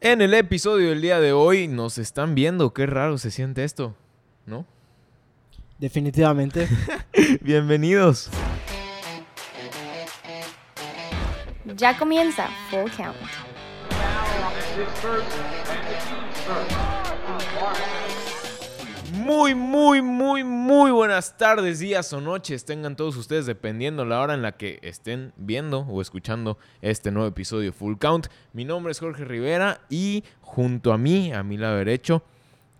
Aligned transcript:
En 0.00 0.22
el 0.22 0.32
episodio 0.34 0.90
del 0.90 1.00
día 1.00 1.18
de 1.18 1.32
hoy 1.32 1.66
nos 1.66 1.98
están 1.98 2.36
viendo, 2.36 2.72
qué 2.72 2.86
raro 2.86 3.18
se 3.18 3.32
siente 3.32 3.64
esto, 3.64 3.96
¿no? 4.46 4.64
Definitivamente. 5.78 6.68
Bienvenidos. 7.40 8.30
Ya 11.64 11.98
comienza 11.98 12.48
Full 12.70 12.90
Count. 12.96 13.16
Muy, 19.28 19.54
muy, 19.54 20.00
muy, 20.00 20.42
muy 20.42 20.90
buenas 20.90 21.36
tardes, 21.36 21.80
días 21.80 22.14
o 22.14 22.20
noches 22.22 22.64
tengan 22.64 22.96
todos 22.96 23.14
ustedes, 23.14 23.44
dependiendo 23.44 24.06
la 24.06 24.22
hora 24.22 24.32
en 24.32 24.40
la 24.40 24.52
que 24.52 24.78
estén 24.80 25.34
viendo 25.36 25.80
o 25.80 26.00
escuchando 26.00 26.56
este 26.80 27.10
nuevo 27.10 27.28
episodio 27.28 27.74
Full 27.74 27.96
Count. 27.98 28.28
Mi 28.54 28.64
nombre 28.64 28.90
es 28.90 29.00
Jorge 29.00 29.26
Rivera 29.26 29.82
y 29.90 30.24
junto 30.40 30.94
a 30.94 30.98
mí, 30.98 31.30
a 31.30 31.42
mi 31.42 31.58
lado 31.58 31.76
derecho, 31.76 32.22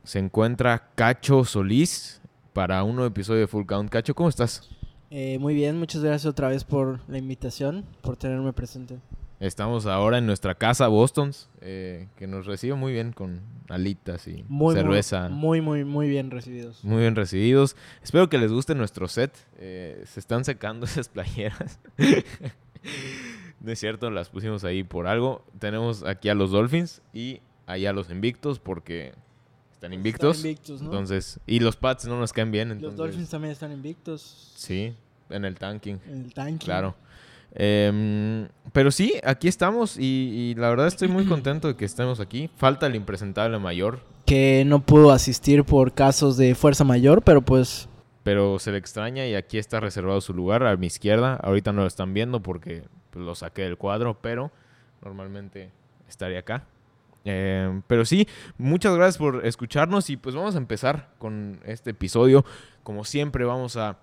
se 0.05 0.21
encuentra 0.21 0.89
Cacho 0.95 1.45
Solís 1.45 2.23
para 2.55 2.83
un 2.83 2.97
nuevo 2.97 3.09
episodio 3.09 3.41
de 3.41 3.47
Full 3.47 3.67
Count. 3.67 3.91
Cacho, 3.91 4.15
¿cómo 4.15 4.31
estás? 4.31 4.71
Eh, 5.11 5.39
muy 5.39 5.53
bien, 5.53 5.79
muchas 5.79 6.03
gracias 6.03 6.25
otra 6.25 6.49
vez 6.49 6.65
por 6.65 7.01
la 7.09 7.19
invitación, 7.19 7.85
por 8.01 8.17
tenerme 8.17 8.55
presente. 8.55 8.97
Estamos 9.41 9.87
ahora 9.87 10.19
en 10.19 10.27
nuestra 10.27 10.57
casa 10.57 10.89
Boston's, 10.89 11.49
eh, 11.61 12.09
que 12.17 12.27
nos 12.27 12.47
recibe 12.47 12.75
muy 12.75 12.93
bien 12.93 13.13
con 13.13 13.41
alitas 13.69 14.27
y 14.27 14.45
Muy, 14.49 14.75
cerveza. 14.75 15.29
Muy, 15.29 15.61
muy, 15.61 15.85
muy 15.85 16.09
bien 16.09 16.33
recibidos. 16.33 16.83
Muy 16.85 17.03
bien 17.03 17.15
recibidos. 17.15 17.77
Espero 18.03 18.29
que 18.29 18.39
les 18.39 18.51
guste 18.51 18.75
nuestro 18.75 19.07
set. 19.07 19.33
Eh, 19.59 20.03
se 20.07 20.19
están 20.19 20.45
secando 20.45 20.87
esas 20.87 21.09
playeras. 21.09 21.79
no 23.61 23.71
es 23.71 23.79
cierto, 23.79 24.11
las 24.11 24.29
pusimos 24.29 24.65
ahí 24.65 24.83
por 24.83 25.07
algo. 25.07 25.45
Tenemos 25.61 26.03
aquí 26.03 26.29
a 26.29 26.35
los 26.35 26.51
Dolphins 26.51 27.01
y 27.13 27.41
allá 27.67 27.91
a 27.91 27.93
los 27.93 28.11
Invictos 28.11 28.59
porque 28.59 29.13
están 29.73 29.93
invictos. 29.93 30.39
Están 30.39 30.51
invictos, 30.51 30.83
¿no? 30.83 30.87
Entonces, 30.89 31.39
y 31.47 31.61
los 31.61 31.77
Pats 31.77 32.07
no 32.07 32.19
nos 32.19 32.33
caen 32.33 32.51
bien. 32.51 32.83
Los 32.83 32.97
Dolphins 32.97 33.31
también 33.31 33.53
están 33.53 33.71
invictos 33.71 34.53
Sí, 34.57 34.97
en 35.31 35.45
el 35.45 35.55
tanking. 35.55 36.01
en 36.09 36.25
el 36.25 36.35
tanque. 36.35 36.65
Claro. 36.65 36.97
Em, 37.55 38.49
pero 38.73 38.91
sí, 38.91 39.15
aquí 39.25 39.49
estamos 39.49 39.97
y, 39.99 40.03
y 40.03 40.55
la 40.55 40.69
verdad 40.69 40.87
estoy 40.87 41.09
muy 41.09 41.25
contento 41.27 41.69
de 41.69 41.77
que 41.77 41.85
estemos 41.85 42.21
aquí. 42.21 42.51
Falta 42.57 42.87
el 42.87 42.95
impresentable 42.95 43.59
mayor, 43.59 44.01
Que 44.27 44.65
no 44.67 44.81
pudo 44.81 45.11
asistir 45.11 45.65
por 45.65 45.93
casos 45.93 46.37
de 46.37 46.55
fuerza 46.55 46.85
mayor, 46.85 47.23
pero 47.23 47.43
pues 47.43 47.89
pero 48.29 48.59
se 48.59 48.73
le 48.73 48.77
extraña 48.77 49.27
y 49.27 49.35
aquí 49.35 49.57
está 49.57 49.81
reservado 49.81 50.21
su 50.21 50.35
lugar 50.35 50.63
a 50.63 50.77
mi 50.77 50.89
izquierda. 50.89 51.37
Ahorita 51.37 51.73
no 51.73 51.81
lo 51.81 51.87
están 51.87 52.13
viendo 52.13 52.43
porque 52.43 52.85
pues, 53.11 53.25
lo 53.25 53.35
saqué 53.35 53.63
del 53.63 53.79
cuadro, 53.79 54.19
pero 54.21 54.51
normalmente 55.03 55.71
estaría 56.07 56.41
acá. 56.41 56.67
Em, 57.25 57.81
pero 57.87 58.05
sí, 58.05 58.29
muchas 58.59 58.95
gracias 58.95 59.17
por 59.17 59.47
escucharnos 59.47 60.11
y 60.11 60.19
pues 60.19 60.35
vamos 60.35 60.57
a 60.57 60.59
empezar 60.59 61.09
con 61.17 61.61
este 61.65 61.93
episodio. 61.93 62.45
Como 62.83 63.05
siempre 63.05 63.47
vamos 63.47 63.79
a 63.79 63.97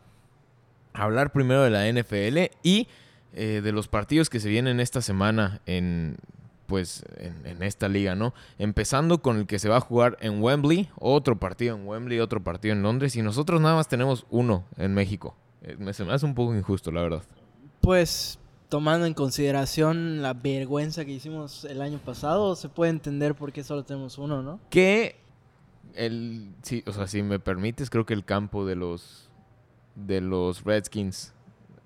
hablar 0.93 1.31
primero 1.31 1.61
de 1.61 1.69
la 1.69 1.87
NFL 1.87 2.51
y 2.63 2.87
eh, 3.35 3.61
de 3.61 3.71
los 3.71 3.87
partidos 3.87 4.29
que 4.29 4.39
se 4.39 4.49
vienen 4.49 4.79
esta 4.79 5.01
semana 5.01 5.61
en 5.65 6.17
pues 6.65 7.03
en, 7.17 7.45
en 7.45 7.61
esta 7.61 7.87
liga, 7.87 8.15
¿no? 8.15 8.33
Empezando 8.57 9.21
con 9.21 9.37
el 9.37 9.45
que 9.45 9.59
se 9.59 9.69
va 9.69 9.77
a 9.77 9.81
jugar 9.81 10.17
en 10.19 10.41
Wembley, 10.41 10.89
otro 10.99 11.37
partido 11.37 11.75
en 11.75 11.85
Wembley, 11.87 12.19
otro 12.19 12.43
partido 12.43 12.73
en 12.73 12.81
Londres 12.81 13.15
y 13.15 13.21
nosotros 13.21 13.61
nada 13.61 13.75
más 13.75 13.87
tenemos 13.87 14.25
uno 14.31 14.65
en 14.77 14.95
México. 14.95 15.35
Eh, 15.61 15.75
me, 15.77 15.93
se 15.93 16.03
me 16.03 16.13
hace 16.13 16.25
un 16.25 16.33
poco 16.33 16.55
injusto, 16.55 16.91
la 16.91 17.01
verdad. 17.01 17.21
pues 17.81 18.39
tomando 18.69 19.05
en 19.05 19.13
consideración 19.13 20.23
la 20.23 20.33
vergüenza 20.33 21.05
que 21.05 21.11
hicimos 21.11 21.65
el 21.65 21.81
año 21.83 21.99
pasado, 21.99 22.55
se 22.55 22.67
puede 22.67 22.89
entender 22.89 23.35
por 23.35 23.51
qué 23.51 23.63
solo 23.63 23.83
tenemos 23.83 24.17
uno, 24.17 24.41
¿no? 24.41 24.59
Que 24.71 25.17
el 25.93 26.51
sí, 26.63 26.83
o 26.87 26.91
sea, 26.93 27.05
si 27.05 27.21
me 27.21 27.39
permites, 27.39 27.91
creo 27.91 28.05
que 28.07 28.15
el 28.15 28.25
campo 28.25 28.65
de 28.65 28.75
los 28.75 29.29
de 29.93 30.19
los 30.19 30.63
Redskins 30.63 31.34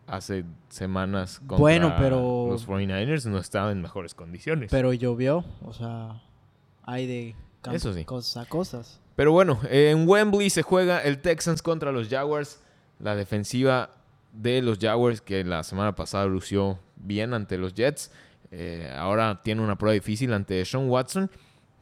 hace 0.09 0.43
semanas 0.69 1.39
contra 1.39 1.57
Bueno, 1.57 1.93
pero- 1.97 2.47
los 2.49 2.67
49ers 2.67 3.25
no 3.27 3.37
estaba 3.37 3.71
en 3.71 3.81
mejores 3.81 4.13
condiciones. 4.15 4.69
Pero 4.71 4.91
llovió, 4.93 5.45
o 5.63 5.73
sea, 5.73 6.21
hay 6.83 7.05
de 7.07 7.35
Eso 7.71 7.93
sí. 7.93 8.05
cosas 8.05 8.45
a 8.45 8.49
cosas. 8.49 8.99
Pero 9.15 9.31
bueno, 9.31 9.59
en 9.69 10.07
Wembley 10.07 10.49
se 10.49 10.61
juega 10.63 10.99
el 11.03 11.19
Texans 11.21 11.61
contra 11.61 11.91
los 11.91 12.07
Jaguars. 12.09 12.61
La 12.99 13.15
defensiva 13.15 13.91
de 14.33 14.61
los 14.61 14.79
Jaguars, 14.79 15.21
que 15.21 15.43
la 15.43 15.63
semana 15.63 15.95
pasada 15.95 16.25
lució 16.25 16.79
bien 16.95 17.33
ante 17.33 17.57
los 17.57 17.73
Jets, 17.73 18.11
eh, 18.51 18.91
ahora 18.97 19.41
tiene 19.43 19.61
una 19.61 19.77
prueba 19.77 19.93
difícil 19.93 20.33
ante 20.33 20.63
Sean 20.65 20.89
Watson, 20.89 21.29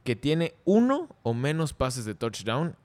que 0.04 0.16
tiene 0.16 0.56
uno 0.66 1.10
o 1.24 1.34
menos 1.34 1.74
pases 1.74 2.06
de 2.06 2.16
touchdown 2.16 2.76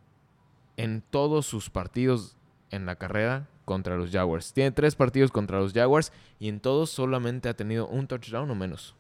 en 0.77 1.03
todos 1.11 1.47
sus 1.47 1.71
partidos 1.71 2.37
en 2.71 2.87
la 2.87 2.97
carrera 2.97 3.49
contra 3.65 3.97
los 3.97 4.11
Jaguars. 4.11 4.53
Tiene 4.53 4.71
tres 4.73 4.95
partidos 4.95 5.31
contra 5.31 5.59
los 5.61 5.73
Jaguars 5.73 6.13
y 6.39 6.49
en 6.49 6.61
todos 6.61 6.91
solamente 6.91 7.49
ha 7.49 7.55
tenido 7.55 7.87
un 7.89 8.07
touchdown 8.07 8.51
o 8.51 8.55
menos. 8.55 8.95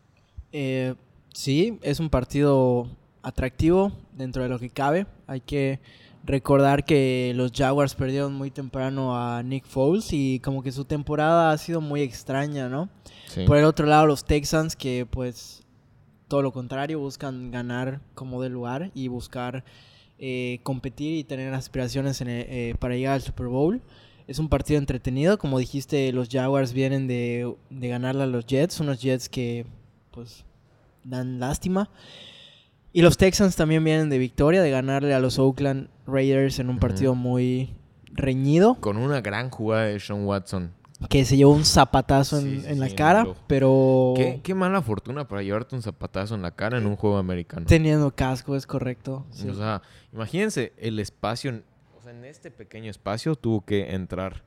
Eh, 0.52 0.94
sí, 1.32 1.78
es 1.82 2.00
un 2.00 2.10
partido 2.10 2.88
atractivo 3.22 3.92
dentro 4.16 4.42
de 4.42 4.48
lo 4.48 4.58
que 4.58 4.70
cabe. 4.70 5.06
Hay 5.26 5.40
que 5.40 5.80
recordar 6.24 6.84
que 6.84 7.32
los 7.34 7.50
Jaguars 7.52 7.94
perdieron 7.94 8.34
muy 8.34 8.50
temprano 8.50 9.16
a 9.18 9.42
Nick 9.42 9.64
Foles 9.66 10.12
y 10.12 10.38
como 10.40 10.62
que 10.62 10.70
su 10.70 10.84
temporada 10.84 11.50
ha 11.50 11.58
sido 11.58 11.80
muy 11.80 12.02
extraña, 12.02 12.68
¿no? 12.68 12.88
Sí. 13.26 13.44
Por 13.44 13.56
el 13.56 13.64
otro 13.64 13.86
lado, 13.86 14.06
los 14.06 14.24
Texans 14.24 14.76
que 14.76 15.06
pues 15.10 15.62
todo 16.28 16.40
lo 16.42 16.52
contrario, 16.52 16.98
buscan 16.98 17.50
ganar 17.50 18.00
como 18.14 18.40
de 18.42 18.48
lugar 18.48 18.90
y 18.94 19.08
buscar 19.08 19.64
eh, 20.24 20.60
competir 20.62 21.14
y 21.18 21.24
tener 21.24 21.52
aspiraciones 21.52 22.20
en 22.20 22.28
el- 22.28 22.46
eh, 22.48 22.74
para 22.78 22.94
llegar 22.94 23.14
al 23.14 23.22
Super 23.22 23.48
Bowl. 23.48 23.82
Es 24.26 24.38
un 24.38 24.48
partido 24.48 24.78
entretenido, 24.78 25.38
como 25.38 25.58
dijiste, 25.58 26.12
los 26.12 26.28
Jaguars 26.28 26.72
vienen 26.72 27.06
de, 27.08 27.54
de 27.70 27.88
ganarle 27.88 28.22
a 28.22 28.26
los 28.26 28.46
Jets, 28.46 28.80
unos 28.80 29.00
Jets 29.00 29.28
que 29.28 29.66
pues 30.10 30.44
dan 31.04 31.40
lástima. 31.40 31.90
Y 32.92 33.02
los 33.02 33.16
Texans 33.16 33.56
también 33.56 33.82
vienen 33.82 34.10
de 34.10 34.18
victoria, 34.18 34.62
de 34.62 34.70
ganarle 34.70 35.14
a 35.14 35.20
los 35.20 35.38
Oakland 35.38 35.88
Raiders 36.06 36.58
en 36.58 36.68
un 36.68 36.78
partido 36.78 37.14
muy 37.14 37.74
reñido, 38.12 38.74
Con 38.74 38.98
una 38.98 39.22
gran 39.22 39.48
jugada 39.48 39.84
de 39.84 39.98
Sean 39.98 40.26
Watson. 40.26 40.72
que 41.08 41.24
se 41.24 41.36
llevó 41.38 41.52
un 41.52 41.64
zapatazo 41.64 42.38
en, 42.38 42.44
Sí, 42.44 42.60
sí, 42.60 42.66
en 42.68 42.80
la 42.80 42.90
cara, 42.90 43.26
pero 43.46 44.12
¿Qué, 44.14 44.40
qué 44.42 44.54
mala 44.54 44.82
fortuna 44.82 45.26
para 45.26 45.42
llevarte 45.42 45.74
un 45.74 45.80
zapatazo 45.82 46.34
en 46.34 46.42
la 46.42 46.50
cara 46.50 46.76
en 46.76 46.86
un 46.86 46.96
juego 46.96 47.16
americano. 47.16 47.64
teniendo 47.66 48.14
casco, 48.14 48.54
es 48.54 48.66
correcto. 48.66 49.24
O 49.48 49.54
sea, 49.54 49.80
imagínense 50.12 50.74
el 50.76 50.98
espacio, 50.98 51.62
o 52.02 52.04
sea, 52.04 52.12
en 52.12 52.24
este 52.24 52.50
pequeño 52.50 52.90
espacio 52.90 53.36
tuvo 53.36 53.64
que 53.64 53.94
entrar 53.94 54.42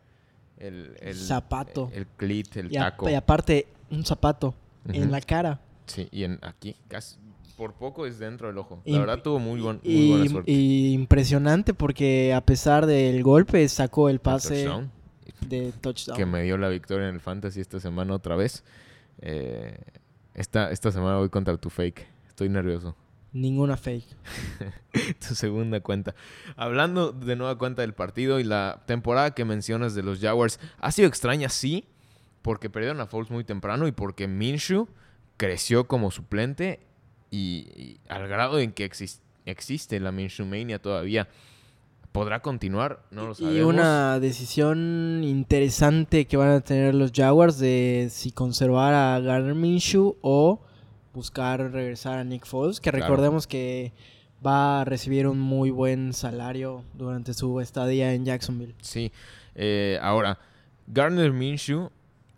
el, 0.57 0.95
el 0.99 1.15
Zapato. 1.15 1.89
el, 1.93 2.05
clit, 2.05 2.55
el 2.57 2.71
y, 2.71 2.77
a- 2.77 2.81
taco. 2.91 3.09
y 3.09 3.13
aparte, 3.13 3.67
un 3.89 4.03
zapato 4.05 4.53
en 4.87 5.11
la 5.11 5.21
cara. 5.21 5.61
Sí, 5.85 6.07
y 6.11 6.23
en 6.23 6.39
aquí, 6.41 6.75
casi, 6.87 7.15
por 7.57 7.73
poco 7.73 8.05
es 8.05 8.19
dentro 8.19 8.47
del 8.47 8.57
ojo. 8.57 8.81
La 8.85 8.95
Y- 8.95 8.99
verdad 8.99 9.21
tuvo 9.21 9.39
muy, 9.39 9.61
buen- 9.61 9.79
muy 9.83 9.93
Y, 9.93 10.09
buena 10.11 10.29
suerte. 10.29 10.51
y 10.51 10.93
impresionante 10.93 11.73
porque 11.73 12.33
a 12.33 12.41
pesar 12.41 12.85
del 12.85 13.23
golpe 13.23 13.67
sacó 13.69 14.09
el 14.09 14.15
El 14.15 14.19
pase 14.19 14.63
touchdown, 14.65 14.91
de 15.47 15.71
touchdown. 15.81 16.17
que 16.17 16.25
me 16.25 16.43
dio 16.43 16.57
la 16.57 16.69
victoria 16.69 17.07
en 17.07 17.15
el 17.15 17.21
fantasy 17.21 17.61
esta 17.61 17.79
semana 17.79 18.13
otra 18.13 18.35
vez. 18.35 18.63
Eh, 19.21 19.77
esta, 20.33 20.71
esta 20.71 20.91
semana 20.91 21.17
voy 21.17 21.29
contra 21.29 21.55
tu 21.57 21.69
fake. 21.69 22.05
Estoy 22.27 22.49
nervioso. 22.49 22.95
Ninguna 23.35 23.75
fake. 23.75 24.07
tu 25.27 25.35
segunda 25.35 25.81
cuenta. 25.81 26.15
Hablando 26.55 27.11
de 27.11 27.35
nueva 27.35 27.57
cuenta 27.57 27.81
del 27.81 27.93
partido 27.93 28.39
y 28.39 28.45
la 28.45 28.83
temporada 28.87 29.35
que 29.35 29.43
mencionas 29.43 29.93
de 29.93 30.03
los 30.03 30.21
Jaguars, 30.21 30.57
ha 30.79 30.89
sido 30.93 31.09
extraña, 31.09 31.49
sí, 31.49 31.83
porque 32.41 32.69
perdieron 32.69 33.01
a 33.01 33.07
Foles 33.07 33.29
muy 33.31 33.43
temprano 33.43 33.87
y 33.87 33.91
porque 33.91 34.29
Minshew 34.29 34.87
creció 35.35 35.85
como 35.85 36.11
suplente 36.11 36.79
y, 37.29 37.67
y 37.75 37.99
al 38.07 38.25
grado 38.29 38.57
en 38.59 38.71
que 38.71 38.89
exis- 38.89 39.19
existe 39.45 39.99
la 39.99 40.13
Minshew 40.13 40.45
Mania 40.45 40.81
todavía. 40.81 41.27
¿Podrá 42.13 42.41
continuar? 42.41 43.03
No 43.11 43.25
lo 43.25 43.31
y 43.33 43.35
sabemos. 43.35 43.73
una 43.73 44.19
decisión 44.21 45.21
interesante 45.25 46.25
que 46.25 46.37
van 46.37 46.51
a 46.51 46.61
tener 46.61 46.95
los 46.95 47.11
Jaguars 47.11 47.59
de 47.59 48.07
si 48.09 48.31
conservar 48.31 48.93
a 48.93 49.19
Garner 49.19 49.55
Minshew 49.55 50.15
o 50.21 50.61
buscar 51.15 51.71
regresar 51.71 52.19
a 52.19 52.23
Nick 52.23 52.45
Foles, 52.45 52.79
que 52.79 52.91
Claro. 52.91 53.05
recordemos 53.05 53.47
que 53.47 53.93
va 54.45 54.81
a 54.81 54.85
recibir 54.85 55.27
un 55.27 55.39
muy 55.39 55.71
buen 55.71 56.13
salario 56.13 56.83
durante 56.93 57.33
su 57.33 57.59
estadía 57.61 58.13
en 58.13 58.25
Jacksonville. 58.25 58.75
Sí. 58.81 59.11
Eh, 59.55 59.97
ahora, 60.01 60.37
Garner 60.87 61.31
Minshew 61.31 61.89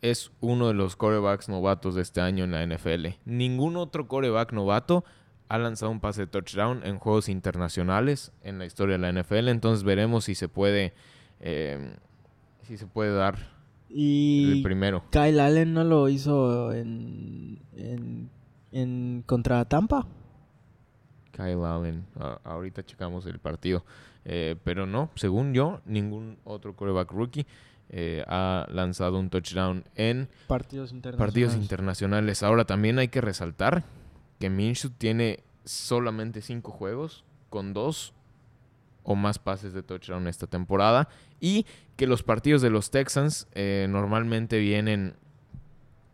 es 0.01 0.31
uno 0.39 0.67
de 0.67 0.73
los 0.75 0.95
corebacks 0.95 1.49
novatos 1.49 1.95
de 1.95 2.03
este 2.03 2.21
año 2.21 2.43
en 2.45 2.51
la 2.51 2.61
NFL. 2.65 3.17
Ningún 3.25 3.75
otro 3.75 4.07
coreback 4.07 4.53
novato 4.53 5.03
ha 5.49 5.57
lanzado 5.57 5.91
un 5.91 5.99
pase 5.99 6.21
de 6.21 6.27
touchdown 6.27 6.81
en 6.85 6.99
juegos 6.99 7.29
internacionales 7.29 8.31
en 8.43 8.59
la 8.59 8.65
historia 8.65 8.97
de 8.97 8.99
la 8.99 9.09
NFL. 9.11 9.49
Entonces 9.49 9.83
veremos 9.83 10.25
si 10.25 10.35
se 10.35 10.47
puede, 10.47 10.93
eh, 11.39 11.95
si 12.63 12.77
se 12.77 12.85
puede 12.85 13.13
dar 13.13 13.37
el 13.89 14.61
primero. 14.63 15.03
Kyle 15.11 15.39
Allen 15.39 15.73
no 15.73 15.83
lo 15.83 16.09
hizo 16.09 16.73
en, 16.73 17.59
en, 17.75 18.29
en 18.71 19.23
contra 19.25 19.63
Tampa. 19.65 20.05
Kyle 21.31 21.63
Allen. 21.63 22.05
Ahorita 22.43 22.83
checamos 22.83 23.25
el 23.25 23.39
partido. 23.39 23.85
Eh, 24.25 24.55
pero 24.63 24.85
no, 24.85 25.09
según 25.15 25.53
yo, 25.53 25.81
ningún 25.85 26.37
otro 26.43 26.75
quarterback 26.75 27.11
rookie 27.11 27.45
eh, 27.89 28.25
ha 28.27 28.67
lanzado 28.69 29.19
un 29.19 29.29
touchdown 29.29 29.85
en 29.95 30.27
Partidos 30.47 30.91
internacionales. 30.91 31.33
partidos 31.33 31.55
internacionales. 31.55 32.43
Ahora 32.43 32.65
también 32.65 32.99
hay 32.99 33.07
que 33.07 33.21
resaltar 33.21 33.85
que 34.39 34.49
Minshew 34.49 34.91
tiene 34.91 35.43
solamente 35.63 36.41
cinco 36.41 36.71
juegos 36.71 37.23
con 37.49 37.73
dos 37.73 38.13
o 39.03 39.15
más 39.15 39.39
pases 39.39 39.73
de 39.73 39.83
touchdown 39.83 40.27
esta 40.27 40.47
temporada 40.47 41.07
y 41.39 41.65
que 41.95 42.07
los 42.07 42.23
partidos 42.23 42.61
de 42.61 42.69
los 42.69 42.91
Texans 42.91 43.47
eh, 43.53 43.87
normalmente 43.89 44.59
vienen 44.59 45.15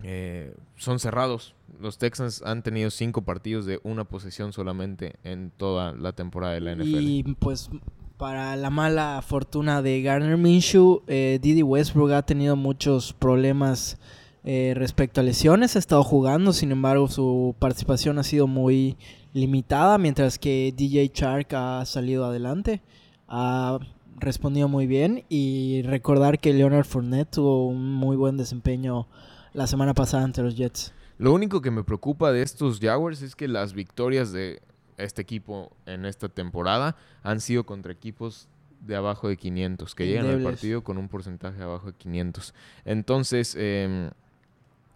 eh, 0.04 0.54
son 0.76 1.00
cerrados. 1.00 1.56
Los 1.80 1.98
Texans 1.98 2.42
han 2.46 2.62
tenido 2.62 2.92
cinco 2.92 3.24
partidos 3.24 3.66
de 3.66 3.80
una 3.84 4.04
posesión 4.04 4.54
solamente 4.54 5.16
en 5.24 5.52
toda 5.56 5.94
la 5.94 6.14
temporada 6.14 6.54
de 6.54 6.62
la 6.62 6.76
NFL. 6.76 7.00
Y 7.00 7.24
pues 7.40 7.70
para 8.18 8.56
la 8.56 8.70
mala 8.70 9.22
fortuna 9.26 9.82
de 9.82 10.02
Garner 10.02 10.38
Minshew, 10.38 11.04
eh, 11.08 11.40
Didi 11.42 11.64
Westbrook 11.64 12.12
ha 12.12 12.22
tenido 12.22 12.56
muchos 12.56 13.14
problemas 13.14 13.98
eh, 14.44 14.74
respecto 14.76 15.22
a 15.22 15.24
lesiones. 15.24 15.76
Ha 15.76 15.80
estado 15.80 16.04
jugando, 16.04 16.54
sin 16.54 16.72
embargo, 16.72 17.08
su 17.08 17.56
participación 17.60 18.20
ha 18.20 18.24
sido 18.24 18.46
muy 18.46 18.98
limitada, 19.34 19.98
mientras 19.98 20.38
que 20.38 20.74
DJ 20.76 21.10
Chark 21.10 21.54
ha 21.54 21.86
salido 21.86 22.26
adelante. 22.26 22.82
Ha 23.28 23.80
respondido 24.20 24.68
muy 24.68 24.86
bien. 24.86 25.24
Y 25.30 25.82
recordar 25.84 26.40
que 26.40 26.54
Leonard 26.54 26.86
Fournette 26.86 27.32
tuvo 27.32 27.68
un 27.68 27.94
muy 27.94 28.16
buen 28.16 28.38
desempeño 28.38 29.08
la 29.54 29.68
semana 29.68 29.94
pasada 29.94 30.24
ante 30.24 30.42
los 30.42 30.56
Jets. 30.56 30.94
Lo 31.18 31.34
único 31.34 31.62
que 31.62 31.72
me 31.72 31.84
preocupa 31.84 32.32
de 32.32 32.42
estos 32.42 32.80
Jaguars 32.80 33.22
es 33.22 33.36
que 33.36 33.48
las 33.48 33.74
victorias 33.74 34.32
de 34.32 34.62
este 34.98 35.22
equipo 35.22 35.72
en 35.86 36.06
esta 36.06 36.30
temporada 36.30 36.96
han 37.22 37.40
sido 37.40 37.66
contra 37.66 37.92
equipos 37.92 38.48
de 38.82 38.96
abajo 38.96 39.30
de 39.30 39.38
500, 39.38 39.96
que 39.96 40.08
llegan 40.08 40.28
al 40.28 40.44
partido 40.44 40.84
con 40.84 40.98
un 40.98 41.08
porcentaje 41.08 41.62
abajo 41.62 41.88
de 41.88 41.94
500. 41.94 42.54
Entonces, 42.84 43.56
em, 43.58 44.10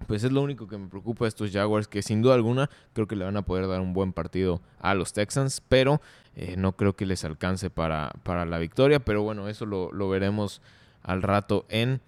pues 0.07 0.24
es 0.24 0.31
lo 0.31 0.42
único 0.42 0.68
que 0.68 0.77
me 0.77 0.88
preocupa 0.88 1.25
de 1.25 1.30
estos 1.30 1.51
Jaguars, 1.51 1.88
que 1.88 2.01
sin 2.01 2.21
duda 2.21 2.36
alguna 2.36 2.69
creo 2.94 3.07
que 3.07 3.15
le 3.15 3.25
van 3.25 3.38
a 3.38 3.44
poder 3.44 3.68
dar 3.68 3.80
un 3.80 3.94
buen 3.94 4.12
partido 4.12 4.62
a 4.80 4.94
los 4.94 5.13
Texans, 5.13 5.62
pero 5.69 6.01
eh, 6.36 6.56
no 6.57 6.75
creo 6.75 6.95
que 6.95 7.06
les 7.06 7.24
alcance 7.24 7.69
para, 7.69 8.13
para 8.24 8.45
la 8.45 8.57
victoria. 8.57 9.00
Pero 9.00 9.24
bueno, 9.24 9.48
eso 9.48 9.65
lo, 9.65 9.92
lo 9.92 10.10
veremos 10.10 10.62
al 11.03 11.21
rato 11.21 11.65
en... 11.69 12.01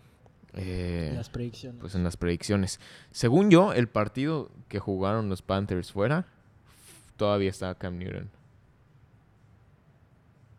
eh, 0.54 1.12
Las 1.16 1.30
predicciones. 1.30 1.80
pues 1.80 1.96
en 1.96 2.04
las 2.04 2.18
predicciones. 2.18 2.80
Según 3.12 3.50
yo, 3.52 3.74
el 3.74 3.88
partido 3.88 4.50
que 4.68 4.80
jugaron 4.80 5.30
los 5.30 5.42
Panthers 5.42 5.92
fuera, 5.92 6.26
todavía 7.18 7.50
estaba 7.50 7.76
Cam 7.76 7.98
Newton. 7.98 8.30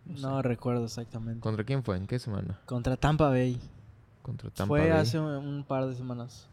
no 0.06 0.42
recuerdo 0.42 0.84
exactamente. 0.84 1.40
¿Contra 1.40 1.64
quién 1.64 1.82
fue? 1.84 1.96
¿En 1.96 2.06
qué 2.06 2.18
semana? 2.18 2.60
Contra 2.66 2.96
Tampa 2.96 3.28
Bay. 3.28 3.58
Contra 4.22 4.50
Tampa 4.50 4.68
Fue 4.68 4.80
Bay. 4.88 4.90
hace 4.98 5.18
un, 5.18 5.26
un 5.26 5.64
par 5.64 5.86
de 5.86 5.94
semanas. 5.94 6.46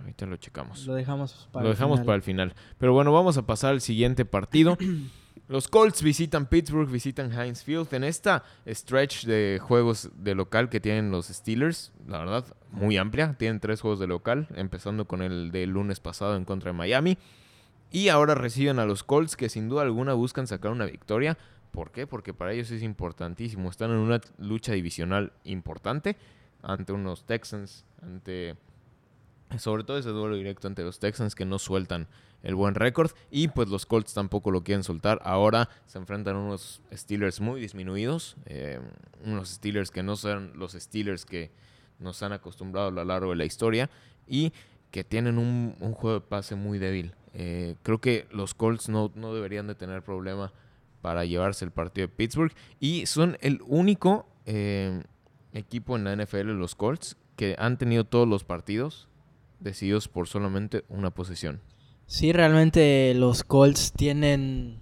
Ahorita 0.00 0.26
lo 0.26 0.36
checamos. 0.36 0.86
Lo 0.86 0.94
dejamos 0.94 1.48
para 1.52 1.64
lo 1.64 1.70
el 1.70 1.76
dejamos 1.76 1.96
final. 1.98 2.06
para 2.06 2.16
el 2.16 2.22
final. 2.22 2.54
Pero 2.78 2.92
bueno, 2.92 3.12
vamos 3.12 3.36
a 3.38 3.42
pasar 3.42 3.70
al 3.72 3.80
siguiente 3.80 4.24
partido. 4.24 4.76
Los 5.54 5.68
Colts 5.68 6.02
visitan 6.02 6.46
Pittsburgh, 6.46 6.90
visitan 6.90 7.30
Heinz 7.32 7.62
Field. 7.62 7.94
En 7.94 8.02
esta 8.02 8.42
stretch 8.66 9.24
de 9.24 9.60
juegos 9.62 10.10
de 10.16 10.34
local 10.34 10.68
que 10.68 10.80
tienen 10.80 11.12
los 11.12 11.26
Steelers, 11.26 11.92
la 12.08 12.18
verdad, 12.18 12.44
muy 12.72 12.96
amplia. 12.96 13.36
Tienen 13.38 13.60
tres 13.60 13.80
juegos 13.80 14.00
de 14.00 14.08
local, 14.08 14.48
empezando 14.56 15.04
con 15.04 15.22
el 15.22 15.52
del 15.52 15.70
lunes 15.70 16.00
pasado 16.00 16.34
en 16.34 16.44
contra 16.44 16.72
de 16.72 16.76
Miami. 16.76 17.18
Y 17.92 18.08
ahora 18.08 18.34
reciben 18.34 18.80
a 18.80 18.84
los 18.84 19.04
Colts 19.04 19.36
que 19.36 19.48
sin 19.48 19.68
duda 19.68 19.82
alguna 19.82 20.14
buscan 20.14 20.48
sacar 20.48 20.72
una 20.72 20.86
victoria. 20.86 21.38
¿Por 21.70 21.92
qué? 21.92 22.08
Porque 22.08 22.34
para 22.34 22.52
ellos 22.52 22.72
es 22.72 22.82
importantísimo. 22.82 23.70
Están 23.70 23.92
en 23.92 23.98
una 23.98 24.20
lucha 24.38 24.72
divisional 24.72 25.32
importante 25.44 26.16
ante 26.64 26.92
unos 26.92 27.26
Texans, 27.26 27.84
ante 28.02 28.56
sobre 29.56 29.84
todo 29.84 29.98
ese 29.98 30.08
duelo 30.08 30.34
directo 30.34 30.66
ante 30.66 30.82
los 30.82 30.98
Texans 30.98 31.36
que 31.36 31.44
no 31.44 31.60
sueltan 31.60 32.08
el 32.44 32.54
buen 32.54 32.76
récord 32.76 33.10
y 33.30 33.48
pues 33.48 33.68
los 33.68 33.86
Colts 33.86 34.14
tampoco 34.14 34.52
lo 34.52 34.62
quieren 34.62 34.84
soltar. 34.84 35.20
Ahora 35.24 35.68
se 35.86 35.98
enfrentan 35.98 36.36
a 36.36 36.38
unos 36.38 36.82
Steelers 36.92 37.40
muy 37.40 37.60
disminuidos, 37.60 38.36
eh, 38.46 38.80
unos 39.24 39.48
Steelers 39.48 39.90
que 39.90 40.02
no 40.04 40.14
son 40.14 40.52
los 40.54 40.72
Steelers 40.72 41.24
que 41.24 41.50
nos 41.98 42.22
han 42.22 42.32
acostumbrado 42.32 42.88
a 42.88 42.90
lo 42.90 43.04
largo 43.04 43.30
de 43.30 43.36
la 43.36 43.46
historia 43.46 43.90
y 44.28 44.52
que 44.90 45.02
tienen 45.02 45.38
un, 45.38 45.74
juego 45.94 46.20
de 46.20 46.26
pase 46.26 46.54
muy 46.54 46.78
débil. 46.78 47.14
Eh, 47.32 47.74
creo 47.82 48.00
que 48.00 48.28
los 48.30 48.54
Colts 48.54 48.88
no, 48.88 49.10
no 49.16 49.34
deberían 49.34 49.66
de 49.66 49.74
tener 49.74 50.02
problema 50.02 50.52
para 51.00 51.24
llevarse 51.24 51.64
el 51.64 51.70
partido 51.70 52.06
de 52.06 52.14
Pittsburgh 52.14 52.52
y 52.78 53.06
son 53.06 53.36
el 53.40 53.60
único 53.66 54.28
eh, 54.46 55.02
equipo 55.52 55.96
en 55.96 56.04
la 56.04 56.14
NFL, 56.14 56.50
los 56.52 56.74
Colts, 56.74 57.16
que 57.36 57.56
han 57.58 57.78
tenido 57.78 58.04
todos 58.04 58.28
los 58.28 58.44
partidos 58.44 59.08
decididos 59.60 60.08
por 60.08 60.28
solamente 60.28 60.84
una 60.88 61.10
posesión. 61.10 61.60
Sí, 62.06 62.32
realmente 62.32 63.14
los 63.14 63.44
Colts 63.44 63.92
tienen 63.92 64.80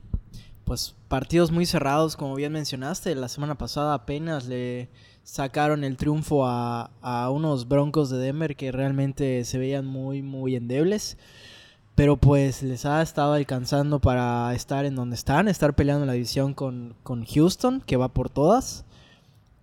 pues 0.64 0.94
partidos 1.08 1.50
muy 1.50 1.66
cerrados, 1.66 2.16
como 2.16 2.34
bien 2.34 2.52
mencionaste. 2.52 3.14
La 3.14 3.28
semana 3.28 3.56
pasada 3.56 3.94
apenas 3.94 4.46
le 4.46 4.90
sacaron 5.22 5.84
el 5.84 5.96
triunfo 5.96 6.46
a, 6.46 6.90
a 7.00 7.30
unos 7.30 7.68
Broncos 7.68 8.10
de 8.10 8.18
Denver 8.18 8.56
que 8.56 8.72
realmente 8.72 9.44
se 9.44 9.58
veían 9.58 9.86
muy, 9.86 10.22
muy 10.22 10.56
endebles. 10.56 11.16
Pero 11.94 12.16
pues 12.16 12.62
les 12.62 12.86
ha 12.86 13.02
estado 13.02 13.34
alcanzando 13.34 14.00
para 14.00 14.54
estar 14.54 14.86
en 14.86 14.94
donde 14.94 15.14
están, 15.14 15.46
estar 15.46 15.74
peleando 15.74 16.06
la 16.06 16.14
división 16.14 16.54
con, 16.54 16.96
con 17.02 17.26
Houston, 17.26 17.82
que 17.82 17.98
va 17.98 18.08
por 18.08 18.30
todas, 18.30 18.86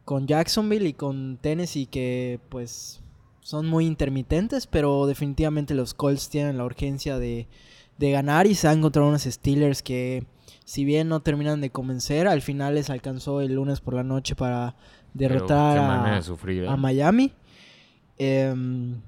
con 0.06 0.28
Jacksonville 0.28 0.88
y 0.88 0.94
con 0.94 1.38
Tennessee, 1.42 1.88
que 1.88 2.40
pues 2.50 3.02
son 3.41 3.65
muy 3.68 3.86
intermitentes, 3.86 4.68
pero 4.68 5.06
definitivamente 5.07 5.74
los 5.74 5.94
Colts 5.94 6.30
tienen 6.30 6.57
la 6.57 6.65
urgencia 6.65 7.18
de, 7.19 7.47
de 7.97 8.12
ganar 8.12 8.47
y 8.47 8.56
se 8.56 8.68
han 8.68 8.80
encontrado 8.80 9.07
unos 9.07 9.24
Steelers 9.24 9.81
que 9.81 10.25
si 10.65 10.86
bien 10.86 11.07
no 11.09 11.21
terminan 11.21 11.62
de 11.62 11.69
convencer, 11.71 12.27
al 12.27 12.41
final 12.41 12.75
les 12.75 12.89
alcanzó 12.89 13.41
el 13.41 13.53
lunes 13.56 13.81
por 13.81 13.94
la 13.95 14.03
noche 14.03 14.36
para 14.36 14.75
derrotar 15.13 15.77
a- 15.80 15.88
manera 15.88 16.15
de 16.18 16.21
sufrir, 16.21 16.63
¿eh? 16.63 16.68
a 16.69 16.75
Miami. 16.77 17.33
Em, 18.18 19.01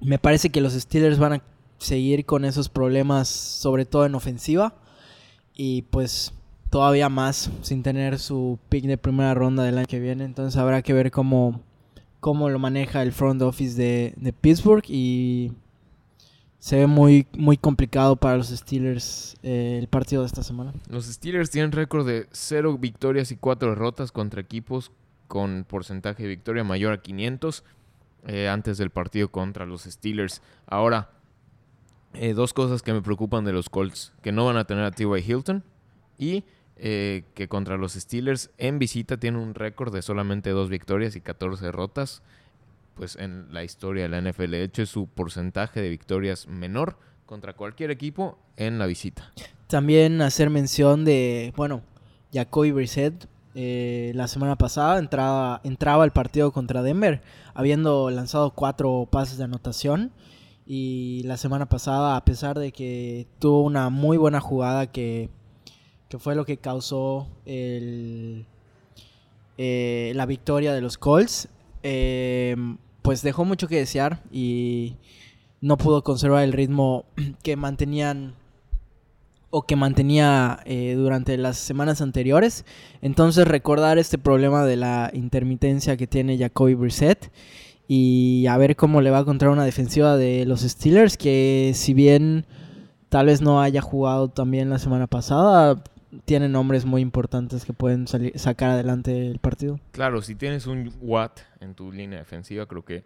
me 0.00 0.18
parece 0.18 0.50
que 0.50 0.60
los 0.60 0.72
Steelers 0.74 1.18
van 1.18 1.34
a 1.34 1.42
seguir 1.78 2.24
con 2.26 2.44
esos 2.44 2.68
problemas, 2.68 3.28
sobre 3.28 3.84
todo 3.84 4.04
en 4.06 4.14
ofensiva. 4.14 4.74
Y 5.54 5.82
pues 5.82 6.32
todavía 6.70 7.08
más 7.08 7.50
sin 7.62 7.82
tener 7.82 8.18
su 8.18 8.58
pick 8.68 8.84
de 8.84 8.96
primera 8.98 9.34
ronda 9.34 9.62
del 9.64 9.78
año 9.78 9.86
que 9.86 10.00
viene. 10.00 10.24
Entonces 10.24 10.58
habrá 10.58 10.82
que 10.82 10.92
ver 10.92 11.10
cómo, 11.10 11.60
cómo 12.22 12.48
lo 12.48 12.60
maneja 12.60 13.02
el 13.02 13.10
front 13.10 13.42
office 13.42 13.74
de, 13.76 14.32
Pittsburgh. 14.40 14.84
Y 14.88 15.52
se 16.60 16.76
ve 16.76 16.86
muy, 16.86 17.26
muy 17.36 17.56
complicado 17.56 18.14
para 18.14 18.36
los 18.36 18.48
Steelers 18.48 19.36
eh, 19.42 19.78
el 19.80 19.88
partido 19.88 20.22
de 20.22 20.28
esta 20.28 20.44
semana. 20.44 20.72
Los 20.88 21.06
Steelers 21.06 21.50
tienen 21.50 21.72
récord 21.72 22.06
de 22.06 22.28
0 22.30 22.78
victorias 22.78 23.32
y 23.32 23.36
4 23.36 23.70
derrotas 23.70 24.12
contra 24.12 24.40
equipos 24.40 24.92
con 25.26 25.66
porcentaje 25.68 26.22
de 26.22 26.28
victoria 26.28 26.62
mayor 26.62 26.92
a 26.92 27.02
500 27.02 27.64
eh, 28.28 28.48
antes 28.48 28.78
del 28.78 28.90
partido 28.90 29.28
contra 29.32 29.66
los 29.66 29.82
Steelers. 29.82 30.42
Ahora, 30.68 31.10
eh, 32.14 32.34
dos 32.34 32.52
cosas 32.52 32.82
que 32.82 32.92
me 32.92 33.02
preocupan 33.02 33.44
de 33.44 33.52
los 33.52 33.68
Colts, 33.68 34.12
que 34.22 34.30
no 34.30 34.44
van 34.44 34.58
a 34.58 34.64
tener 34.64 34.84
a 34.84 34.92
T.Y. 34.92 35.24
Hilton 35.26 35.64
y 36.18 36.44
eh, 36.84 37.22
que 37.34 37.46
contra 37.46 37.76
los 37.76 37.92
Steelers 37.92 38.50
en 38.58 38.80
visita 38.80 39.16
tienen 39.16 39.40
un 39.40 39.54
récord 39.54 39.94
de 39.94 40.02
solamente 40.02 40.50
2 40.50 40.68
victorias 40.68 41.14
y 41.14 41.20
14 41.20 41.64
derrotas 41.64 42.22
pues 42.96 43.14
en 43.14 43.54
la 43.54 43.62
historia 43.62 44.02
de 44.02 44.08
la 44.08 44.20
NFL. 44.20 44.50
De 44.50 44.64
hecho, 44.64 44.82
es 44.82 44.88
su 44.88 45.06
porcentaje 45.06 45.80
de 45.80 45.88
victorias 45.88 46.48
menor 46.48 46.98
contra 47.24 47.52
cualquier 47.52 47.92
equipo 47.92 48.36
en 48.56 48.80
la 48.80 48.86
visita. 48.86 49.32
También 49.68 50.20
hacer 50.22 50.50
mención 50.50 51.04
de, 51.04 51.52
bueno, 51.56 51.82
Jacoby 52.32 52.72
Brissett 52.72 53.28
eh, 53.54 54.10
la 54.16 54.26
semana 54.26 54.56
pasada 54.56 54.98
entraba, 54.98 55.60
entraba 55.62 56.04
partido 56.08 56.50
contra 56.50 56.82
Denver, 56.82 57.22
habiendo 57.54 58.10
lanzado 58.10 58.50
cuatro 58.50 59.06
pases 59.08 59.38
de 59.38 59.44
anotación. 59.44 60.10
Y 60.66 61.22
la 61.26 61.36
semana 61.36 61.66
pasada, 61.66 62.16
a 62.16 62.24
pesar 62.24 62.58
de 62.58 62.72
que 62.72 63.28
tuvo 63.38 63.62
una 63.62 63.88
muy 63.88 64.16
buena 64.16 64.40
jugada 64.40 64.90
que, 64.90 65.30
que 66.12 66.18
fue 66.18 66.34
lo 66.34 66.44
que 66.44 66.58
causó 66.58 67.26
eh, 67.46 68.44
la 70.14 70.26
victoria 70.26 70.74
de 70.74 70.82
los 70.82 70.98
Colts, 70.98 71.48
eh, 71.82 72.54
pues 73.00 73.22
dejó 73.22 73.46
mucho 73.46 73.66
que 73.66 73.78
desear 73.78 74.22
y 74.30 74.96
no 75.62 75.78
pudo 75.78 76.04
conservar 76.04 76.44
el 76.44 76.52
ritmo 76.52 77.06
que 77.42 77.56
mantenían 77.56 78.34
o 79.48 79.62
que 79.62 79.74
mantenía 79.74 80.60
eh, 80.66 80.96
durante 80.98 81.38
las 81.38 81.56
semanas 81.56 82.02
anteriores. 82.02 82.66
Entonces 83.00 83.48
recordar 83.48 83.96
este 83.96 84.18
problema 84.18 84.66
de 84.66 84.76
la 84.76 85.10
intermitencia 85.14 85.96
que 85.96 86.06
tiene 86.06 86.36
Jacoby 86.36 86.74
Brissett 86.74 87.32
y 87.88 88.44
a 88.48 88.58
ver 88.58 88.76
cómo 88.76 89.00
le 89.00 89.10
va 89.10 89.20
a 89.20 89.24
contra 89.24 89.48
una 89.48 89.64
defensiva 89.64 90.18
de 90.18 90.44
los 90.44 90.60
Steelers 90.60 91.16
que 91.16 91.72
si 91.74 91.94
bien 91.94 92.44
tal 93.08 93.26
vez 93.26 93.40
no 93.40 93.62
haya 93.62 93.80
jugado 93.80 94.28
también 94.28 94.68
la 94.68 94.78
semana 94.78 95.06
pasada, 95.06 95.82
tiene 96.24 96.48
nombres 96.48 96.84
muy 96.84 97.00
importantes 97.02 97.64
que 97.64 97.72
pueden 97.72 98.06
salir, 98.06 98.38
sacar 98.38 98.70
adelante 98.70 99.26
el 99.30 99.38
partido. 99.38 99.80
Claro, 99.92 100.22
si 100.22 100.34
tienes 100.34 100.66
un 100.66 100.92
Watt 101.00 101.40
en 101.60 101.74
tu 101.74 101.90
línea 101.92 102.18
defensiva, 102.18 102.66
creo 102.66 102.84
que 102.84 103.04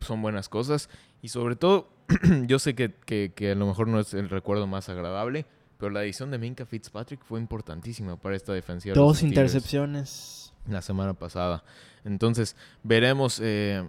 son 0.00 0.22
buenas 0.22 0.48
cosas. 0.48 0.88
Y 1.22 1.28
sobre 1.28 1.56
todo, 1.56 1.88
yo 2.46 2.58
sé 2.58 2.74
que, 2.74 2.92
que- 3.06 3.32
que 3.34 3.52
a 3.52 3.54
lo 3.54 3.66
mejor 3.66 3.88
no 3.88 3.98
es 4.00 4.14
el 4.14 4.28
recuerdo 4.28 4.66
más 4.66 4.88
agradable, 4.88 5.46
pero 5.78 5.90
la 5.90 6.02
edición 6.04 6.30
de 6.30 6.38
Minka 6.38 6.66
Fitzpatrick 6.66 7.22
fue 7.24 7.40
importantísima 7.40 8.16
para 8.16 8.36
esta 8.36 8.52
defensiva. 8.52 8.94
Dos 8.94 9.22
intercepciones. 9.22 10.52
La 10.68 10.82
semana 10.82 11.14
pasada. 11.14 11.64
Entonces, 12.04 12.54
veremos 12.82 13.40
eh, 13.42 13.82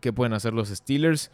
qué 0.00 0.12
pueden 0.12 0.32
hacer 0.32 0.52
los 0.52 0.68
Steelers. 0.68 1.30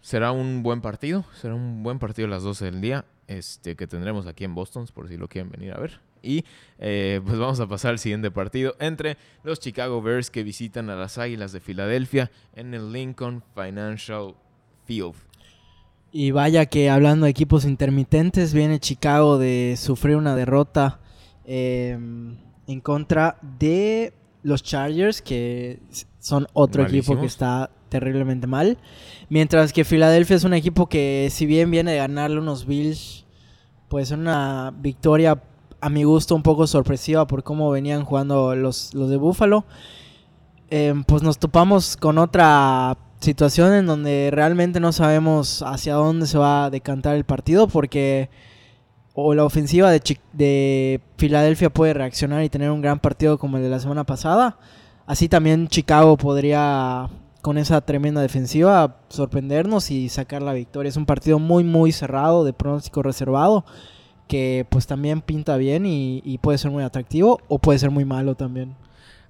Será 0.00 0.32
un 0.32 0.62
buen 0.62 0.80
partido. 0.80 1.24
Será 1.40 1.54
un 1.54 1.82
buen 1.82 1.98
partido 1.98 2.26
a 2.26 2.30
las 2.30 2.42
12 2.42 2.64
del 2.66 2.80
día. 2.80 3.04
Este, 3.26 3.74
que 3.74 3.86
tendremos 3.86 4.26
aquí 4.26 4.44
en 4.44 4.54
Boston, 4.54 4.86
por 4.92 5.08
si 5.08 5.16
lo 5.16 5.28
quieren 5.28 5.50
venir 5.50 5.72
a 5.72 5.78
ver. 5.78 6.00
Y 6.22 6.44
eh, 6.78 7.20
pues 7.24 7.38
vamos 7.38 7.60
a 7.60 7.66
pasar 7.66 7.92
al 7.92 7.98
siguiente 7.98 8.30
partido 8.30 8.76
entre 8.80 9.16
los 9.42 9.60
Chicago 9.60 10.02
Bears 10.02 10.30
que 10.30 10.42
visitan 10.42 10.90
a 10.90 10.96
las 10.96 11.18
Águilas 11.18 11.52
de 11.52 11.60
Filadelfia 11.60 12.30
en 12.54 12.74
el 12.74 12.92
Lincoln 12.92 13.42
Financial 13.54 14.34
Field. 14.86 15.14
Y 16.12 16.30
vaya 16.30 16.66
que 16.66 16.90
hablando 16.90 17.24
de 17.24 17.30
equipos 17.30 17.64
intermitentes, 17.64 18.54
viene 18.54 18.78
Chicago 18.78 19.38
de 19.38 19.74
sufrir 19.76 20.16
una 20.16 20.36
derrota 20.36 21.00
eh, 21.44 21.98
en 22.66 22.80
contra 22.80 23.36
de 23.58 24.14
los 24.42 24.62
Chargers, 24.62 25.22
que 25.22 25.80
son 26.20 26.46
otro 26.52 26.84
equipo 26.84 27.18
que 27.18 27.26
está 27.26 27.70
terriblemente 27.94 28.48
mal. 28.48 28.76
Mientras 29.28 29.72
que 29.72 29.84
Filadelfia 29.84 30.34
es 30.34 30.42
un 30.42 30.52
equipo 30.52 30.88
que, 30.88 31.28
si 31.30 31.46
bien 31.46 31.70
viene 31.70 31.92
de 31.92 31.98
ganarle 31.98 32.40
unos 32.40 32.66
Bills, 32.66 33.24
pues 33.88 34.10
una 34.10 34.74
victoria 34.76 35.40
a 35.80 35.88
mi 35.90 36.02
gusto 36.02 36.34
un 36.34 36.42
poco 36.42 36.66
sorpresiva 36.66 37.28
por 37.28 37.44
cómo 37.44 37.70
venían 37.70 38.04
jugando 38.04 38.56
los, 38.56 38.92
los 38.94 39.10
de 39.10 39.16
Buffalo. 39.16 39.64
Eh, 40.70 40.92
pues 41.06 41.22
nos 41.22 41.38
topamos 41.38 41.96
con 41.96 42.18
otra 42.18 42.98
situación 43.20 43.72
en 43.74 43.86
donde 43.86 44.30
realmente 44.32 44.80
no 44.80 44.90
sabemos 44.90 45.62
hacia 45.62 45.94
dónde 45.94 46.26
se 46.26 46.36
va 46.36 46.64
a 46.64 46.70
decantar 46.70 47.14
el 47.14 47.22
partido 47.22 47.68
porque 47.68 48.28
o 49.14 49.34
la 49.34 49.44
ofensiva 49.44 49.92
de, 49.92 50.18
de 50.32 51.00
Filadelfia 51.16 51.70
puede 51.70 51.94
reaccionar 51.94 52.42
y 52.42 52.48
tener 52.48 52.72
un 52.72 52.82
gran 52.82 52.98
partido 52.98 53.38
como 53.38 53.58
el 53.58 53.62
de 53.62 53.70
la 53.70 53.78
semana 53.78 54.02
pasada. 54.02 54.58
Así 55.06 55.28
también 55.28 55.68
Chicago 55.68 56.16
podría 56.16 57.08
con 57.44 57.58
esa 57.58 57.82
tremenda 57.82 58.22
defensiva 58.22 58.96
sorprendernos 59.10 59.90
y 59.90 60.08
sacar 60.08 60.40
la 60.40 60.54
victoria. 60.54 60.88
Es 60.88 60.96
un 60.96 61.04
partido 61.04 61.38
muy 61.38 61.62
muy 61.62 61.92
cerrado 61.92 62.42
de 62.42 62.54
pronóstico 62.54 63.02
reservado 63.02 63.66
que 64.28 64.66
pues 64.70 64.86
también 64.86 65.20
pinta 65.20 65.58
bien 65.58 65.84
y, 65.84 66.38
puede 66.40 66.56
ser 66.56 66.70
muy 66.70 66.82
atractivo 66.82 67.42
o 67.48 67.58
puede 67.58 67.78
ser 67.78 67.90
muy 67.90 68.06
malo 68.06 68.34
también. 68.34 68.74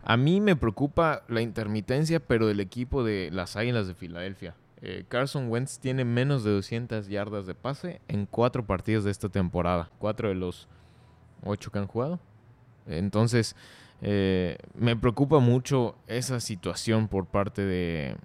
A 0.05 0.17
mí 0.17 0.41
me 0.41 0.55
preocupa 0.55 1.25
la 1.27 1.41
intermitencia, 1.41 2.21
pero 2.21 2.47
del 2.47 2.61
equipo 2.61 3.03
de 3.03 3.31
las 3.33 3.57
Águilas 3.57 3.89
de 3.89 3.97
Filadelfia. 3.97 4.55
Eh, 4.81 5.05
Carson 5.09 5.51
Wentz 5.51 5.81
tiene 5.81 6.05
menos 6.05 6.45
de 6.45 6.53
200 6.53 7.09
yardas 7.09 7.47
de 7.47 7.57
pase 7.57 8.01
en 8.07 8.27
cuatro 8.27 8.65
partidos 8.65 9.03
de 9.03 9.11
esta 9.11 9.29
temporada. 9.29 9.91
Cuatro 9.99 10.29
de 10.29 10.37
los 10.37 10.69
ocho 11.45 11.73
que 11.73 11.81
han 11.81 11.89
jugado. 11.89 12.21
Entonces, 12.87 13.57
eh, 14.07 14.59
me 14.75 14.95
preocupa 14.97 15.39
mucho 15.39 15.97
esa 16.07 16.39
situación 16.41 17.09
por 17.09 17.27
parte 17.27 17.63
de, 17.63 18.17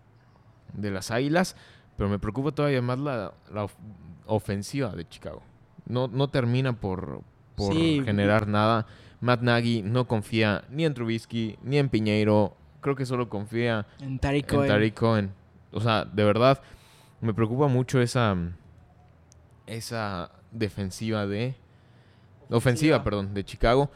de 0.74 0.92
las 0.92 1.10
Águilas, 1.10 1.56
pero 1.98 2.10
me 2.10 2.20
preocupa 2.20 2.52
todavía 2.52 2.82
más 2.82 3.00
la, 3.00 3.34
la 3.52 3.64
of- 3.64 3.76
ofensiva 4.26 4.90
de 4.96 5.08
Chicago. 5.08 5.42
No, 5.86 6.08
no 6.08 6.28
termina 6.28 6.74
por, 6.80 7.22
por 7.56 7.74
Sí. 7.74 8.02
generar 8.06 8.48
nada. 8.48 8.86
Matt 9.22 9.42
Nagy 9.42 9.82
no 9.82 10.08
confía 10.08 10.64
ni 10.70 10.86
en 10.86 10.94
Trubisky 10.94 11.58
ni 11.64 11.78
en 11.78 11.90
Piñeiro. 11.90 12.56
Creo 12.82 12.96
que 12.96 13.06
solo 13.06 13.28
confía 13.30 13.86
En 14.00 14.20
Tariq 14.20 14.50
en 14.52 14.58
Cohen. 14.58 14.68
Tariq 14.70 14.94
Cohen. 14.94 15.34
O 15.72 15.80
sea, 15.82 16.06
de 16.06 16.24
verdad, 16.24 16.62
me 17.22 17.34
preocupa 17.34 17.68
mucho 17.68 18.02
esa, 18.02 18.36
esa 19.68 20.32
defensiva 20.52 21.26
de... 21.26 21.56
Ofensiva, 22.52 22.58
Ofensiva. 22.98 23.04
perdón, 23.04 23.34
de 23.34 23.44
Chicago. 23.46 23.92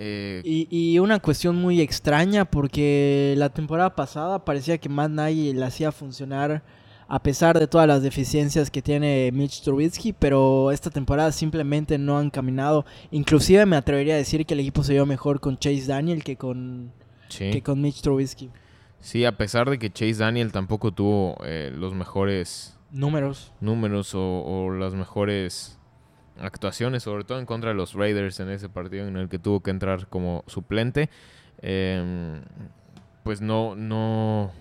Eh, 0.00 0.40
Y, 0.44 0.68
y 0.70 0.98
una 1.00 1.18
cuestión 1.18 1.56
muy 1.56 1.80
extraña 1.80 2.44
porque 2.44 3.34
la 3.36 3.48
temporada 3.48 3.96
pasada 3.96 4.44
parecía 4.44 4.78
que 4.78 4.88
Matt 4.88 5.10
Nagy 5.10 5.52
la 5.54 5.66
hacía 5.66 5.90
funcionar 5.90 6.62
a 7.10 7.22
pesar 7.22 7.58
de 7.58 7.66
todas 7.66 7.88
las 7.88 8.02
deficiencias 8.02 8.70
que 8.70 8.82
tiene 8.82 9.30
Mitch 9.32 9.62
Trubisky, 9.62 10.12
pero 10.12 10.70
esta 10.70 10.90
temporada 10.90 11.32
simplemente 11.32 11.96
no 11.96 12.18
han 12.18 12.28
caminado. 12.30 12.84
Inclusive 13.10 13.64
me 13.64 13.76
atrevería 13.76 14.14
a 14.14 14.18
decir 14.18 14.44
que 14.44 14.52
el 14.54 14.60
equipo 14.60 14.84
se 14.84 14.92
vio 14.92 15.06
mejor 15.06 15.40
con 15.40 15.58
Chase 15.58 15.86
Daniel 15.86 16.22
que 16.22 16.36
con, 16.36 16.92
sí. 17.28 17.50
que 17.50 17.62
con 17.62 17.80
Mitch 17.80 18.02
Trubisky. 18.02 18.50
Sí, 19.00 19.24
a 19.24 19.36
pesar 19.38 19.70
de 19.70 19.78
que 19.78 19.90
Chase 19.90 20.16
Daniel 20.16 20.52
tampoco 20.52 20.92
tuvo 20.92 21.38
eh, 21.46 21.72
los 21.74 21.94
mejores 21.94 22.76
Números. 22.90 23.52
números 23.60 24.14
o, 24.14 24.20
o 24.42 24.70
las 24.72 24.94
mejores 24.94 25.77
actuaciones, 26.40 27.02
sobre 27.02 27.24
todo 27.24 27.38
en 27.38 27.46
contra 27.46 27.70
de 27.70 27.76
los 27.76 27.94
Raiders 27.94 28.40
en 28.40 28.50
ese 28.50 28.68
partido 28.68 29.06
en 29.06 29.16
el 29.16 29.28
que 29.28 29.38
tuvo 29.38 29.60
que 29.60 29.70
entrar 29.70 30.06
como 30.08 30.44
suplente, 30.46 31.10
em, 31.62 32.42
pues 33.24 33.40
no, 33.40 33.74
no, 33.74 34.52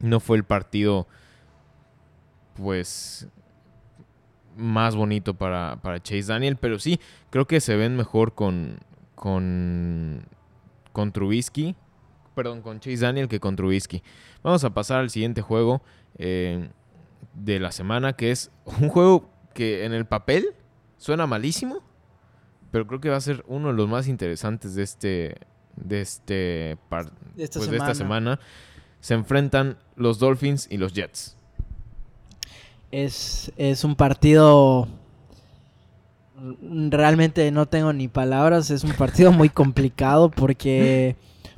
no 0.00 0.20
fue 0.20 0.36
el 0.36 0.44
partido 0.44 1.06
pues 2.54 3.28
más 4.56 4.96
bonito 4.96 5.34
para, 5.34 5.78
para 5.82 6.02
Chase 6.02 6.32
Daniel, 6.32 6.56
pero 6.56 6.78
sí, 6.78 6.98
creo 7.30 7.46
que 7.46 7.60
se 7.60 7.76
ven 7.76 7.96
mejor 7.96 8.34
con, 8.34 8.78
con, 9.14 10.26
con 10.92 11.12
Trubisky, 11.12 11.76
perdón, 12.34 12.62
con 12.62 12.80
Chase 12.80 12.98
Daniel 12.98 13.28
que 13.28 13.40
con 13.40 13.56
Trubisky. 13.56 14.02
Vamos 14.42 14.64
a 14.64 14.70
pasar 14.70 15.00
al 15.00 15.10
siguiente 15.10 15.42
juego 15.42 15.82
eh, 16.18 16.70
de 17.34 17.60
la 17.60 17.72
semana, 17.72 18.14
que 18.14 18.30
es 18.30 18.50
un 18.80 18.88
juego 18.88 19.30
que 19.56 19.84
en 19.84 19.92
el 19.92 20.04
papel 20.06 20.50
suena 20.98 21.26
malísimo, 21.26 21.78
pero 22.70 22.86
creo 22.86 23.00
que 23.00 23.08
va 23.10 23.16
a 23.16 23.20
ser 23.20 23.44
uno 23.48 23.68
de 23.68 23.74
los 23.74 23.88
más 23.88 24.06
interesantes 24.08 24.74
de 24.74 24.82
este, 24.82 25.36
de 25.76 26.00
este, 26.00 26.78
par- 26.88 27.10
De 27.34 27.44
esta 27.44 27.58
pues, 27.58 27.70
de 27.70 27.76
esta 27.76 27.94
semana. 27.94 28.36
semana. 28.36 28.40
Se 29.00 29.14
enfrentan 29.14 29.78
los 29.96 30.18
Dolphins 30.18 30.66
y 30.70 30.76
los 30.78 30.92
Jets. 30.92 31.36
Es, 32.90 33.52
es 33.56 33.84
un 33.84 33.94
partido. 33.96 34.88
Realmente 36.90 37.50
no 37.50 37.66
tengo 37.66 37.92
ni 37.92 38.08
palabras. 38.08 38.70
Es 38.70 38.84
un 38.84 38.92
partido 38.92 39.32
muy 39.32 39.48
complicado 39.48 40.30
porque 40.30 41.16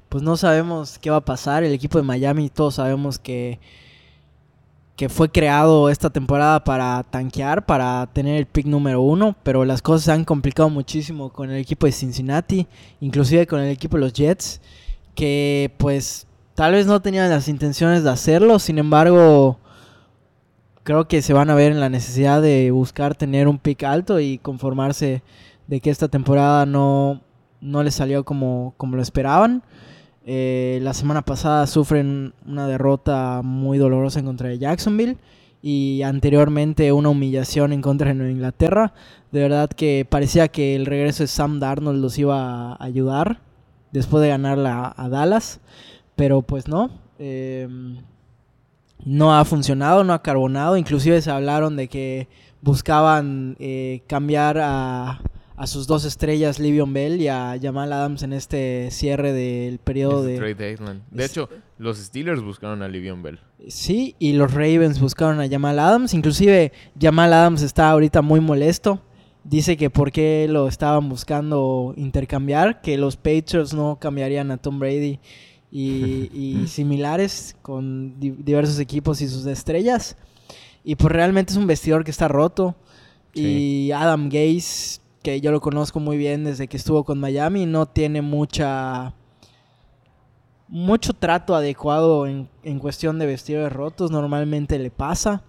pues 0.08 0.22
no 0.22 0.36
sabemos 0.36 0.98
qué 0.98 1.10
va 1.10 1.16
a 1.18 1.24
pasar. 1.24 1.64
El 1.64 1.72
equipo 1.72 1.98
de 1.98 2.04
Miami, 2.04 2.48
todos 2.50 2.76
sabemos 2.76 3.18
que, 3.18 3.58
que 4.98 5.08
fue 5.08 5.30
creado 5.30 5.90
esta 5.90 6.10
temporada 6.10 6.64
para 6.64 7.04
tanquear, 7.04 7.64
para 7.64 8.08
tener 8.12 8.36
el 8.36 8.46
pick 8.46 8.66
número 8.66 9.00
uno. 9.00 9.36
Pero 9.44 9.64
las 9.64 9.80
cosas 9.80 10.02
se 10.02 10.10
han 10.10 10.24
complicado 10.24 10.70
muchísimo 10.70 11.32
con 11.32 11.52
el 11.52 11.56
equipo 11.58 11.86
de 11.86 11.92
Cincinnati, 11.92 12.66
inclusive 13.00 13.46
con 13.46 13.60
el 13.60 13.70
equipo 13.70 13.96
de 13.96 14.00
los 14.00 14.12
Jets, 14.12 14.60
que 15.14 15.72
pues 15.78 16.26
tal 16.56 16.72
vez 16.72 16.86
no 16.86 17.00
tenían 17.00 17.30
las 17.30 17.46
intenciones 17.46 18.02
de 18.02 18.10
hacerlo. 18.10 18.58
Sin 18.58 18.76
embargo 18.76 19.60
creo 20.82 21.06
que 21.06 21.22
se 21.22 21.32
van 21.32 21.50
a 21.50 21.54
ver 21.54 21.70
en 21.70 21.78
la 21.78 21.90
necesidad 21.90 22.42
de 22.42 22.72
buscar 22.72 23.14
tener 23.14 23.46
un 23.46 23.58
pick 23.58 23.84
alto 23.84 24.18
y 24.18 24.38
conformarse 24.38 25.22
de 25.68 25.80
que 25.80 25.90
esta 25.90 26.08
temporada 26.08 26.66
no, 26.66 27.20
no 27.60 27.84
les 27.84 27.94
salió 27.94 28.24
como, 28.24 28.74
como 28.76 28.96
lo 28.96 29.02
esperaban. 29.02 29.62
Eh, 30.26 30.78
la 30.82 30.94
semana 30.94 31.22
pasada 31.22 31.66
sufren 31.66 32.34
una 32.46 32.66
derrota 32.66 33.40
muy 33.42 33.78
dolorosa 33.78 34.18
en 34.18 34.26
contra 34.26 34.48
de 34.48 34.58
Jacksonville 34.58 35.16
y 35.62 36.02
anteriormente 36.02 36.92
una 36.92 37.08
humillación 37.08 37.72
en 37.72 37.82
contra 37.82 38.12
de 38.12 38.30
Inglaterra. 38.30 38.92
De 39.32 39.40
verdad 39.40 39.70
que 39.70 40.06
parecía 40.08 40.48
que 40.48 40.76
el 40.76 40.86
regreso 40.86 41.22
de 41.22 41.28
Sam 41.28 41.60
Darnold 41.60 42.00
los 42.00 42.18
iba 42.18 42.72
a 42.72 42.84
ayudar 42.84 43.40
después 43.92 44.22
de 44.22 44.28
ganarla 44.28 44.94
a 44.96 45.08
Dallas, 45.08 45.60
pero 46.16 46.42
pues 46.42 46.68
no. 46.68 46.90
Em, 47.18 47.98
no 49.04 49.36
ha 49.36 49.44
funcionado, 49.44 50.04
no 50.04 50.12
ha 50.12 50.22
carbonado. 50.22 50.76
Inclusive 50.76 51.22
se 51.22 51.30
hablaron 51.30 51.76
de 51.76 51.88
que 51.88 52.28
buscaban 52.60 53.56
eh, 53.58 54.02
cambiar 54.06 54.58
a, 54.58 55.20
a 55.58 55.66
sus 55.66 55.86
dos 55.86 56.04
estrellas, 56.04 56.58
Livion 56.58 56.92
Bell 56.92 57.20
y 57.20 57.28
a 57.28 57.58
Jamal 57.60 57.92
Adams 57.92 58.22
en 58.22 58.32
este 58.32 58.90
cierre 58.90 59.32
del 59.32 59.78
periodo 59.78 60.22
de... 60.22 60.36
trade 60.36 60.54
deadline. 60.54 61.02
De 61.10 61.24
es- 61.24 61.32
hecho, 61.32 61.48
los 61.78 61.98
Steelers 61.98 62.40
buscaron 62.42 62.82
a 62.82 62.88
Livion 62.88 63.22
Bell. 63.22 63.40
Sí, 63.66 64.14
y 64.18 64.34
los 64.34 64.52
Ravens 64.54 65.00
buscaron 65.00 65.40
a 65.40 65.48
Jamal 65.48 65.78
Adams. 65.78 66.14
Inclusive 66.14 66.72
Jamal 67.00 67.32
Adams 67.32 67.62
está 67.62 67.90
ahorita 67.90 68.22
muy 68.22 68.40
molesto. 68.40 69.02
Dice 69.44 69.76
que 69.76 69.90
por 69.90 70.12
qué 70.12 70.46
lo 70.48 70.68
estaban 70.68 71.08
buscando 71.08 71.92
intercambiar, 71.96 72.80
que 72.80 72.96
los 72.98 73.16
Patriots 73.16 73.74
no 73.74 73.98
cambiarían 74.00 74.50
a 74.50 74.58
Tom 74.58 74.78
Brady 74.78 75.18
y, 75.72 76.30
y 76.32 76.66
similares 76.68 77.56
con 77.62 78.18
di- 78.20 78.30
diversos 78.38 78.78
equipos 78.78 79.20
y 79.22 79.28
sus 79.28 79.44
estrellas. 79.46 80.16
Y 80.84 80.94
pues 80.96 81.12
realmente 81.12 81.52
es 81.52 81.56
un 81.58 81.66
vestidor 81.66 82.04
que 82.04 82.10
está 82.10 82.28
roto. 82.28 82.76
Y 83.34 83.90
Adam 83.92 84.28
Gaze, 84.28 85.00
que 85.28 85.42
yo 85.42 85.52
lo 85.52 85.60
conozco 85.60 86.00
muy 86.00 86.16
bien 86.16 86.44
desde 86.44 86.68
que 86.68 86.78
estuvo 86.78 87.04
con 87.04 87.20
Miami, 87.20 87.66
no 87.66 87.84
tiene 87.84 88.22
mucha 88.22 89.12
mucho 90.68 91.12
trato 91.12 91.54
adecuado 91.54 92.26
en, 92.26 92.48
en 92.62 92.78
cuestión 92.78 93.18
de 93.18 93.26
vestidores 93.26 93.70
rotos, 93.70 94.10
normalmente 94.10 94.78
le 94.78 94.90
pasa. 94.90 95.42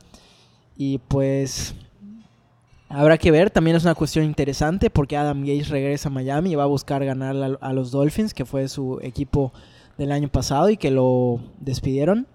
Y 0.76 0.98
pues 0.98 1.76
habrá 2.90 3.18
que 3.18 3.32
ver, 3.32 3.52
también 3.52 3.78
es 3.78 3.86
una 3.86 3.96
cuestión 3.96 4.26
interesante 4.26 4.90
porque 4.90 5.16
Adam 5.16 5.40
Gates 5.44 5.70
regresa 5.70 6.10
a 6.10 6.12
Miami 6.12 6.52
y 6.52 6.56
va 6.56 6.64
a 6.64 6.68
buscar 6.68 7.06
ganar 7.06 7.58
a 7.62 7.72
los 7.72 7.92
Dolphins, 7.92 8.34
que 8.34 8.44
fue 8.44 8.68
su 8.68 9.00
equipo 9.02 9.54
del 9.98 10.12
año 10.12 10.28
pasado 10.28 10.70
y 10.70 10.76
que 10.76 10.92
lo 10.92 11.40
despidieron. 11.62 12.28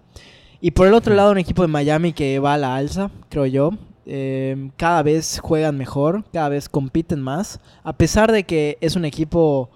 Y 0.61 0.71
por 0.71 0.87
el 0.87 0.95
otro 0.95 1.13
lado, 1.13 1.31
un 1.31 1.37
equipo 1.37 1.61
de 1.61 1.67
Miami 1.67 2.11
que 2.11 2.39
va 2.39 2.55
a 2.55 2.57
la 2.57 2.75
alza, 2.75 3.11
creo 3.29 3.45
yo. 3.45 3.69
Eh, 4.05 4.69
cada 4.77 5.01
vez 5.03 5.39
juegan 5.41 5.77
mejor, 5.77 6.23
cada 6.31 6.49
vez 6.49 6.69
compiten 6.69 7.21
más. 7.21 7.59
A 7.83 7.93
pesar 7.97 8.31
de 8.31 8.43
que 8.43 8.77
es 8.81 8.95
un 8.95 9.05
equipo 9.05 9.69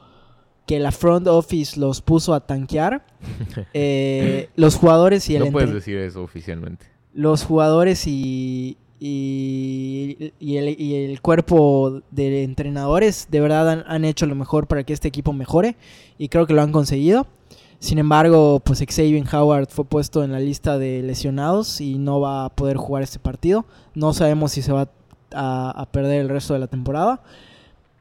que 0.67 0.79
la 0.79 0.91
front 0.91 1.27
office 1.27 1.79
los 1.79 2.01
puso 2.01 2.33
a 2.35 2.41
tanquear, 2.45 3.03
eh, 3.73 4.49
los 4.55 4.75
jugadores 4.75 5.27
y 5.29 5.35
el 5.35 5.45
No 5.45 5.51
puedes 5.51 5.73
decir 5.73 5.97
eso 5.97 6.21
oficialmente. 6.21 6.85
los 7.13 7.43
jugadores 7.43 8.05
y, 8.05 8.77
y, 8.99 10.31
y 10.39 10.57
el, 10.57 10.79
y 10.79 10.95
el 10.95 11.21
cuerpo 11.21 12.01
de 12.11 12.43
entrenadores 12.43 13.27
de 13.31 13.39
verdad 13.41 13.67
han, 13.69 13.83
han 13.87 14.05
hecho 14.05 14.27
lo 14.27 14.35
mejor 14.35 14.67
para 14.67 14.83
que 14.83 14.93
este 14.93 15.07
equipo 15.07 15.33
mejore 15.33 15.75
y 16.19 16.29
creo 16.29 16.45
que 16.45 16.53
lo 16.53 16.61
han 16.61 16.71
conseguido. 16.71 17.25
Sin 17.79 17.97
embargo, 17.97 18.59
pues 18.59 18.79
Xavier 18.85 19.23
Howard 19.33 19.67
fue 19.69 19.85
puesto 19.85 20.23
en 20.23 20.31
la 20.33 20.39
lista 20.39 20.77
de 20.77 21.01
lesionados 21.01 21.79
y 21.79 21.97
no 21.97 22.19
va 22.19 22.45
a 22.45 22.49
poder 22.49 22.75
jugar 22.77 23.03
este 23.03 23.19
partido. 23.19 23.65
No 23.95 24.11
sabemos 24.13 24.51
si 24.51 24.61
se 24.61 24.73
va 24.73 24.89
a, 25.33 25.71
a 25.71 25.85
perder 25.85 26.19
el 26.21 26.29
resto 26.29 26.53
de 26.53 26.59
la 26.59 26.67
temporada. 26.67 27.21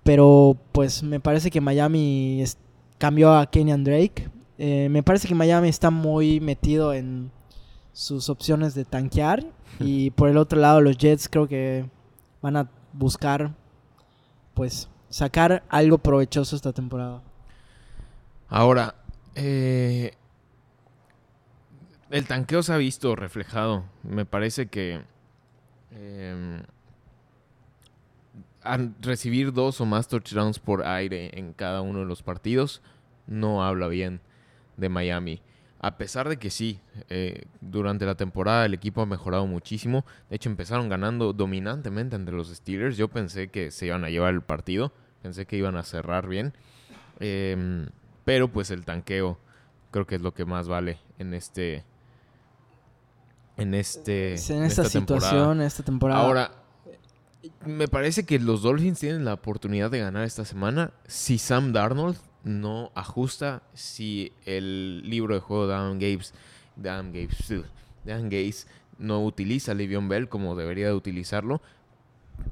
Pero 0.03 0.57
pues 0.73 1.03
me 1.03 1.21
parece 1.21 1.51
que 1.51 1.61
Miami 1.61 2.43
es- 2.43 2.59
cambió 2.99 3.33
a 3.35 3.47
Kenyan 3.49 3.85
Drake. 3.85 4.29
Eh, 4.59 4.89
me 4.91 5.03
parece 5.05 5.29
que 5.29 5.35
Miami 5.37 5.69
está 5.69 5.91
muy 5.91 6.41
metido 6.41 6.93
en 6.93 7.31
sus 7.93 8.29
opciones 8.29 8.75
de 8.75 8.85
tanquear. 8.85 9.45
Y 9.81 10.11
por 10.11 10.29
el 10.29 10.39
otro 10.39 10.59
lado, 10.59 10.81
los 10.81 10.97
Jets 10.99 11.29
creo 11.29 11.47
que 11.47 11.89
van 12.43 12.57
a 12.57 12.69
buscar 12.93 13.55
pues 14.55 14.89
sacar 15.09 15.63
algo 15.69 15.99
provechoso 15.99 16.57
esta 16.57 16.73
temporada. 16.73 17.23
Ahora, 18.49 18.95
eh, 19.39 20.13
el 22.11 22.27
tanqueo 22.27 22.63
se 22.63 22.73
ha 22.73 22.77
visto 22.77 23.15
reflejado. 23.17 23.85
Me 24.03 24.25
parece 24.25 24.67
que 24.67 25.03
eh, 25.93 26.63
al 28.63 28.95
recibir 29.01 29.53
dos 29.53 29.81
o 29.81 29.87
más 29.87 30.09
touchdowns 30.09 30.59
por 30.59 30.87
aire 30.87 31.39
en 31.39 31.53
cada 31.53 31.81
uno 31.81 32.01
de 32.01 32.05
los 32.05 32.23
partidos 32.23 32.83
no 33.27 33.65
habla 33.65 33.89
bien 33.89 34.21
de 34.77 34.89
Miami. 34.89 35.41
A 35.81 35.97
pesar 35.97 36.29
de 36.29 36.39
que 36.39 36.51
sí, 36.51 36.81
eh, 37.09 37.45
durante 37.61 38.05
la 38.05 38.17
temporada 38.17 38.67
el 38.67 38.75
equipo 38.75 39.01
ha 39.01 39.07
mejorado 39.07 39.47
muchísimo. 39.47 40.05
De 40.29 40.37
hecho, 40.37 40.49
empezaron 40.49 40.89
ganando 40.89 41.33
dominantemente 41.33 42.17
entre 42.17 42.35
los 42.35 42.49
Steelers. 42.49 42.97
Yo 42.97 43.09
pensé 43.09 43.49
que 43.49 43.71
se 43.71 43.87
iban 43.87 44.05
a 44.05 44.11
llevar 44.11 44.35
el 44.35 44.43
partido. 44.43 44.93
Pensé 45.23 45.47
que 45.47 45.57
iban 45.57 45.77
a 45.77 45.85
cerrar 45.85 46.27
bien. 46.27 46.53
Em, 47.21 47.87
pero 48.29 48.49
pues 48.49 48.71
el 48.71 48.85
tanqueo 48.85 49.39
creo 49.91 50.07
que 50.07 50.17
es 50.17 50.21
lo 50.21 50.35
que 50.35 50.45
más 50.45 50.69
vale 50.69 50.99
en 51.19 51.33
este. 51.33 51.87
En 53.57 53.73
este. 53.73 54.35
en 54.35 54.65
esta, 54.65 54.83
temporada. 54.85 55.31
situación, 55.31 55.63
esta 55.63 55.83
temporada. 55.83 56.21
Ahora, 56.21 56.51
me 57.65 57.89
parece 57.89 58.27
que 58.27 58.39
los 58.39 58.61
Dolphins 58.61 59.01
tienen 59.01 59.25
la 59.25 59.33
oportunidad 59.33 59.91
de 59.91 60.01
ganar 60.01 60.25
esta 60.25 60.45
semana 60.45 60.93
si 61.07 61.39
Sam 61.39 61.73
Darnold 61.73 62.19
no 62.45 62.93
ajusta, 62.95 63.63
si 63.73 64.35
el 64.45 65.09
libro 65.09 65.35
de 65.35 65.41
juego 65.41 65.67
de 65.67 65.75
Adam 65.77 65.95
Gates, 65.95 66.35
Adam 66.79 67.07
Gates, 67.07 67.65
Adam 68.05 68.25
Gates 68.25 68.67
no 68.99 69.25
utiliza 69.25 69.73
a 69.73 69.75
Le'Veon 69.75 70.11
Bell 70.11 70.29
como 70.29 70.55
debería 70.55 70.89
de 70.89 70.93
utilizarlo. 70.93 71.63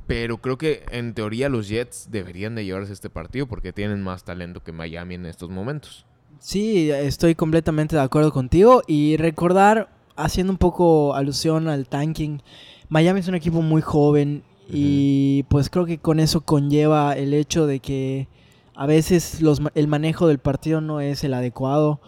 Pero 0.06 0.38
creo 0.38 0.56
que 0.56 0.84
en 0.90 1.14
teoría 1.14 1.48
los 1.48 1.68
Jets 1.68 2.08
deberían 2.10 2.54
de 2.54 2.64
llevarse 2.64 2.92
este 2.92 3.10
partido 3.10 3.46
porque 3.46 3.72
tienen 3.72 4.02
más 4.02 4.24
talento 4.24 4.62
que 4.62 4.72
Miami 4.72 5.16
en 5.16 5.26
estos 5.26 5.50
momentos. 5.50 6.06
Sí, 6.38 6.90
estoy 6.90 7.34
completamente 7.34 7.96
de 7.96 8.02
acuerdo 8.02 8.32
contigo. 8.32 8.82
Y 8.86 9.16
recordar, 9.16 9.88
haciendo 10.16 10.52
un 10.52 10.58
poco 10.58 11.14
alusión 11.14 11.68
al 11.68 11.88
tanking, 11.88 12.40
Miami 12.88 13.20
es 13.20 13.28
un 13.28 13.34
equipo 13.34 13.62
muy 13.62 13.82
joven 13.82 14.44
y 14.68 15.44
pues 15.44 15.70
creo 15.70 15.86
que 15.86 15.98
con 15.98 16.18
eso 16.20 16.40
conlleva 16.40 17.16
el 17.16 17.34
hecho 17.34 17.66
de 17.66 17.80
que 17.80 18.28
a 18.74 18.86
veces 18.86 19.40
los, 19.40 19.60
el 19.74 19.88
manejo 19.88 20.26
del 20.26 20.38
partido 20.38 20.80
no 20.80 21.00
es 21.00 21.24
el 21.24 21.34
adecuado. 21.34 22.00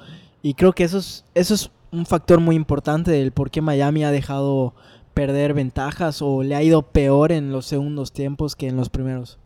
Y 0.43 0.55
creo 0.55 0.73
que 0.73 0.85
eso 0.85 0.99
es, 0.99 1.25
eso 1.35 1.55
es 1.55 1.71
un 1.91 2.07
factor 2.07 2.41
muy 2.41 2.57
importante 2.57 3.11
del 3.11 3.33
por 3.33 3.51
qué 3.51 3.61
Miami 3.61 4.05
ha 4.05 4.11
dejado 4.11 4.75
perder 5.19 5.53
ventajas 5.53 6.23
o 6.23 6.45
le 6.45 6.55
ha 6.55 6.63
ido 6.63 6.93
peor 6.93 7.33
en 7.33 7.51
los 7.51 7.67
segundos 7.67 8.13
tiempos 8.13 8.55
que 8.55 8.69
en 8.69 8.77
los 8.77 8.89
primeros. 8.89 9.37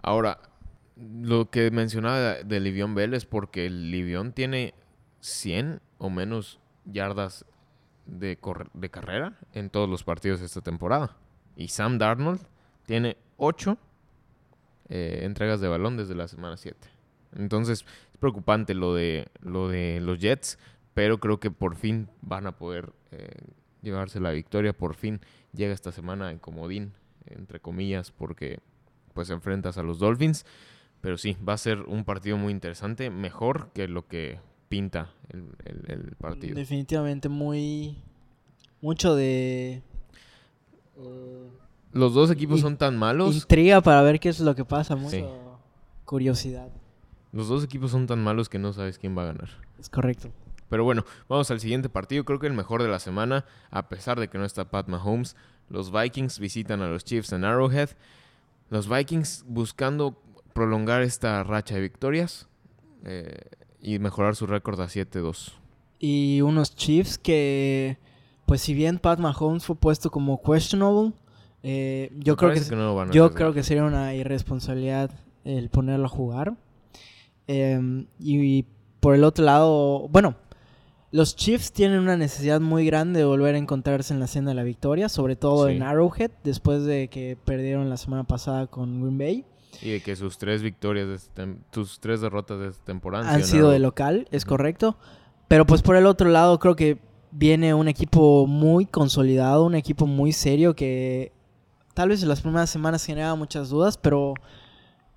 Ahora, 0.00 0.38
lo 0.96 1.50
que 1.50 1.72
mencionaba 1.72 2.34
de, 2.34 2.86
Bell 2.94 3.14
es 3.14 3.26
porque 3.26 3.66
el 3.66 3.90
Livion 3.90 4.32
tiene 4.32 4.72
100 5.18 5.80
o 5.98 6.10
menos 6.10 6.60
yardas 6.84 7.44
de, 8.06 8.38
de 8.74 8.90
carrera 8.90 9.36
en 9.52 9.68
todos 9.68 9.88
los 9.88 10.04
partidos 10.04 10.38
de 10.38 10.46
esta 10.46 10.60
temporada. 10.60 11.16
Y 11.56 11.66
Sam 11.68 11.98
Darnold 11.98 12.42
tiene 12.86 13.16
8 13.38 13.76
eh, 14.90 15.22
entregas 15.22 15.60
de 15.60 15.66
balón 15.66 15.96
desde 15.96 16.14
la 16.14 16.28
semana 16.28 16.56
7. 16.56 16.78
Entonces, 17.34 17.84
es 18.12 18.18
preocupante 18.20 18.74
lo 18.74 18.94
de, 18.94 19.26
lo 19.40 19.66
de 19.66 19.98
los 20.00 20.20
Jets, 20.20 20.56
pero 20.92 21.18
creo 21.18 21.40
que 21.40 21.50
por 21.50 21.74
fin 21.74 22.08
van 22.22 22.46
a 22.46 22.52
poder 22.52 22.92
eh, 23.10 23.40
llevarse 23.84 24.18
la 24.20 24.30
victoria. 24.30 24.72
Por 24.72 24.94
fin 24.94 25.20
llega 25.52 25.72
esta 25.72 25.92
semana 25.92 26.30
en 26.32 26.38
comodín, 26.38 26.92
entre 27.26 27.60
comillas, 27.60 28.10
porque 28.10 28.58
pues 29.12 29.30
enfrentas 29.30 29.78
a 29.78 29.82
los 29.84 29.98
Dolphins. 30.00 30.44
Pero 31.00 31.18
sí, 31.18 31.36
va 31.46 31.52
a 31.52 31.58
ser 31.58 31.80
un 31.82 32.04
partido 32.04 32.36
muy 32.38 32.50
interesante, 32.50 33.10
mejor 33.10 33.68
que 33.74 33.86
lo 33.88 34.06
que 34.08 34.40
pinta 34.70 35.10
el, 35.28 35.44
el- 35.66 35.84
el 35.90 36.16
partido. 36.16 36.54
Definitivamente 36.56 37.28
muy... 37.28 37.98
Mucho 38.80 39.14
de... 39.14 39.82
eh, 40.96 41.50
Los 41.92 42.14
dos 42.14 42.30
equipos 42.30 42.60
son 42.60 42.76
tan 42.76 42.96
malos. 42.98 43.34
Intriga 43.34 43.80
para 43.80 44.02
ver 44.02 44.18
qué 44.20 44.28
es 44.30 44.40
lo 44.40 44.54
que 44.54 44.64
pasa, 44.64 44.96
mucho 44.96 45.10
Sí. 45.16 45.24
curiosidad. 46.04 46.68
Los 47.32 47.48
dos 47.48 47.64
equipos 47.64 47.90
son 47.90 48.06
tan 48.06 48.22
malos 48.22 48.48
que 48.48 48.58
no 48.58 48.72
sabes 48.72 48.98
quién 48.98 49.16
va 49.16 49.22
a 49.22 49.26
ganar. 49.26 49.48
Es 49.78 49.88
correcto. 49.88 50.30
Pero 50.74 50.82
bueno, 50.82 51.04
vamos 51.28 51.48
al 51.52 51.60
siguiente 51.60 51.88
partido. 51.88 52.24
Creo 52.24 52.40
que 52.40 52.48
el 52.48 52.52
mejor 52.52 52.82
de 52.82 52.88
la 52.88 52.98
semana, 52.98 53.44
a 53.70 53.88
pesar 53.88 54.18
de 54.18 54.26
que 54.26 54.38
no 54.38 54.44
está 54.44 54.70
Pat 54.70 54.88
Mahomes. 54.88 55.36
Los 55.70 55.92
Vikings 55.92 56.40
visitan 56.40 56.82
a 56.82 56.88
los 56.88 57.04
Chiefs 57.04 57.32
en 57.32 57.44
Arrowhead. 57.44 57.90
Los 58.70 58.88
Vikings 58.88 59.44
buscando 59.46 60.20
prolongar 60.52 61.02
esta 61.02 61.44
racha 61.44 61.76
de 61.76 61.80
victorias 61.80 62.48
eh, 63.04 63.38
y 63.80 64.00
mejorar 64.00 64.34
su 64.34 64.48
récord 64.48 64.80
a 64.80 64.86
7-2. 64.86 65.52
Y 66.00 66.40
unos 66.40 66.74
Chiefs 66.74 67.18
que, 67.18 67.96
pues 68.44 68.60
si 68.60 68.74
bien 68.74 68.98
Pat 68.98 69.20
Mahomes 69.20 69.64
fue 69.64 69.76
puesto 69.76 70.10
como 70.10 70.42
questionable, 70.42 71.12
eh, 71.62 72.10
yo 72.16 72.34
creo 72.34 72.52
que, 72.52 72.58
no 72.74 72.94
yo 72.96 73.00
arriesgar. 73.00 73.32
creo 73.34 73.54
que 73.54 73.62
sería 73.62 73.84
una 73.84 74.12
irresponsabilidad 74.16 75.12
el 75.44 75.70
ponerlo 75.70 76.06
a 76.06 76.08
jugar. 76.08 76.56
Em, 77.46 78.08
y, 78.18 78.66
por 79.04 79.14
el 79.14 79.22
otro 79.22 79.44
lado, 79.44 80.08
bueno, 80.08 80.34
los 81.14 81.36
Chiefs 81.36 81.70
tienen 81.70 82.00
una 82.00 82.16
necesidad 82.16 82.60
muy 82.60 82.84
grande 82.84 83.20
de 83.20 83.24
volver 83.24 83.54
a 83.54 83.58
encontrarse 83.58 84.12
en 84.12 84.18
la 84.18 84.26
senda 84.26 84.50
de 84.50 84.56
la 84.56 84.64
victoria, 84.64 85.08
sobre 85.08 85.36
todo 85.36 85.68
Sí. 85.68 85.76
en 85.76 85.84
Arrowhead, 85.84 86.32
después 86.42 86.82
de 86.82 87.06
que 87.06 87.38
perdieron 87.44 87.88
la 87.88 87.96
semana 87.96 88.24
pasada 88.24 88.66
con 88.66 89.00
Green 89.00 89.16
Bay. 89.16 89.44
Y 89.80 89.90
de 89.90 90.00
que 90.02 90.16
sus 90.16 90.38
tres 90.38 90.60
victorias, 90.60 91.06
de 91.06 91.14
este 91.14 91.46
tres 92.00 92.20
derrotas 92.20 92.58
de 92.58 92.66
esta 92.66 92.84
temporada 92.84 93.30
han 93.30 93.44
sido 93.44 93.70
de 93.70 93.78
local, 93.78 94.26
es 94.32 94.44
correcto. 94.44 94.96
Pero 95.46 95.64
pues 95.66 95.82
por 95.82 95.94
el 95.94 96.06
otro 96.06 96.30
lado 96.30 96.58
creo 96.58 96.74
que 96.74 96.98
viene 97.30 97.74
un 97.74 97.86
equipo 97.86 98.48
muy 98.48 98.84
consolidado, 98.84 99.66
un 99.66 99.76
equipo 99.76 100.08
muy 100.08 100.32
serio 100.32 100.74
que 100.74 101.30
tal 101.94 102.08
vez 102.08 102.24
en 102.24 102.28
las 102.28 102.40
primeras 102.40 102.70
semanas 102.70 103.04
generaba 103.04 103.36
muchas 103.36 103.68
dudas, 103.68 103.98
pero 103.98 104.34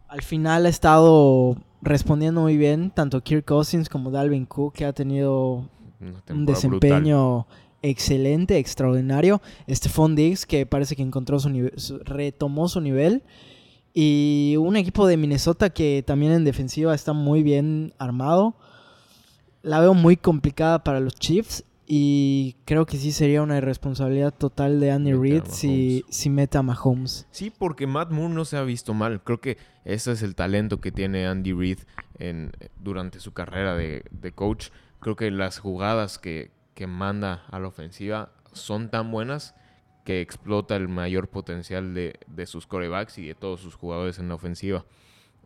al 0.07 0.21
final 0.21 0.67
ha 0.67 0.69
estado 0.69 1.57
respondiendo 1.81 2.41
muy 2.41 2.55
bien, 2.55 2.91
tanto 2.91 3.21
Kirk 3.21 3.45
Cousins 3.45 3.89
como 3.89 4.11
Dalvin 4.11 4.45
Cook, 4.45 4.75
que 4.75 4.85
ha 4.85 4.93
tenido 4.93 5.67
un 5.99 6.13
brutal. 6.13 6.45
desempeño 6.45 7.47
excelente, 7.81 8.57
extraordinario. 8.57 9.41
Stephon 9.69 10.15
Diggs, 10.15 10.45
que 10.45 10.65
parece 10.65 10.95
que 10.95 11.03
encontró 11.03 11.39
su 11.39 11.49
nive- 11.49 11.77
su- 11.77 11.99
retomó 11.99 12.67
su 12.67 12.81
nivel. 12.81 13.23
Y 13.93 14.55
un 14.59 14.75
equipo 14.77 15.07
de 15.07 15.17
Minnesota 15.17 15.69
que 15.71 16.03
también 16.05 16.31
en 16.31 16.43
defensiva 16.43 16.93
está 16.93 17.13
muy 17.13 17.41
bien 17.43 17.93
armado. 17.97 18.55
La 19.63 19.79
veo 19.79 19.93
muy 19.93 20.17
complicada 20.17 20.83
para 20.83 20.99
los 20.99 21.15
Chiefs. 21.15 21.63
Y 21.89 22.57
creo 22.65 22.85
que 22.85 22.97
sí 22.97 23.13
sería 23.13 23.41
una 23.41 23.57
irresponsabilidad 23.57 24.33
total 24.33 24.81
de 24.81 24.91
Andy 24.91 25.13
Reid 25.13 25.43
si, 25.45 26.03
si 26.09 26.29
mete 26.29 26.57
a 26.57 26.61
Mahomes. 26.61 27.27
Sí, 27.31 27.49
porque 27.57 27.87
Matt 27.87 28.11
Moore 28.11 28.33
no 28.33 28.43
se 28.43 28.57
ha 28.57 28.63
visto 28.63 28.93
mal. 28.93 29.23
Creo 29.23 29.39
que 29.39 29.57
ese 29.85 30.11
es 30.11 30.21
el 30.21 30.35
talento 30.35 30.81
que 30.81 30.91
tiene 30.91 31.25
Andy 31.27 31.53
Reid 31.53 31.79
en, 32.19 32.51
durante 32.83 33.21
su 33.21 33.31
carrera 33.31 33.73
de, 33.77 34.03
de 34.11 34.31
coach. 34.33 34.67
Creo 34.99 35.15
que 35.15 35.31
las 35.31 35.59
jugadas 35.59 36.19
que, 36.19 36.51
que 36.73 36.87
manda 36.87 37.45
a 37.51 37.59
la 37.59 37.67
ofensiva 37.67 38.31
son 38.53 38.89
tan 38.89 39.11
buenas 39.11 39.55
que 40.03 40.21
explota 40.21 40.75
el 40.75 40.87
mayor 40.87 41.27
potencial 41.27 41.93
de, 41.93 42.19
de 42.27 42.45
sus 42.45 42.65
corebacks 42.65 43.17
y 43.17 43.27
de 43.27 43.35
todos 43.35 43.59
sus 43.59 43.75
jugadores 43.75 44.19
en 44.19 44.29
la 44.29 44.35
ofensiva. 44.35 44.85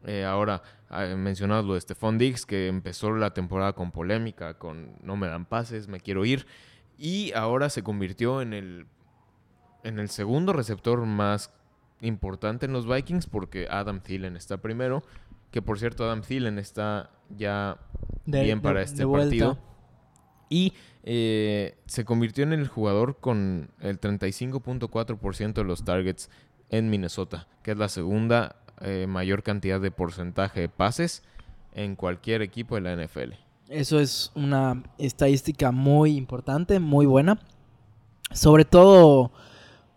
Eh, 0.05 0.23
ahora, 0.23 0.63
ah, 0.89 1.05
mencionabas 1.15 1.65
lo 1.65 1.75
de 1.75 1.81
Stephon 1.81 2.17
Diggs, 2.17 2.45
que 2.45 2.67
empezó 2.67 3.11
la 3.11 3.33
temporada 3.33 3.73
con 3.73 3.91
polémica, 3.91 4.55
con 4.57 4.95
no 5.01 5.15
me 5.15 5.27
dan 5.27 5.45
pases, 5.45 5.87
me 5.87 5.99
quiero 5.99 6.25
ir. 6.25 6.47
Y 6.97 7.31
ahora 7.33 7.69
se 7.69 7.83
convirtió 7.83 8.41
en 8.41 8.53
el, 8.53 8.87
en 9.83 9.99
el 9.99 10.09
segundo 10.09 10.53
receptor 10.53 11.05
más 11.05 11.51
importante 12.01 12.65
en 12.65 12.73
los 12.73 12.87
Vikings, 12.87 13.27
porque 13.27 13.67
Adam 13.69 14.01
Thielen 14.01 14.35
está 14.35 14.57
primero. 14.57 15.03
Que 15.51 15.61
por 15.61 15.79
cierto, 15.79 16.05
Adam 16.05 16.21
Thielen 16.21 16.57
está 16.57 17.11
ya 17.37 17.77
De- 18.25 18.43
bien 18.43 18.61
para 18.61 18.79
de- 18.79 18.85
este 18.85 19.05
de 19.05 19.11
partido. 19.11 19.57
Y 20.49 20.73
eh, 21.03 21.75
se 21.85 22.05
convirtió 22.05 22.43
en 22.43 22.53
el 22.53 22.67
jugador 22.67 23.17
con 23.19 23.69
el 23.79 23.99
35.4% 23.99 25.53
de 25.53 25.63
los 25.63 25.83
targets 25.83 26.29
en 26.69 26.89
Minnesota, 26.89 27.47
que 27.63 27.71
es 27.71 27.77
la 27.77 27.89
segunda 27.89 28.55
eh, 28.81 29.05
mayor 29.07 29.43
cantidad 29.43 29.79
de 29.79 29.91
porcentaje 29.91 30.61
de 30.61 30.69
pases 30.69 31.23
en 31.73 31.95
cualquier 31.95 32.41
equipo 32.41 32.75
de 32.75 32.81
la 32.81 32.93
NFL. 32.95 33.33
Eso 33.69 33.99
es 33.99 34.31
una 34.35 34.83
estadística 34.97 35.71
muy 35.71 36.17
importante, 36.17 36.79
muy 36.79 37.05
buena. 37.05 37.39
Sobre 38.31 38.65
todo, 38.65 39.31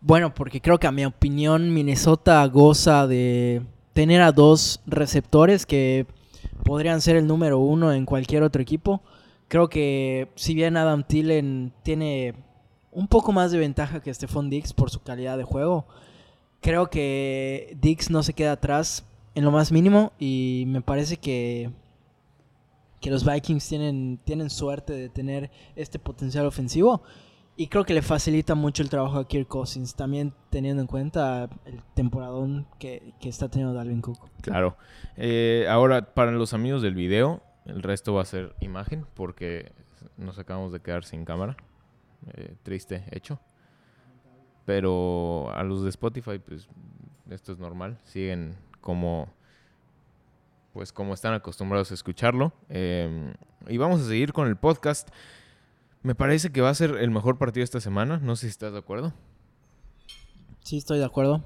bueno, 0.01 0.35
porque 0.35 0.61
creo 0.61 0.79
que 0.79 0.87
a 0.87 0.93
mi 0.93 1.05
opinión 1.05 1.73
Minnesota 1.73 2.45
goza 2.47 3.07
de 3.07 3.63
tener 3.93 4.21
a 4.23 4.33
dos 4.33 4.81
receptores 4.87 5.67
que 5.67 6.07
podrían 6.65 7.01
ser 7.01 7.17
el 7.17 7.27
número 7.27 7.59
uno 7.59 7.93
en 7.93 8.07
cualquier 8.07 8.43
otro 8.43 8.61
equipo. 8.61 9.03
Creo 9.49 9.69
que 9.69 10.29
si 10.35 10.55
bien 10.55 10.77
Adam 10.77 11.05
Thielen 11.05 11.73
tiene 11.83 12.35
un 12.91 13.07
poco 13.07 13.33
más 13.33 13.53
de 13.53 13.59
ventaja 13.59 14.01
que 14.01 14.13
Stephon 14.13 14.51
Diggs 14.51 14.73
por 14.73 14.91
su 14.91 15.03
calidad 15.03 15.39
de 15.39 15.45
juego, 15.45 15.87
creo 16.61 16.91
que 16.91 17.77
Diggs 17.81 18.11
no 18.11 18.23
se 18.23 18.33
queda 18.33 18.53
atrás 18.53 19.05
en 19.35 19.45
lo 19.45 19.51
más 19.51 19.71
mínimo 19.71 20.13
y 20.19 20.65
me 20.67 20.81
parece 20.81 21.19
que 21.19 21.71
que 23.05 23.11
los 23.11 23.23
Vikings 23.23 23.69
tienen, 23.69 24.19
tienen 24.25 24.49
suerte 24.49 24.95
de 24.95 25.11
tener 25.11 25.51
este 25.77 25.99
potencial 25.99 26.47
ofensivo. 26.47 27.03
Y 27.57 27.69
creo 27.69 27.85
que 27.85 27.95
le 27.95 28.03
facilita 28.03 28.57
mucho 28.57 28.83
el 28.83 28.91
trabajo 28.91 29.19
a 29.19 29.29
Kirk 29.29 29.47
Cousins, 29.47 29.95
también 29.95 30.33
teniendo 30.51 30.83
en 30.83 30.89
cuenta 30.89 31.49
el 31.65 31.83
temporadón 31.95 32.67
que, 32.81 33.15
que 33.21 33.29
está 33.29 33.49
teniendo 33.49 33.75
Dalvin 33.75 34.01
Cook. 34.01 34.19
Claro. 34.41 34.77
Eh, 35.17 35.67
ahora, 35.71 36.15
para 36.15 36.33
los 36.33 36.53
amigos 36.53 36.83
del 36.83 36.95
video, 36.95 37.43
el 37.65 37.83
resto 37.83 38.13
va 38.15 38.23
a 38.23 38.25
ser 38.25 38.57
imagen 38.61 39.07
porque 39.15 39.73
nos 40.17 40.39
acabamos 40.39 40.73
de 40.73 40.81
quedar 40.81 41.05
sin 41.05 41.25
cámara. 41.25 41.57
Eh, 42.35 42.57
triste 42.65 43.05
hecho. 43.13 43.39
Pero 44.65 45.53
a 45.55 45.63
los 45.63 45.85
de 45.85 45.91
Spotify, 45.91 46.39
pues 46.39 46.69
esto 47.31 47.53
es 47.53 47.59
normal. 47.59 47.99
Siguen 48.05 48.57
como 48.81 49.29
pues 50.73 50.93
como 50.93 51.15
están 51.15 51.35
acostumbrados 51.35 51.93
a 51.93 51.95
escucharlo. 51.95 52.53
Eh, 52.69 53.33
y 53.69 53.79
vamos 53.79 54.01
a 54.01 54.05
seguir 54.05 54.33
con 54.33 54.49
el 54.49 54.57
podcast. 54.57 55.09
Me 56.05 56.15
parece 56.15 56.53
que 56.53 56.61
va 56.61 56.69
a 56.69 56.75
ser 56.75 56.91
el 56.99 57.11
mejor 57.11 57.39
partido 57.39 57.65
esta 57.65 57.81
semana. 57.81 58.19
No 58.19 58.37
sé 58.37 58.43
si 58.43 58.51
estás 58.51 58.75
de 58.75 58.79
acuerdo. 58.79 59.15
Sí, 60.61 60.77
estoy 60.77 60.99
de 60.99 61.07
acuerdo. 61.07 61.43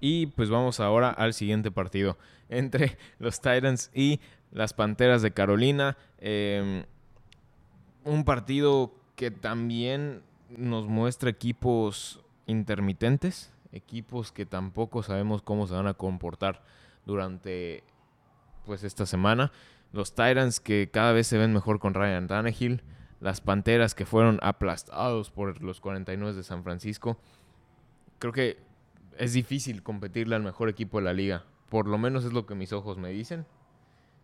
Y 0.00 0.26
pues 0.26 0.48
vamos 0.48 0.78
ahora 0.78 1.10
al 1.10 1.34
siguiente 1.34 1.72
partido 1.72 2.16
entre 2.48 2.98
los 3.18 3.40
Titans 3.40 3.90
y 3.92 4.20
las 4.52 4.74
Panteras 4.74 5.22
de 5.22 5.32
Carolina. 5.32 5.96
Eh, 6.18 6.84
un 8.04 8.24
partido 8.24 8.94
que 9.16 9.32
también 9.32 10.22
nos 10.56 10.86
muestra 10.86 11.28
equipos 11.28 12.20
intermitentes, 12.46 13.52
equipos 13.72 14.30
que 14.30 14.46
tampoco 14.46 15.02
sabemos 15.02 15.42
cómo 15.42 15.66
se 15.66 15.74
van 15.74 15.88
a 15.88 15.94
comportar 15.94 16.62
durante 17.06 17.82
pues 18.64 18.84
esta 18.84 19.04
semana. 19.04 19.50
Los 19.92 20.14
Titans 20.14 20.60
que 20.60 20.90
cada 20.92 21.10
vez 21.10 21.26
se 21.26 21.38
ven 21.38 21.52
mejor 21.52 21.80
con 21.80 21.92
Ryan 21.92 22.28
Tannehill. 22.28 22.84
Las 23.20 23.40
Panteras 23.40 23.94
que 23.94 24.04
fueron 24.04 24.38
aplastados 24.42 25.30
por 25.30 25.62
los 25.62 25.80
49 25.80 26.34
de 26.34 26.42
San 26.42 26.62
Francisco. 26.62 27.18
Creo 28.18 28.32
que 28.32 28.58
es 29.18 29.32
difícil 29.32 29.82
competirle 29.82 30.36
al 30.36 30.42
mejor 30.42 30.68
equipo 30.68 30.98
de 30.98 31.04
la 31.04 31.12
liga. 31.12 31.44
Por 31.68 31.88
lo 31.88 31.98
menos 31.98 32.24
es 32.24 32.32
lo 32.32 32.46
que 32.46 32.54
mis 32.54 32.72
ojos 32.72 32.98
me 32.98 33.10
dicen. 33.10 33.46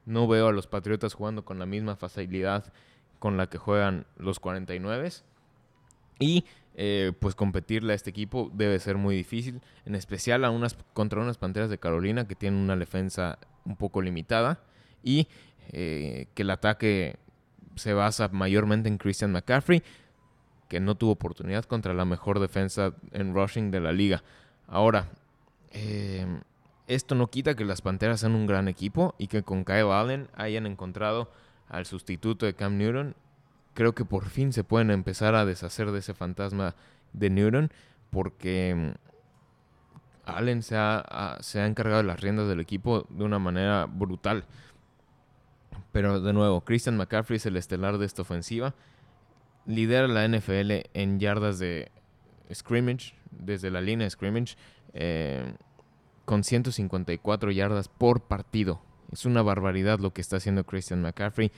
No 0.04 0.26
veo 0.26 0.48
a 0.48 0.52
los 0.52 0.66
Patriotas 0.66 1.14
jugando 1.14 1.44
con 1.44 1.58
la 1.58 1.66
misma 1.66 1.96
facilidad 1.96 2.72
con 3.18 3.36
la 3.36 3.48
que 3.48 3.58
juegan 3.58 4.06
los 4.16 4.40
49. 4.40 5.10
Y 6.18 6.44
eh, 6.74 7.12
pues 7.18 7.34
competirle 7.34 7.92
a 7.92 7.96
este 7.96 8.10
equipo 8.10 8.50
debe 8.52 8.78
ser 8.78 8.96
muy 8.96 9.14
difícil. 9.14 9.60
En 9.84 9.94
especial 9.94 10.44
a 10.44 10.50
unas, 10.50 10.76
contra 10.92 11.20
unas 11.20 11.38
Panteras 11.38 11.70
de 11.70 11.78
Carolina 11.78 12.26
que 12.26 12.34
tienen 12.34 12.60
una 12.60 12.76
defensa 12.76 13.38
un 13.64 13.76
poco 13.76 14.02
limitada. 14.02 14.60
Y 15.02 15.28
eh, 15.70 16.26
que 16.34 16.42
el 16.42 16.50
ataque 16.50 17.16
se 17.74 17.94
basa 17.94 18.28
mayormente 18.28 18.88
en 18.88 18.98
Christian 18.98 19.32
McCaffrey. 19.32 19.82
Que 20.68 20.80
no 20.80 20.94
tuvo 20.94 21.12
oportunidad 21.12 21.64
contra 21.64 21.92
la 21.92 22.04
mejor 22.04 22.40
defensa 22.40 22.94
en 23.12 23.34
rushing 23.34 23.70
de 23.70 23.80
la 23.80 23.92
liga. 23.92 24.22
Ahora, 24.66 25.08
eh, 25.70 26.26
esto 26.86 27.14
no 27.14 27.28
quita 27.28 27.54
que 27.54 27.64
las 27.64 27.82
Panteras 27.82 28.20
sean 28.20 28.34
un 28.34 28.46
gran 28.46 28.68
equipo 28.68 29.14
y 29.18 29.26
que 29.26 29.42
con 29.42 29.64
Kyle 29.64 29.90
Allen 29.92 30.28
hayan 30.34 30.66
encontrado 30.66 31.30
al 31.68 31.86
sustituto 31.86 32.46
de 32.46 32.54
Cam 32.54 32.76
Newton. 32.76 33.14
Creo 33.74 33.94
que 33.94 34.04
por 34.04 34.26
fin 34.26 34.52
se 34.52 34.64
pueden 34.64 34.90
empezar 34.90 35.34
a 35.34 35.44
deshacer 35.44 35.90
de 35.90 36.00
ese 36.00 36.14
fantasma 36.14 36.74
de 37.12 37.30
Newton 37.30 37.70
porque 38.10 38.74
mm, 38.76 40.30
Allen 40.30 40.62
se 40.62 40.76
ha, 40.76 41.38
se 41.40 41.60
ha 41.60 41.66
encargado 41.66 42.02
de 42.02 42.08
las 42.08 42.20
riendas 42.20 42.48
del 42.48 42.60
equipo 42.60 43.06
de 43.08 43.24
una 43.24 43.38
manera 43.38 43.86
brutal. 43.86 44.44
Pero 45.92 46.20
de 46.20 46.32
nuevo, 46.32 46.62
Christian 46.62 46.96
McCaffrey 46.96 47.36
es 47.36 47.46
el 47.46 47.56
estelar 47.56 47.98
de 47.98 48.06
esta 48.06 48.22
ofensiva. 48.22 48.74
Lidera 49.66 50.08
la 50.08 50.26
NFL 50.26 50.88
en 50.94 51.20
yardas 51.20 51.58
de 51.58 51.90
scrimmage, 52.52 53.14
desde 53.30 53.70
la 53.70 53.80
línea 53.80 54.06
de 54.06 54.10
scrimmage, 54.10 54.56
eh, 54.94 55.54
con 56.24 56.44
154 56.44 57.50
yardas 57.50 57.88
por 57.88 58.22
partido. 58.22 58.82
Es 59.12 59.26
una 59.26 59.42
barbaridad 59.42 59.98
lo 59.98 60.12
que 60.12 60.20
está 60.20 60.36
haciendo 60.36 60.64
Christian 60.64 61.02
McCaffrey. 61.02 61.52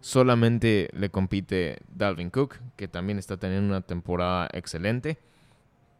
Solamente 0.00 0.88
le 0.92 1.10
compite 1.10 1.78
Dalvin 1.94 2.30
Cook, 2.30 2.56
que 2.76 2.88
también 2.88 3.18
está 3.18 3.36
teniendo 3.36 3.68
una 3.68 3.82
temporada 3.82 4.48
excelente. 4.52 5.18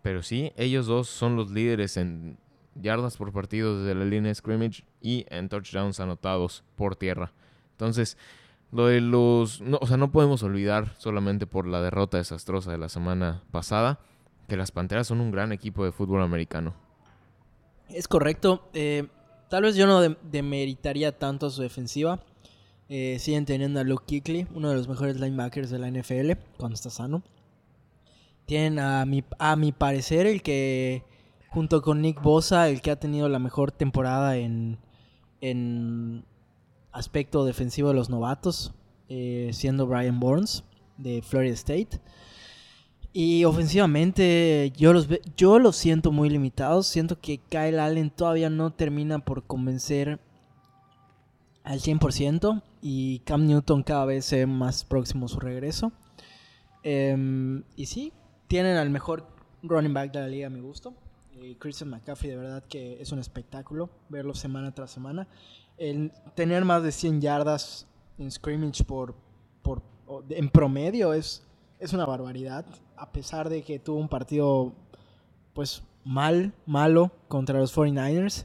Pero 0.03 0.23
sí, 0.23 0.53
ellos 0.57 0.87
dos 0.87 1.09
son 1.09 1.37
los 1.37 1.51
líderes 1.51 1.97
en 1.97 2.39
yardas 2.75 3.17
por 3.17 3.33
partido 3.33 3.79
desde 3.79 3.95
la 3.95 4.05
línea 4.05 4.29
de 4.29 4.35
scrimmage 4.35 4.85
y 5.01 5.27
en 5.29 5.49
touchdowns 5.49 6.01
anotados 6.01 6.65
por 6.77 6.97
tierra. 6.97 7.33
Entonces, 7.83 8.17
lo 8.71 8.87
de 8.87 9.01
los... 9.01 9.61
No, 9.61 9.79
o 9.81 9.87
sea, 9.89 9.97
no 9.97 10.13
podemos 10.13 10.45
olvidar 10.45 10.95
solamente 10.99 11.49
por 11.49 11.67
la 11.67 11.83
derrota 11.83 12.19
desastrosa 12.19 12.71
de 12.71 12.79
la 12.79 12.89
semana 12.89 13.43
pasada 13.51 13.99
que 14.49 14.57
las 14.57 14.71
Panteras 14.71 15.09
son 15.09 15.21
un 15.21 15.33
gran 15.33 15.51
equipo 15.51 15.85
de 15.85 15.91
fútbol 15.91 16.23
americano. 16.23 16.75
Es 17.89 18.07
correcto. 18.07 18.69
eh, 18.73 19.09
tal 19.51 19.65
vez 19.65 19.75
yo 19.75 19.87
no 19.89 20.01
de- 20.01 20.17
demeritaría 20.31 21.19
tanto 21.19 21.51
su 21.51 21.61
defensiva. 21.63 22.21
Eh, 22.89 23.19
siguen 23.19 23.47
teniendo 23.47 23.81
a 23.81 23.85
Luke 23.85 24.05
Kuechly, 24.07 24.47
uno 24.55 24.69
de 24.71 24.77
los 24.77 24.87
mejores 24.89 25.19
linebackers 25.19 25.69
de 25.71 25.79
la 25.81 25.89
NFL, 25.91 26.33
cuando 26.57 26.75
está 26.75 26.89
sano. 26.91 27.23
Tienen 28.47 28.79
a 28.79 29.05
mi, 29.07 29.25
a 29.39 29.57
mi 29.57 29.73
parecer 29.73 30.27
el 30.27 30.43
que, 30.43 31.03
junto 31.49 31.83
con 31.83 32.01
Nick 32.01 32.23
Bosa, 32.23 32.69
el 32.69 32.81
que 32.81 32.91
ha 32.93 32.97
tenido 32.97 33.29
la 33.29 33.39
mejor 33.41 33.73
temporada 33.73 34.37
en, 34.37 34.79
en 35.41 36.25
aspecto 36.93 37.45
defensivo 37.45 37.89
de 37.89 37.95
los 37.95 38.11
novatos, 38.11 38.73
eh, 39.09 39.51
siendo 39.53 39.87
Brian 39.87 40.21
Burns 40.21 40.65
de 40.97 41.23
Florida 41.23 41.55
State. 41.55 42.01
Y 43.13 43.45
ofensivamente 43.45 44.73
yo 44.77 44.93
los, 44.93 45.09
yo 45.37 45.59
los 45.59 45.77
siento 45.77 46.13
muy 46.13 46.31
limitados. 46.31 46.87
Siento 46.87 47.21
que 47.21 47.39
Kyle 47.39 47.79
Allen 47.79 48.11
todavía 48.11 48.49
no 48.49 48.73
termina 48.73 49.19
por 49.19 49.43
convencer 49.45 50.19
al 51.65 51.81
100% 51.81 52.63
y 52.81 53.21
Cam 53.21 53.47
Newton 53.47 53.83
cada 53.83 54.05
vez 54.07 54.25
se 54.25 54.39
ve 54.39 54.47
más 54.47 54.85
próximo 54.85 55.27
a 55.27 55.29
su 55.29 55.41
regreso. 55.41 55.93
Em, 56.83 57.65
y 57.77 57.87
sí, 57.87 58.13
tienen 58.49 58.77
al 58.77 58.91
mejor 58.91 59.27
running 59.63 59.95
back 59.95 60.13
de 60.13 60.21
la 60.21 60.29
liga 60.29 60.47
a 60.47 60.51
mi 60.51 60.61
gusto. 60.61 60.95
Eh, 61.35 61.57
Christian 61.59 61.91
McCaffrey 61.91 62.31
de 62.31 62.37
verdad 62.37 62.65
que 62.69 63.01
es 63.01 63.13
un 63.13 63.19
espectáculo 63.19 63.91
verlo 64.09 64.35
semana 64.35 64.75
tras 64.75 64.91
semana. 64.91 65.29
El 65.77 66.13
tener 66.35 66.65
más 66.65 66.83
de 66.83 66.93
100 66.93 67.21
yardas 67.21 67.87
en 68.19 68.31
scrimmage 68.31 68.85
por, 68.85 69.15
por, 69.63 69.83
en 70.29 70.49
promedio 70.49 71.13
es, 71.13 71.43
es 71.79 71.93
una 71.93 72.07
barbaridad. 72.07 72.65
A 72.97 73.11
pesar 73.11 73.49
de 73.49 73.63
que 73.63 73.79
tuvo 73.79 73.99
un 73.99 74.09
partido, 74.09 74.73
pues, 75.55 75.83
mal, 76.05 76.53
malo 76.67 77.11
contra 77.29 77.59
los 77.59 77.75
49ers. 77.77 78.45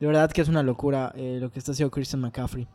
De 0.00 0.06
verdad 0.06 0.30
que 0.30 0.42
es 0.42 0.48
una 0.48 0.62
locura 0.62 1.12
eh, 1.14 1.38
lo 1.40 1.50
que 1.50 1.58
está 1.58 1.72
haciendo 1.72 1.90
Christian 1.90 2.20
McCaffrey. 2.20 2.66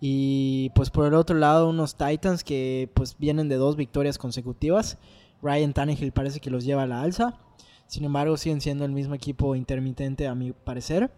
Y 0.00 0.70
pues 0.74 0.90
por 0.90 1.06
el 1.06 1.14
otro 1.14 1.36
lado, 1.36 1.68
unos 1.68 1.94
Titans 1.94 2.42
que 2.42 2.90
pues 2.92 3.16
vienen 3.18 3.48
de 3.48 3.54
dos 3.54 3.76
victorias 3.76 4.18
consecutivas. 4.18 4.98
Ryan 5.42 5.72
Tannehill 5.72 6.10
parece 6.10 6.40
que 6.40 6.50
los 6.50 6.64
lleva 6.64 6.82
a 6.82 6.86
la 6.88 7.02
alza. 7.02 7.38
Sin 7.86 8.04
embargo, 8.04 8.36
siguen 8.36 8.60
siendo 8.60 8.84
el 8.84 8.90
mismo 8.90 9.14
equipo 9.14 9.54
intermitente 9.54 10.26
a 10.26 10.34
mi 10.34 10.52
parecer. 10.52 11.12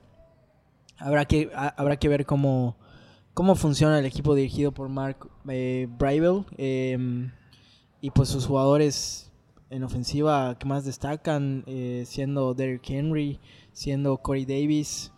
Habrá 0.99 1.25
que, 1.25 1.51
habrá 1.55 1.97
que 1.97 2.09
ver 2.09 2.25
cómo, 2.25 2.77
cómo 3.35 3.57
funciona 3.57 3.99
el 3.99 4.07
equipo 4.07 4.35
dirigido 4.35 4.73
por 4.73 4.89
Mark 4.89 5.29
eh, 5.49 5.89
em, 6.57 7.31
y 8.01 8.11
pues 8.11 8.29
sus 8.29 8.47
jugadores 8.47 9.33
en 9.71 9.83
ofensiva 9.83 10.57
que 10.59 10.67
más 10.67 10.85
destacan, 10.85 11.65
eh, 11.67 12.05
siendo 12.07 12.55
Derrick 12.55 12.89
Henry, 12.89 13.41
siendo 13.73 14.19
Corey 14.19 14.45
Davis. 14.45 15.13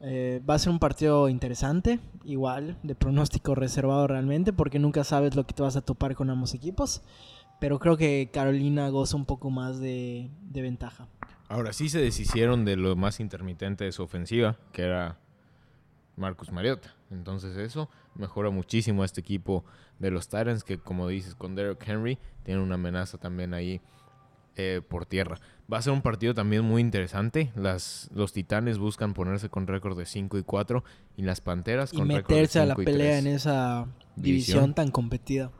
Eh, 0.00 0.40
va 0.48 0.54
a 0.54 0.58
ser 0.58 0.70
un 0.70 0.78
partido 0.78 1.28
interesante, 1.28 1.98
igual, 2.24 2.78
de 2.84 2.94
pronóstico 2.94 3.56
reservado 3.56 4.06
realmente, 4.06 4.52
porque 4.52 4.78
nunca 4.78 5.02
sabes 5.02 5.34
lo 5.34 5.44
que 5.44 5.54
te 5.54 5.62
vas 5.62 5.74
a 5.76 5.80
topar 5.80 6.14
con 6.14 6.30
ambos 6.30 6.54
equipos. 6.54 7.02
Pero 7.58 7.80
creo 7.80 7.96
que 7.96 8.30
Carolina 8.32 8.88
goza 8.90 9.16
un 9.16 9.24
poco 9.24 9.50
más 9.50 9.80
de, 9.80 10.30
de 10.42 10.62
ventaja. 10.62 11.08
Ahora 11.48 11.72
sí 11.72 11.88
se 11.88 11.98
deshicieron 11.98 12.64
de 12.64 12.76
lo 12.76 12.94
más 12.94 13.20
intermitente 13.20 13.84
de 13.84 13.92
su 13.92 14.02
ofensiva, 14.02 14.56
que 14.72 14.82
era 14.82 15.18
Marcus 16.16 16.52
Mariota. 16.52 16.94
Entonces 17.10 17.56
eso 17.56 17.88
mejora 18.14 18.50
muchísimo 18.50 19.02
a 19.02 19.06
este 19.06 19.20
equipo 19.20 19.64
de 19.98 20.10
los 20.10 20.28
Titans, 20.28 20.62
que 20.62 20.78
como 20.78 21.08
dices, 21.08 21.34
con 21.34 21.54
Derrick 21.54 21.86
Henry 21.88 22.18
tiene 22.44 22.60
una 22.60 22.74
amenaza 22.74 23.16
también 23.16 23.54
ahí 23.54 23.80
eh, 24.56 24.82
por 24.86 25.06
tierra. 25.06 25.38
Va 25.72 25.78
a 25.78 25.82
ser 25.82 25.92
un 25.92 26.02
partido 26.02 26.34
también 26.34 26.64
muy 26.64 26.82
interesante. 26.82 27.52
Las, 27.54 28.10
los 28.12 28.32
Titanes 28.32 28.78
buscan 28.78 29.14
ponerse 29.14 29.48
con 29.48 29.66
récord 29.66 29.96
de 29.96 30.04
5 30.04 30.36
y 30.36 30.42
4 30.42 30.84
y 31.16 31.22
las 31.22 31.40
Panteras 31.40 31.92
con 31.92 32.08
récord 32.08 32.28
de 32.28 32.34
meterse 32.34 32.60
a 32.60 32.66
la 32.66 32.74
pelea 32.74 33.18
en 33.18 33.26
esa 33.26 33.86
división, 34.16 34.74
tan 34.74 34.90
competida. 34.90 35.50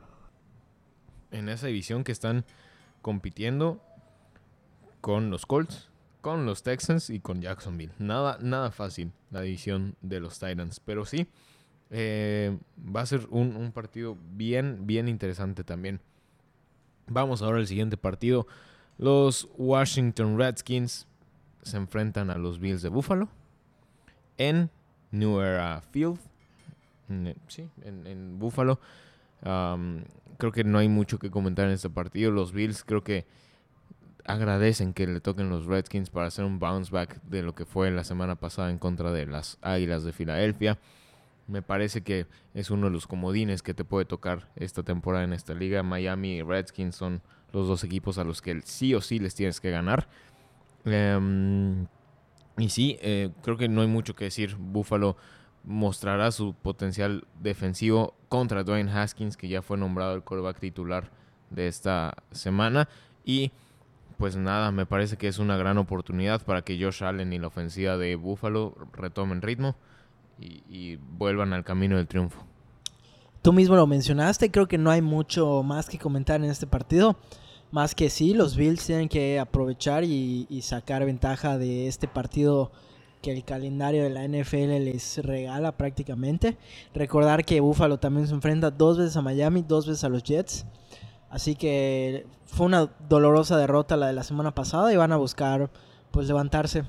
En 1.31 1.49
esa 1.49 1.67
división 1.67 2.03
que 2.03 2.11
están 2.11 2.45
compitiendo 3.01 3.81
con 5.01 5.29
los 5.29 5.45
Colts, 5.45 5.89
con 6.21 6.45
los 6.45 6.63
Texans 6.63 7.09
y 7.09 7.19
con 7.19 7.41
Jacksonville. 7.41 7.93
Nada, 7.97 8.37
nada 8.41 8.71
fácil 8.71 9.11
la 9.31 9.41
división 9.41 9.95
de 10.01 10.19
los 10.19 10.39
Titans, 10.39 10.79
pero 10.79 11.05
sí 11.05 11.27
eh, 11.91 12.57
va 12.77 13.01
a 13.01 13.05
ser 13.05 13.27
un, 13.31 13.71
partido 13.71 14.17
bien, 14.33 14.85
bien 14.85 15.07
interesante 15.07 15.63
también. 15.63 15.99
Vamos 17.07 17.41
ahora 17.41 17.57
al 17.57 17.67
siguiente 17.67 17.97
partido. 17.97 18.47
Los 18.97 19.49
Washington 19.57 20.37
Redskins 20.37 21.07
se 21.63 21.77
enfrentan 21.77 22.29
a 22.29 22.37
los 22.37 22.59
Bills 22.59 22.81
de 22.81 22.89
Buffalo 22.89 23.29
en 24.37 24.69
New 25.11 25.39
Era 25.39 25.81
Field. 25.91 26.19
Sí, 27.47 27.67
en, 27.81 28.05
en 28.05 28.37
Buffalo. 28.37 28.79
creo 29.41 30.51
que 30.51 30.63
no 30.63 30.77
hay 30.77 30.89
mucho 30.89 31.17
que 31.17 31.31
comentar 31.31 31.65
en 31.65 31.71
este 31.71 31.89
partido. 31.89 32.29
Los 32.29 32.51
Bills 32.51 32.83
creo 32.83 33.03
que 33.03 33.25
agradecen 34.29 34.93
que 34.93 35.07
le 35.07 35.21
toquen 35.21 35.49
los 35.49 35.65
Redskins 35.65 36.11
para 36.11 36.27
hacer 36.27 36.45
un 36.45 36.59
bounce 36.59 36.91
back 36.91 37.19
de 37.23 37.41
lo 37.41 37.55
que 37.55 37.65
fue 37.65 37.89
la 37.89 38.03
semana 38.03 38.35
pasada 38.35 38.69
en 38.69 38.77
contra 38.77 39.11
de 39.11 39.25
las 39.25 39.57
Águilas 39.63 40.03
de 40.03 40.13
Filadelfia. 40.13 40.77
Me 41.47 41.63
parece 41.63 42.03
que 42.03 42.27
es 42.53 42.69
uno 42.69 42.87
de 42.87 42.93
los 42.93 43.07
comodines 43.07 43.63
que 43.63 43.73
te 43.73 43.83
puede 43.83 44.05
tocar 44.05 44.47
esta 44.55 44.83
temporada 44.83 45.23
en 45.23 45.33
esta 45.33 45.55
liga. 45.55 45.81
Miami 45.81 46.35
y 46.35 46.41
Redskins 46.43 46.95
son 46.95 47.23
los 47.51 47.67
dos 47.67 47.83
equipos 47.83 48.19
a 48.19 48.23
los 48.23 48.43
que 48.43 48.61
sí 48.65 48.93
o 48.93 49.01
sí 49.01 49.17
les 49.17 49.33
tienes 49.33 49.59
que 49.59 49.71
ganar. 49.71 50.07
Em, 50.85 51.87
y 52.55 52.69
sí, 52.69 52.99
eh, 53.01 53.31
creo 53.41 53.57
que 53.57 53.67
no 53.67 53.81
hay 53.81 53.87
mucho 53.87 54.15
que 54.15 54.25
decir. 54.25 54.57
Buffalo 54.57 55.17
mostrará 55.63 56.31
su 56.31 56.53
potencial 56.53 57.25
defensivo 57.41 58.13
contra 58.29 58.63
Dwayne 58.63 58.91
Haskins, 58.91 59.37
que 59.37 59.47
ya 59.47 59.63
fue 59.63 59.75
nombrado 59.75 60.13
el 60.13 60.21
quarterback 60.21 60.59
titular 60.59 61.09
de 61.49 61.67
esta 61.67 62.13
semana. 62.31 62.87
Y 63.25 63.51
pues 64.19 64.35
nada, 64.35 64.71
me 64.71 64.85
parece 64.85 65.17
que 65.17 65.27
es 65.27 65.39
una 65.39 65.57
gran 65.57 65.79
oportunidad 65.79 66.43
para 66.43 66.61
que 66.61 66.79
Josh 66.79 67.03
Allen 67.03 67.33
y 67.33 67.39
la 67.39 67.47
ofensiva 67.47 67.97
de 67.97 68.15
Buffalo 68.15 68.75
retomen 68.93 69.41
ritmo 69.41 69.75
y, 70.39 70.61
y 70.69 70.97
vuelvan 70.97 71.53
al 71.53 71.63
camino 71.63 71.97
del 71.97 72.07
triunfo. 72.07 72.43
Tú 73.41 73.53
mismo 73.53 73.75
lo 73.75 73.87
mencionaste, 73.87 74.51
creo 74.51 74.67
que 74.67 74.77
no 74.77 74.91
hay 74.91 75.01
mucho 75.01 75.63
más 75.63 75.87
que 75.89 75.97
comentar 75.97 76.43
en 76.43 76.49
este 76.51 76.67
partido. 76.67 77.15
Más 77.71 77.93
que 77.93 78.09
sí, 78.09 78.33
los 78.33 78.55
Bills 78.55 78.85
tienen 78.85 79.07
que 79.07 79.39
aprovechar 79.39 80.03
y, 80.03 80.47
sacar 80.63 81.05
ventaja 81.05 81.57
de 81.59 81.87
este 81.87 82.07
partido 82.07 82.71
que 83.21 83.31
el 83.31 83.43
calendario 83.43 84.03
de 84.03 84.09
la 84.09 84.27
NFL 84.27 84.83
les 84.83 85.19
regala 85.23 85.77
prácticamente. 85.77 86.57
Recordar 86.95 87.45
que 87.45 87.59
Buffalo 87.59 87.99
también 87.99 88.27
se 88.27 88.33
enfrenta 88.33 88.71
dos 88.71 88.97
veces 88.97 89.15
a 89.17 89.21
Miami, 89.21 89.63
dos 89.65 89.85
veces 89.85 90.03
a 90.03 90.09
los 90.09 90.23
Jets. 90.23 90.65
Así 91.29 91.55
que 91.55 92.25
fue 92.45 92.65
una 92.65 92.89
dolorosa 93.07 93.57
derrota 93.57 93.97
la 93.97 94.07
de 94.07 94.13
la 94.13 94.23
semana 94.23 94.55
pasada 94.55 94.91
y 94.91 94.97
van 94.97 95.11
a 95.11 95.17
buscar 95.17 95.69
pues 96.11 96.27
levantarse. 96.27 96.83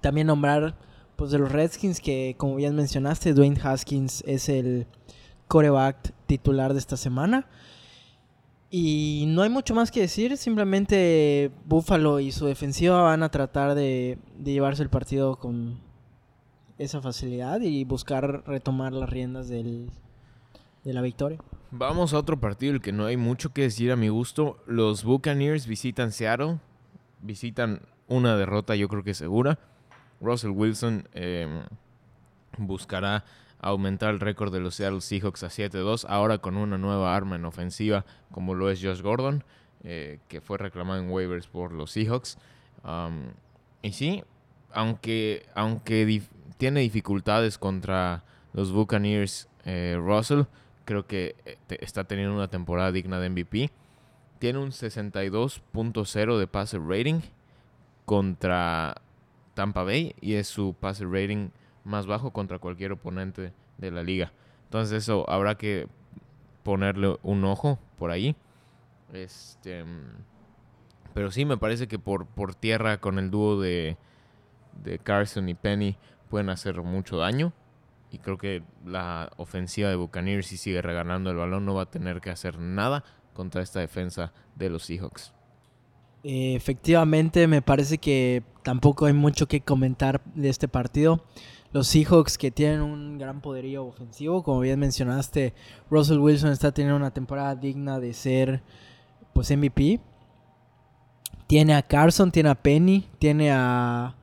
También 0.00 0.26
nombrar 0.26 0.76
pues 1.16 1.30
de 1.30 1.38
los 1.38 1.50
Redskins 1.50 2.00
que 2.00 2.34
como 2.36 2.56
bien 2.56 2.74
mencionaste, 2.74 3.34
Dwayne 3.34 3.60
Haskins 3.62 4.22
es 4.26 4.48
el 4.48 4.86
coreback 5.46 6.14
titular 6.26 6.72
de 6.72 6.78
esta 6.78 6.96
semana. 6.96 7.46
Y 8.70 9.24
no 9.28 9.42
hay 9.42 9.48
mucho 9.48 9.74
más 9.74 9.90
que 9.90 10.00
decir, 10.00 10.36
simplemente 10.36 11.50
Buffalo 11.64 12.20
y 12.20 12.32
su 12.32 12.44
defensiva 12.44 13.00
van 13.02 13.22
a 13.22 13.30
tratar 13.30 13.74
de, 13.74 14.18
llevarse 14.44 14.82
el 14.82 14.90
partido 14.90 15.36
con 15.36 15.80
esa 16.76 17.00
facilidad 17.00 17.62
y 17.62 17.84
buscar 17.84 18.44
retomar 18.46 18.92
las 18.92 19.08
riendas 19.08 19.48
del, 19.48 19.90
de 20.84 20.92
la 20.92 21.00
victoria. 21.00 21.38
Vamos 21.70 22.14
a 22.14 22.18
otro 22.18 22.40
partido, 22.40 22.72
el 22.72 22.80
que 22.80 22.92
no 22.92 23.04
hay 23.04 23.18
mucho 23.18 23.52
que 23.52 23.62
decir 23.62 23.92
a 23.92 23.96
mi 23.96 24.08
gusto. 24.08 24.58
Los 24.66 25.04
Buccaneers 25.04 25.66
visitan 25.66 26.12
Seattle, 26.12 26.58
visitan 27.20 27.82
una 28.06 28.36
derrota 28.36 28.74
yo 28.74 28.88
creo 28.88 29.04
que 29.04 29.12
segura. 29.12 29.58
Russell 30.20 30.50
Wilson 30.50 31.08
eh, 31.12 31.46
buscará 32.56 33.24
aumentar 33.60 34.14
el 34.14 34.20
récord 34.20 34.52
de 34.52 34.60
los 34.60 34.76
Seattle 34.76 35.02
Seahawks 35.02 35.42
a 35.42 35.48
7-2, 35.48 36.06
ahora 36.08 36.38
con 36.38 36.56
una 36.56 36.78
nueva 36.78 37.14
arma 37.14 37.36
en 37.36 37.44
ofensiva 37.44 38.06
como 38.32 38.54
lo 38.54 38.70
es 38.70 38.80
Josh 38.82 39.02
Gordon, 39.02 39.44
eh, 39.84 40.20
que 40.28 40.40
fue 40.40 40.58
reclamado 40.58 41.00
en 41.00 41.10
waivers 41.10 41.48
por 41.48 41.72
los 41.72 41.90
Seahawks. 41.90 42.38
y 43.82 43.92
sí, 43.92 44.24
aunque, 44.72 45.46
aunque 45.54 46.22
tiene 46.56 46.80
dificultades 46.80 47.58
contra 47.58 48.24
los 48.52 48.72
Buccaneers, 48.72 49.48
eh, 49.64 49.96
Russell, 49.98 50.44
creo 50.88 51.06
que 51.06 51.36
eh, 51.44 51.58
está 51.82 52.04
teniendo 52.04 52.34
una 52.34 52.48
temporada 52.48 52.90
digna 52.90 53.20
de 53.20 53.28
MVP. 53.28 53.70
Tiene 54.38 54.58
un 54.58 54.70
62.0 54.70 56.38
de 56.38 56.46
pase 56.46 56.78
rating 56.78 57.20
contra 58.06 58.94
Tampa 59.52 59.82
Bay 59.82 60.14
y 60.22 60.34
es 60.34 60.46
su 60.48 60.74
pase 60.80 61.04
rating 61.04 61.50
más 61.84 62.06
bajo 62.06 62.30
contra 62.30 62.58
cualquier 62.58 62.92
oponente 62.92 63.52
de 63.76 63.90
la 63.90 64.02
liga. 64.02 64.32
Entonces 64.64 65.02
eso 65.02 65.28
habrá 65.28 65.56
que 65.56 65.88
ponerle 66.62 67.18
un 67.22 67.44
ojo 67.44 67.78
por 67.98 68.10
ahí. 68.10 68.34
Este, 69.12 69.84
pero 71.12 71.30
sí 71.30 71.44
me 71.44 71.58
parece 71.58 71.86
que 71.86 71.98
por, 71.98 72.24
por 72.24 72.54
tierra 72.54 72.98
con 72.98 73.18
el 73.18 73.30
dúo 73.30 73.60
de 73.60 73.98
Carson 75.02 75.50
y 75.50 75.54
Penny 75.54 75.98
pueden 76.30 76.48
hacer 76.48 76.80
mucho 76.80 77.18
daño. 77.18 77.52
Y 78.10 78.18
creo 78.18 78.38
que 78.38 78.62
la 78.84 79.30
ofensiva 79.36 79.88
de 79.88 79.96
Buccaneers, 79.96 80.46
si 80.46 80.56
sigue 80.56 80.82
reganando 80.82 81.30
el 81.30 81.36
balón, 81.36 81.64
no 81.66 81.74
va 81.74 81.82
a 81.82 81.90
tener 81.90 82.20
que 82.20 82.30
hacer 82.30 82.58
nada 82.58 83.04
contra 83.34 83.62
esta 83.62 83.80
defensa 83.80 84.32
de 84.56 84.70
los 84.70 84.84
Seahawks. 84.84 85.32
efectivamente, 86.24 87.46
me 87.46 87.62
parece 87.62 87.98
que 87.98 88.42
tampoco 88.62 89.06
hay 89.06 89.12
mucho 89.12 89.46
que 89.46 89.60
comentar 89.60 90.22
de 90.34 90.48
este 90.48 90.68
partido 90.68 91.24
los 91.72 91.88
Seahawks 91.88 92.38
que 92.38 92.50
tienen 92.50 92.80
un 92.80 93.18
gran 93.18 93.40
poderío 93.40 93.84
ofensivo. 93.84 94.42
Como 94.42 94.60
bien 94.60 94.80
mencionaste, 94.80 95.54
Russell 95.90 96.18
Wilson 96.18 96.50
está 96.50 96.72
teniendo 96.72 96.96
una 96.96 97.12
temporada 97.12 97.54
digna 97.54 98.00
de 98.00 98.14
ser 98.14 98.62
pues 99.32 99.54
MVP. 99.54 100.00
Tiene 101.46 101.74
a 101.74 101.82
Carson, 101.82 102.30
tiene 102.30 102.50
a 102.50 102.54
Penny, 102.54 103.08
tiene 103.18 103.50
a, 103.52 104.14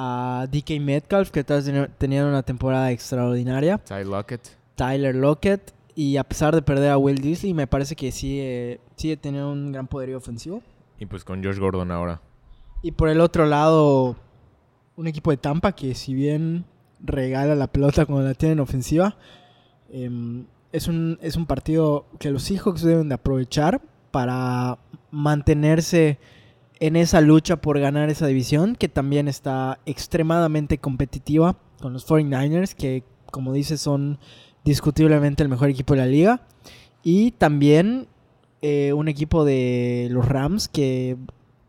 a 0.00 0.46
DK 0.46 0.80
Metcalf 0.80 1.32
que 1.32 1.42
teniendo 1.42 2.28
una 2.28 2.44
temporada 2.44 2.92
extraordinaria. 2.92 3.78
Tyler 3.78 4.06
Lockett. 4.06 4.56
Tyler 4.76 5.14
Lockett. 5.14 5.74
Y 5.96 6.16
a 6.18 6.22
pesar 6.22 6.54
de 6.54 6.62
perder 6.62 6.92
a 6.92 6.98
Will 6.98 7.20
Disley, 7.20 7.52
me 7.52 7.66
parece 7.66 7.96
que 7.96 8.12
sigue, 8.12 8.78
sigue 8.94 9.16
teniendo 9.16 9.50
un 9.50 9.72
gran 9.72 9.88
poderío 9.88 10.16
ofensivo. 10.16 10.62
Y 11.00 11.06
pues 11.06 11.24
con 11.24 11.42
Josh 11.42 11.58
Gordon 11.58 11.90
ahora. 11.90 12.20
Y 12.80 12.92
por 12.92 13.08
el 13.08 13.20
otro 13.20 13.46
lado, 13.46 14.14
un 14.94 15.08
equipo 15.08 15.32
de 15.32 15.36
Tampa 15.36 15.72
que 15.72 15.96
si 15.96 16.14
bien 16.14 16.64
regala 17.00 17.56
la 17.56 17.66
pelota 17.66 18.06
cuando 18.06 18.28
la 18.28 18.34
tienen 18.34 18.60
ofensiva, 18.60 19.16
em, 19.90 20.46
es, 20.70 20.86
un, 20.86 21.18
es 21.22 21.34
un 21.34 21.46
partido 21.46 22.06
que 22.20 22.30
los 22.30 22.44
Seahawks 22.44 22.82
deben 22.82 23.08
de 23.08 23.16
aprovechar 23.16 23.80
para 24.12 24.78
mantenerse 25.10 26.20
en 26.80 26.96
esa 26.96 27.20
lucha 27.20 27.56
por 27.56 27.78
ganar 27.78 28.10
esa 28.10 28.26
división, 28.26 28.76
que 28.76 28.88
también 28.88 29.28
está 29.28 29.80
extremadamente 29.86 30.78
competitiva 30.78 31.56
con 31.80 31.92
los 31.92 32.06
49ers, 32.06 32.74
que 32.74 33.04
como 33.30 33.52
dices 33.52 33.80
son 33.80 34.18
discutiblemente 34.64 35.42
el 35.42 35.48
mejor 35.48 35.70
equipo 35.70 35.94
de 35.94 36.00
la 36.00 36.06
liga. 36.06 36.42
Y 37.02 37.32
también 37.32 38.08
eh, 38.62 38.92
un 38.92 39.08
equipo 39.08 39.44
de 39.44 40.08
los 40.10 40.26
Rams 40.26 40.68
que 40.68 41.16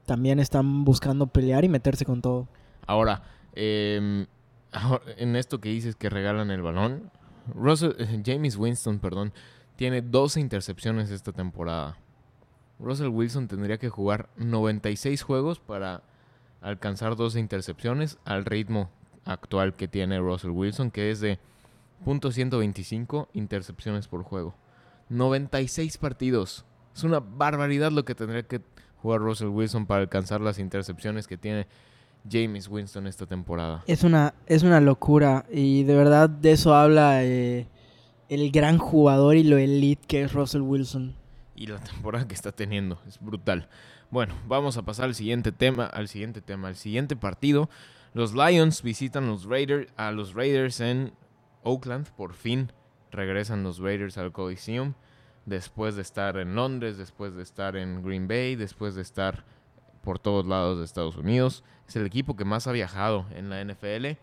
también 0.05 0.39
están 0.39 0.85
buscando 0.85 1.27
pelear 1.27 1.63
y 1.63 1.69
meterse 1.69 2.05
con 2.05 2.21
todo. 2.21 2.47
Ahora, 2.87 3.23
ahora, 4.71 5.01
en 5.17 5.35
esto 5.35 5.59
que 5.59 5.69
dices 5.69 5.95
que 5.95 6.09
regalan 6.09 6.49
el 6.49 6.61
balón, 6.61 7.11
Russell, 7.53 7.91
eh, 7.99 8.21
James 8.25 8.57
Winston, 8.57 8.99
perdón, 8.99 9.33
tiene 9.75 10.01
12 10.01 10.39
intercepciones 10.39 11.11
esta 11.11 11.31
temporada. 11.31 11.97
Russell 12.79 13.07
Wilson 13.07 13.47
tendría 13.47 13.77
que 13.77 13.89
jugar 13.89 14.29
96 14.37 15.21
juegos 15.21 15.59
para 15.59 16.03
alcanzar 16.61 17.15
12 17.15 17.39
intercepciones 17.39 18.17
al 18.25 18.45
ritmo 18.45 18.89
actual 19.25 19.75
que 19.75 19.87
tiene 19.87 20.19
Russell 20.19 20.51
Wilson, 20.51 20.91
que 20.91 21.11
es 21.11 21.19
de 21.19 21.39
.125 22.05 23.27
intercepciones 23.33 24.07
por 24.07 24.23
juego. 24.23 24.55
96 25.09 25.97
partidos. 25.97 26.65
Es 26.95 27.03
una 27.03 27.19
barbaridad 27.19 27.91
lo 27.91 28.05
que 28.05 28.15
tendría 28.15 28.43
que 28.43 28.61
jugar 29.01 29.21
Russell 29.21 29.47
Wilson 29.47 29.85
para 29.85 30.01
alcanzar 30.01 30.41
las 30.41 30.59
intercepciones 30.59 31.27
que 31.27 31.37
tiene 31.37 31.67
James 32.29 32.67
Winston 32.67 33.07
esta 33.07 33.25
temporada. 33.25 33.83
Es 33.87 34.03
una, 34.03 34.33
es 34.47 34.63
una 34.63 34.79
locura 34.81 35.45
y 35.51 35.83
de 35.83 35.95
verdad 35.95 36.29
de 36.29 36.51
eso 36.51 36.75
habla 36.75 37.23
eh, 37.23 37.67
el 38.27 38.51
gran 38.51 38.77
jugador 38.77 39.35
y 39.35 39.43
lo 39.43 39.57
elite 39.57 40.05
que 40.07 40.23
es 40.23 40.33
Russell 40.33 40.61
Wilson. 40.61 41.15
Y 41.59 41.67
la 41.67 41.77
temporada 41.83 42.27
que 42.27 42.33
está 42.33 42.53
teniendo 42.53 42.99
es 43.05 43.19
brutal. 43.19 43.67
Bueno, 44.09 44.33
vamos 44.47 44.77
a 44.77 44.83
pasar 44.83 45.05
al 45.05 45.15
siguiente 45.15 45.51
tema, 45.51 45.85
al 45.85 46.07
siguiente 46.07 46.41
tema, 46.41 46.69
al 46.69 46.75
siguiente 46.75 47.17
partido. 47.17 47.69
Los 48.13 48.33
Lions 48.33 48.81
visitan 48.81 49.27
los 49.27 49.43
Raiders, 49.43 49.91
a 49.97 50.11
los 50.11 50.33
Raiders 50.33 50.79
en 50.79 51.13
Oakland. 51.63 52.09
Por 52.15 52.33
fin 52.33 52.71
regresan 53.11 53.63
los 53.63 53.79
Raiders 53.79 54.17
al 54.17 54.31
Coliseum 54.31 54.93
después 55.45 55.95
de 55.95 56.01
estar 56.01 56.37
en 56.37 56.55
Londres, 56.55 56.97
después 56.97 57.35
de 57.35 57.43
estar 57.43 57.75
en 57.75 58.03
Green 58.03 58.27
Bay, 58.27 58.55
después 58.55 58.95
de 58.95 59.01
estar 59.01 59.43
por 60.01 60.17
todos 60.17 60.45
lados 60.45 60.79
de 60.79 60.85
Estados 60.85 61.17
Unidos. 61.17 61.63
Es 61.87 61.95
el 61.97 62.05
equipo 62.05 62.37
que 62.37 62.45
más 62.45 62.67
ha 62.67 62.71
viajado 62.71 63.25
en 63.31 63.49
la 63.49 63.61
NFL 63.63 64.17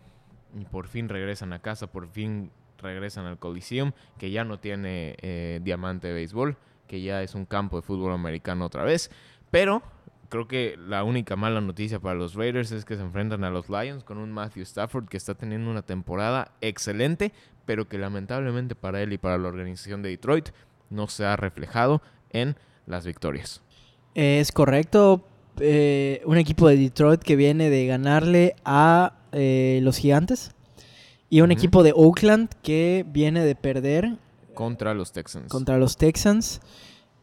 y 0.59 0.65
por 0.71 0.89
fin 0.89 1.09
regresan 1.09 1.53
a 1.53 1.59
casa, 1.59 1.87
por 1.89 2.09
fin 2.09 2.51
regresan 2.79 3.27
al 3.27 3.39
Coliseum, 3.39 3.93
que 4.19 4.31
ya 4.31 4.45
no 4.45 4.59
tiene 4.59 5.17
eh, 5.21 5.61
diamante 5.63 6.09
de 6.09 6.15
béisbol, 6.15 6.57
que 6.87 7.03
ya 7.03 7.23
es 7.23 7.35
un 7.35 7.47
campo 7.47 7.77
de 7.77 7.83
fútbol 7.83 8.13
americano 8.13 8.65
otra 8.67 8.85
vez. 8.85 9.11
Pero 9.51 9.83
creo 10.29 10.49
que 10.49 10.77
la 10.77 11.05
única 11.05 11.37
mala 11.37 11.61
noticia 11.61 12.01
para 12.01 12.15
los 12.15 12.35
Raiders 12.35 12.73
es 12.73 12.85
que 12.85 12.97
se 12.97 13.03
enfrentan 13.03 13.45
a 13.45 13.51
los 13.51 13.69
Lions 13.69 14.05
con 14.05 14.19
un 14.19 14.33
Matthew 14.33 14.63
Stafford 14.63 15.09
que 15.09 15.17
está 15.17 15.35
teniendo 15.35 15.71
una 15.71 15.83
temporada 15.83 16.53
excelente, 16.61 17.33
pero 17.65 17.89
que 17.89 17.99
lamentablemente 17.99 18.75
para 18.75 19.03
él 19.03 19.13
y 19.13 19.19
para 19.19 19.39
la 19.39 19.49
organización 19.49 20.03
de 20.03 20.11
Detroit 20.11 20.51
no 20.91 21.09
se 21.09 21.25
ha 21.25 21.37
reflejado 21.37 22.03
en 22.31 22.57
las 22.87 23.07
victorias. 23.07 23.63
Es 24.15 24.53
correcto. 24.53 25.25
eh, 25.59 26.21
un 26.27 26.37
equipo 26.37 26.69
de 26.69 26.77
Detroit 26.77 27.23
que 27.23 27.35
viene 27.35 27.71
de 27.71 27.87
ganarle 27.87 28.57
a 28.65 29.15
eh, 29.33 29.81
los 29.83 29.97
Gigantes. 29.99 30.53
Y 31.29 31.41
un 31.41 31.51
equipo 31.51 31.83
de 31.83 31.93
Oakland 31.93 32.51
que 32.63 33.05
viene 33.09 33.45
de 33.45 33.57
perder 33.57 34.17
Contra 34.57 34.95
los 34.95 35.13
Texans. 35.13 35.53
contra 35.53 35.77
los 35.77 35.97
Texans. 35.99 36.61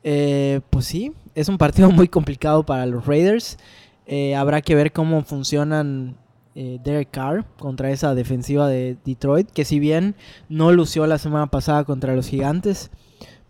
Eh, 0.04 0.62
pues 0.70 0.86
sí, 0.86 1.12
es 1.34 1.50
un 1.50 1.58
partido 1.58 1.90
muy 1.92 2.08
complicado 2.08 2.64
para 2.64 2.86
los 2.86 3.06
Raiders. 3.06 3.58
Eh, 4.06 4.36
habrá 4.36 4.62
que 4.62 4.76
ver 4.76 4.92
cómo 4.92 5.24
funcionan 5.24 6.16
eh, 6.56 6.80
Derek 6.84 7.10
Carr 7.10 7.46
contra 7.58 7.90
esa 7.90 8.14
defensiva 8.14 8.68
de 8.68 8.98
Detroit, 9.04 9.50
que 9.50 9.66
si 9.66 9.80
bien 9.80 10.16
no 10.48 10.72
lució 10.72 11.08
la 11.08 11.18
semana 11.18 11.48
pasada 11.48 11.84
contra 11.86 12.16
los 12.16 12.28
Gigantes, 12.28 12.92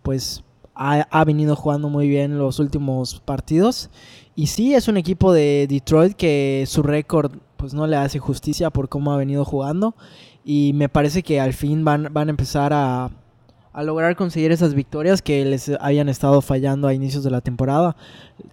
pues 0.01 0.43
ha, 0.75 1.01
ha 1.11 1.25
venido 1.25 1.57
jugando 1.57 1.89
muy 1.89 2.07
bien 2.07 2.37
los 2.37 2.59
últimos 2.59 3.19
partidos. 3.19 3.89
Y 4.33 4.47
sí, 4.47 4.73
es 4.73 4.87
un 4.87 4.95
equipo 4.95 5.33
de 5.33 5.67
Detroit 5.69 6.13
que 6.13 6.63
su 6.67 6.83
récord 6.83 7.33
pues 7.57 7.73
no 7.73 7.85
le 7.85 7.97
hace 7.97 8.19
justicia 8.19 8.69
por 8.69 8.87
cómo 8.87 9.11
ha 9.11 9.17
venido 9.17 9.43
jugando. 9.43 9.93
Y 10.45 10.71
me 10.73 10.87
parece 10.87 11.23
que 11.23 11.41
al 11.41 11.53
fin 11.53 11.83
van, 11.83 12.09
van 12.11 12.29
a 12.29 12.31
empezar 12.31 12.73
a, 12.73 13.09
a 13.73 13.83
lograr 13.83 14.15
conseguir 14.15 14.51
esas 14.51 14.73
victorias 14.75 15.21
que 15.21 15.43
les 15.45 15.69
habían 15.79 16.07
estado 16.07 16.41
fallando 16.41 16.87
a 16.87 16.93
inicios 16.93 17.23
de 17.23 17.31
la 17.31 17.41
temporada. 17.41 17.95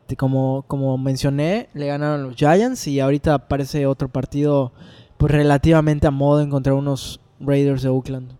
Te- 0.06 0.16
Como, 0.16 0.64
como 0.66 0.96
mencioné, 0.98 1.68
le 1.74 1.86
ganaron 1.86 2.22
los 2.24 2.36
Giants 2.36 2.86
y 2.88 3.00
ahorita 3.00 3.46
parece 3.48 3.86
otro 3.86 4.08
partido 4.08 4.72
pues 5.18 5.30
relativamente 5.32 6.06
a 6.06 6.10
modo 6.10 6.40
en 6.40 6.48
contra 6.50 6.72
unos 6.74 7.20
Raiders 7.38 7.82
de 7.82 7.90
Oakland. 7.90 8.32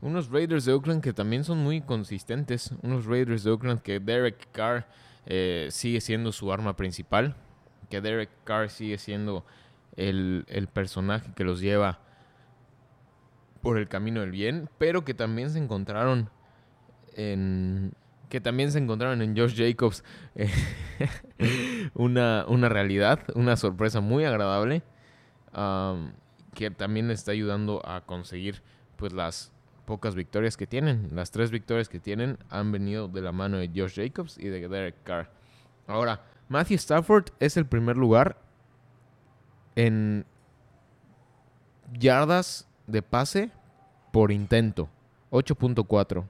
Unos 0.00 0.30
Raiders 0.30 0.64
de 0.64 0.72
Oakland 0.72 1.02
que 1.02 1.12
también 1.12 1.42
son 1.44 1.58
muy 1.58 1.80
consistentes. 1.80 2.70
Unos 2.82 3.06
Raiders 3.06 3.42
de 3.44 3.50
Oakland 3.50 3.80
que 3.82 3.98
Derek 4.00 4.48
Carr 4.52 4.86
eh, 5.26 5.68
sigue 5.70 6.00
siendo 6.00 6.30
su 6.32 6.52
arma 6.52 6.76
principal. 6.76 7.34
Que 7.90 8.00
Derek 8.00 8.30
Carr 8.44 8.70
sigue 8.70 8.98
siendo 8.98 9.44
el, 9.96 10.44
el 10.48 10.66
personaje 10.68 11.32
que 11.34 11.44
los 11.44 11.60
lleva 11.60 11.98
por 13.62 13.78
el 13.78 13.88
camino 13.88 14.20
del 14.20 14.30
bien. 14.30 14.68
Pero 14.78 15.04
que 15.04 15.14
también 15.14 15.50
se 15.50 15.58
encontraron 15.58 16.30
en... 17.14 17.92
Que 18.28 18.40
también 18.40 18.72
se 18.72 18.78
encontraron 18.78 19.20
en 19.20 19.36
Josh 19.36 19.54
Jacobs 19.54 20.04
eh, 20.34 20.50
una, 21.94 22.46
una 22.48 22.68
realidad, 22.68 23.20
una 23.34 23.56
sorpresa 23.56 24.00
muy 24.00 24.24
agradable. 24.24 24.82
que 26.54 26.70
también 26.70 27.08
le 27.08 27.14
está 27.14 27.32
ayudando 27.32 27.82
a 27.86 28.02
conseguir 28.02 28.62
pues 28.96 29.12
las 29.12 29.52
pocas 29.84 30.14
victorias 30.14 30.56
que 30.56 30.66
tienen. 30.66 31.10
Las 31.12 31.30
tres 31.30 31.50
victorias 31.50 31.88
que 31.88 32.00
tienen 32.00 32.38
han 32.48 32.72
venido 32.72 33.08
de 33.08 33.20
la 33.20 33.32
mano 33.32 33.58
de 33.58 33.68
Josh 33.68 33.96
Jacobs 33.96 34.38
y 34.38 34.48
de 34.48 34.66
Derek 34.68 35.02
Carr. 35.02 35.30
Ahora, 35.86 36.22
Matthew 36.48 36.76
Stafford 36.76 37.26
es 37.40 37.56
el 37.56 37.66
primer 37.66 37.96
lugar 37.96 38.38
en 39.74 40.24
yardas 41.98 42.68
de 42.86 43.02
pase 43.02 43.50
por 44.12 44.32
intento, 44.32 44.88
8.4. 45.30 46.24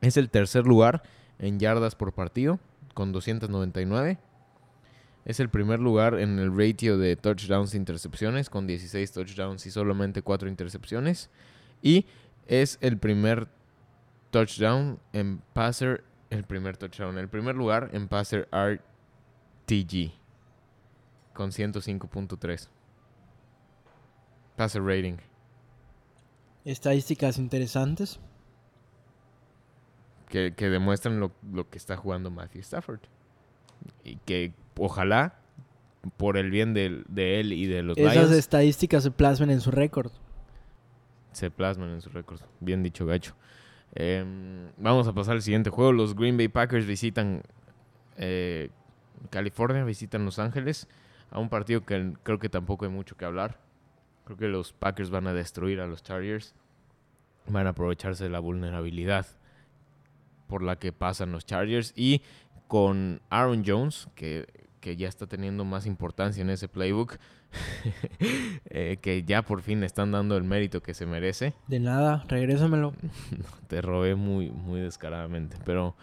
Es 0.00 0.16
el 0.16 0.30
tercer 0.30 0.66
lugar 0.66 1.02
en 1.38 1.58
yardas 1.58 1.94
por 1.94 2.12
partido, 2.12 2.58
con 2.94 3.12
299. 3.12 4.18
Es 5.24 5.40
el 5.40 5.48
primer 5.48 5.80
lugar 5.80 6.18
en 6.18 6.38
el 6.38 6.56
ratio 6.56 6.98
de 6.98 7.16
touchdowns 7.16 7.74
e 7.74 7.76
intercepciones, 7.76 8.48
con 8.48 8.66
16 8.66 9.12
touchdowns 9.12 9.66
y 9.66 9.70
solamente 9.70 10.22
4 10.22 10.48
intercepciones. 10.48 11.30
Y 11.82 12.06
es 12.46 12.78
el 12.80 12.98
primer 12.98 13.48
touchdown 14.30 15.00
en 15.12 15.38
passer, 15.52 16.04
el 16.30 16.44
primer 16.44 16.76
touchdown, 16.76 17.18
el 17.18 17.28
primer 17.28 17.56
lugar 17.56 17.90
en 17.92 18.08
passer 18.08 18.48
RTG, 18.52 20.12
con 21.34 21.50
105.3. 21.50 22.68
Passer 24.56 24.82
rating. 24.82 25.16
Estadísticas 26.66 27.38
interesantes. 27.38 28.20
que, 30.28 30.54
que 30.54 30.68
demuestran 30.68 31.20
lo, 31.20 31.30
lo 31.52 31.70
que 31.70 31.78
está 31.78 31.96
jugando 31.96 32.30
Matthew 32.30 32.60
Stafford. 32.62 32.98
Y 34.02 34.16
que 34.16 34.52
ojalá, 34.76 35.38
por 36.16 36.36
el 36.36 36.50
bien 36.50 36.74
del- 36.74 37.04
de, 37.08 37.38
él 37.40 37.52
y 37.52 37.66
de 37.66 37.82
los 37.84 37.96
Esas 37.96 38.14
Lions, 38.14 38.32
estadísticas 38.32 39.04
se 39.04 39.10
plasmen 39.12 39.50
en 39.50 39.60
su 39.60 39.70
récord. 39.70 40.10
se 41.32 41.50
plasman 41.50 41.90
en 41.90 42.00
su 42.00 42.10
récord. 42.10 42.40
Bien 42.60 42.82
dicho, 42.82 43.06
gacho. 43.06 43.34
Em, 43.94 44.68
vamos 44.78 45.06
a 45.06 45.12
pasar 45.12 45.34
al 45.34 45.42
siguiente 45.42 45.70
juego. 45.70 45.92
Los 45.92 46.16
Green 46.16 46.36
Bay 46.36 46.48
Packers 46.48 46.86
visitan 46.86 47.42
eh, 48.16 48.70
California, 49.30 49.84
visitan 49.84 50.24
Los 50.24 50.38
Ángeles. 50.40 50.88
A 51.30 51.38
un 51.38 51.48
partido 51.50 51.84
que 51.84 52.14
creo 52.24 52.38
que 52.38 52.48
tampoco 52.48 52.84
hay 52.84 52.90
mucho 52.90 53.16
que 53.16 53.24
hablar. 53.24 53.60
Creo 54.26 54.36
que 54.36 54.48
los 54.48 54.72
Packers 54.72 55.08
van 55.10 55.28
a 55.28 55.32
destruir 55.32 55.80
a 55.80 55.86
los 55.86 56.02
Chargers. 56.02 56.52
Van 57.46 57.68
a 57.68 57.70
aprovecharse 57.70 58.24
de 58.24 58.30
la 58.30 58.40
vulnerabilidad 58.40 59.24
por 60.48 60.62
la 60.62 60.76
que 60.76 60.92
pasan 60.92 61.30
los 61.30 61.46
Chargers. 61.46 61.92
Y 61.94 62.22
con 62.66 63.20
Aaron 63.30 63.62
Jones, 63.64 64.08
que, 64.16 64.46
que 64.80 64.96
ya 64.96 65.06
está 65.06 65.28
teniendo 65.28 65.64
más 65.64 65.86
importancia 65.86 66.42
en 66.42 66.50
ese 66.50 66.66
playbook, 66.66 67.18
eh, 68.70 68.98
que 69.00 69.22
ya 69.22 69.42
por 69.42 69.62
fin 69.62 69.78
le 69.78 69.86
están 69.86 70.10
dando 70.10 70.36
el 70.36 70.42
mérito 70.42 70.82
que 70.82 70.92
se 70.92 71.06
merece. 71.06 71.54
De 71.68 71.78
nada, 71.78 72.24
regrésamelo. 72.26 72.94
Te 73.68 73.80
robé 73.80 74.16
muy, 74.16 74.50
muy 74.50 74.80
descaradamente, 74.80 75.56
pero 75.64 75.94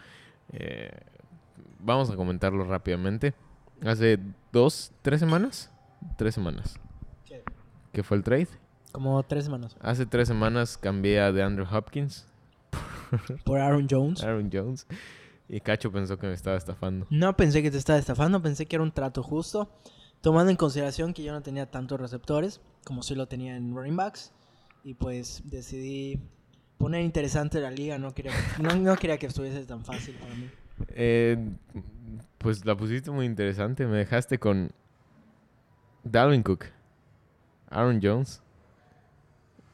eh, 0.50 0.90
vamos 1.78 2.10
a 2.10 2.16
comentarlo 2.16 2.64
rápidamente. 2.64 3.34
Hace 3.82 4.18
dos, 4.50 4.92
tres 5.02 5.20
semanas, 5.20 5.70
tres 6.16 6.34
semanas, 6.34 6.80
que 7.94 8.02
fue 8.02 8.18
el 8.18 8.22
trade. 8.22 8.48
Como 8.92 9.22
tres 9.22 9.44
semanas. 9.44 9.76
Hace 9.80 10.04
tres 10.04 10.28
semanas 10.28 10.76
cambié 10.76 11.20
a 11.20 11.32
DeAndre 11.32 11.64
Hopkins, 11.70 12.26
Por 13.44 13.60
Aaron 13.60 13.86
Jones. 13.90 14.22
Aaron 14.22 14.50
Jones. 14.52 14.86
Y 15.48 15.60
Cacho 15.60 15.92
pensó 15.92 16.18
que 16.18 16.26
me 16.26 16.34
estaba 16.34 16.56
estafando. 16.56 17.06
No 17.10 17.36
pensé 17.36 17.62
que 17.62 17.70
te 17.70 17.78
estaba 17.78 17.98
estafando, 17.98 18.40
pensé 18.42 18.66
que 18.66 18.76
era 18.76 18.82
un 18.82 18.92
trato 18.92 19.22
justo, 19.22 19.70
tomando 20.20 20.50
en 20.50 20.56
consideración 20.56 21.12
que 21.12 21.22
yo 21.22 21.32
no 21.32 21.42
tenía 21.42 21.70
tantos 21.70 22.00
receptores 22.00 22.60
como 22.84 23.02
sí 23.02 23.14
lo 23.14 23.26
tenía 23.26 23.56
en 23.56 23.74
running 23.74 23.96
backs. 23.96 24.32
Y 24.82 24.94
pues 24.94 25.42
decidí 25.44 26.20
poner 26.76 27.02
interesante 27.02 27.60
la 27.60 27.70
liga, 27.70 27.98
no 27.98 28.12
quería, 28.12 28.32
no, 28.60 28.74
no 28.76 28.96
quería 28.96 29.18
que 29.18 29.26
estuviese 29.26 29.64
tan 29.64 29.84
fácil 29.84 30.14
para 30.16 30.34
mí. 30.34 30.50
Eh, 30.88 31.38
pues 32.38 32.64
la 32.64 32.76
pusiste 32.76 33.10
muy 33.10 33.26
interesante. 33.26 33.86
Me 33.86 33.98
dejaste 33.98 34.38
con 34.38 34.72
Dalvin 36.02 36.42
Cook, 36.42 36.66
Aaron 37.74 38.00
Jones. 38.02 38.42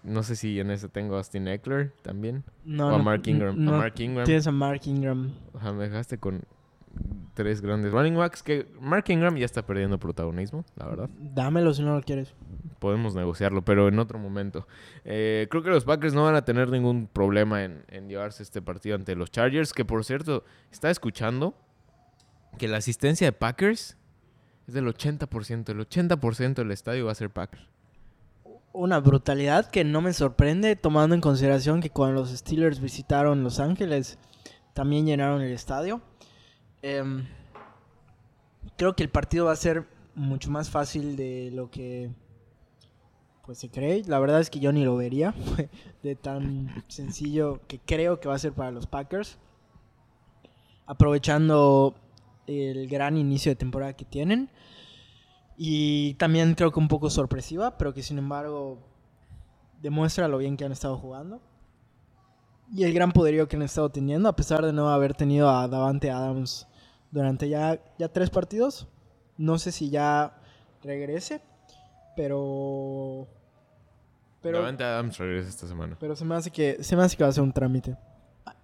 No 0.03 0.23
sé 0.23 0.35
si 0.35 0.59
en 0.59 0.71
ese 0.71 0.89
tengo 0.89 1.15
a 1.15 1.19
Austin 1.19 1.47
Eckler 1.47 1.93
también. 2.03 2.43
No, 2.65 2.89
o 2.89 2.95
a 2.95 2.99
Mark 2.99 3.23
Ingram. 3.27 3.55
no 3.63 3.75
a 3.75 3.79
Mark 3.79 3.95
Ingram. 3.99 4.25
Tienes 4.25 4.47
a 4.47 4.53
Mark 4.53 4.81
Ingram. 4.87 5.31
O 5.53 5.61
sea, 5.61 5.73
me 5.73 5.85
dejaste 5.89 6.17
con 6.19 6.43
tres 7.35 7.61
grandes 7.61 7.93
running 7.93 8.17
backs. 8.17 8.43
Que 8.43 8.67
Mark 8.81 9.05
Ingram 9.09 9.37
ya 9.37 9.45
está 9.45 9.65
perdiendo 9.67 9.99
protagonismo, 9.99 10.65
la 10.77 10.87
verdad. 10.87 11.11
Dámelo 11.19 11.75
si 11.75 11.83
no 11.83 11.95
lo 11.95 12.03
quieres. 12.03 12.35
Podemos 12.79 13.15
negociarlo, 13.15 13.63
pero 13.63 13.89
en 13.89 13.99
otro 13.99 14.19
momento. 14.19 14.67
Eh, 15.05 15.47
creo 15.51 15.63
que 15.63 15.69
los 15.69 15.85
Packers 15.85 16.15
no 16.15 16.25
van 16.25 16.35
a 16.35 16.47
tener 16.47 16.71
ningún 16.71 17.07
problema 17.07 17.63
en, 17.63 17.85
en 17.89 18.09
llevarse 18.09 18.43
este 18.43 18.63
partido 18.63 18.97
ante 18.97 19.15
los 19.15 19.31
Chargers. 19.31 19.75
Que 19.75 19.85
por 19.85 20.03
cierto, 20.07 20.45
está 20.73 20.91
escuchando 20.91 21.55
que 22.57 22.69
la 22.69 22.79
asistencia 22.79 23.27
de 23.27 23.33
Packers 23.33 23.99
es 24.67 24.73
del 24.75 24.87
80%. 24.87 25.69
El 25.69 25.87
80% 25.87 26.55
del 26.55 26.71
estadio 26.71 27.05
va 27.05 27.13
a 27.13 27.15
ser 27.15 27.29
Packers. 27.29 27.69
Una 28.73 29.01
brutalidad 29.01 29.71
que 29.71 29.85
no 29.85 30.01
me 30.01 30.13
sorprende, 30.13 30.77
tomando 30.77 31.15
en 31.15 31.21
consideración 31.21 31.81
que 31.81 31.91
cuando 31.91 32.21
los 32.21 32.31
Steelers 32.31 32.81
visitaron 32.81 33.43
Los 33.43 33.59
Ángeles, 33.59 34.19
también 34.75 35.07
llenaron 35.07 35.43
el 35.43 35.53
estadio. 35.53 36.01
Em, 36.83 37.27
creo 38.77 38.95
que 38.95 39.03
el 39.03 39.11
partido 39.11 39.47
va 39.47 39.53
a 39.53 39.57
ser 39.57 39.87
mucho 40.15 40.51
más 40.51 40.71
fácil 40.71 41.17
de 41.17 41.51
lo 41.53 41.71
que 41.71 42.11
pues 43.45 43.59
se 43.59 43.69
cree. 43.69 44.05
La 44.07 44.19
verdad 44.21 44.41
es 44.41 44.51
que 44.51 44.61
yo 44.61 44.73
ni 44.73 44.85
lo 44.85 44.97
vería 44.97 45.35
de 46.03 46.15
tan 46.15 46.85
sencillo 46.89 47.61
que 47.67 47.81
creo 47.81 48.21
que 48.21 48.29
va 48.29 48.37
a 48.37 48.39
ser 48.39 48.53
para 48.53 48.71
los 48.71 48.87
Packers. 48.87 49.39
Aprovechando 50.87 51.95
el 52.47 52.89
gran 52.89 53.17
inicio 53.17 53.51
de 53.51 53.57
temporada 53.57 53.95
que 53.95 54.05
tienen. 54.05 54.51
Y 55.63 56.15
también 56.15 56.55
creo 56.55 56.73
que 56.73 56.79
un 56.79 56.89
poco 56.89 57.11
sorpresiva, 57.11 57.77
pero 57.77 57.93
que 57.93 58.03
sin 58.03 58.17
embargo 58.17 58.79
demuestra 59.83 60.27
lo 60.27 60.39
bien 60.39 60.57
que 60.57 60.65
han 60.65 60.73
estado 60.73 60.97
jugando. 60.97 61.43
Y 62.73 62.85
el 62.85 62.95
gran 62.95 63.13
poderío 63.13 63.47
que 63.47 63.57
han 63.57 63.63
estado 63.63 63.91
teniendo, 63.91 64.31
a 64.31 64.35
pesar 64.35 64.65
de 64.65 64.73
no 64.73 64.89
haber 64.89 65.13
tenido 65.13 65.51
a 65.51 65.69
Davante 65.69 66.11
Adams 66.11 66.67
durante 67.11 67.51
ya, 67.51 67.79
ya 67.99 68.09
tres 68.09 68.31
partidos. 68.31 68.89
No 69.37 69.59
sé 69.59 69.71
si 69.71 69.91
ya 69.91 70.35
regrese, 70.83 71.43
pero... 72.17 73.29
Pero, 74.41 74.61
Davante 74.61 74.85
Adams 74.85 75.19
regresa 75.19 75.51
esta 75.51 75.67
semana. 75.67 75.95
pero 76.01 76.17
se, 76.17 76.25
me 76.25 76.37
hace 76.37 76.51
que, 76.51 76.83
se 76.83 76.97
me 76.97 77.03
hace 77.03 77.19
que 77.19 77.23
va 77.23 77.29
a 77.29 77.33
ser 77.35 77.43
un 77.43 77.53
trámite. 77.53 77.99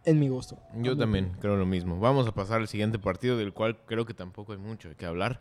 En 0.06 0.18
mi 0.18 0.30
gusto. 0.30 0.58
Yo 0.76 0.96
también 0.96 1.36
creo 1.40 1.56
lo 1.56 1.66
mismo. 1.66 2.00
Vamos 2.00 2.26
a 2.26 2.32
pasar 2.32 2.62
al 2.62 2.68
siguiente 2.68 2.98
partido, 2.98 3.36
del 3.36 3.52
cual 3.52 3.76
creo 3.84 4.06
que 4.06 4.14
tampoco 4.14 4.52
hay 4.52 4.58
mucho 4.58 4.88
qué 4.96 5.04
hablar. 5.04 5.40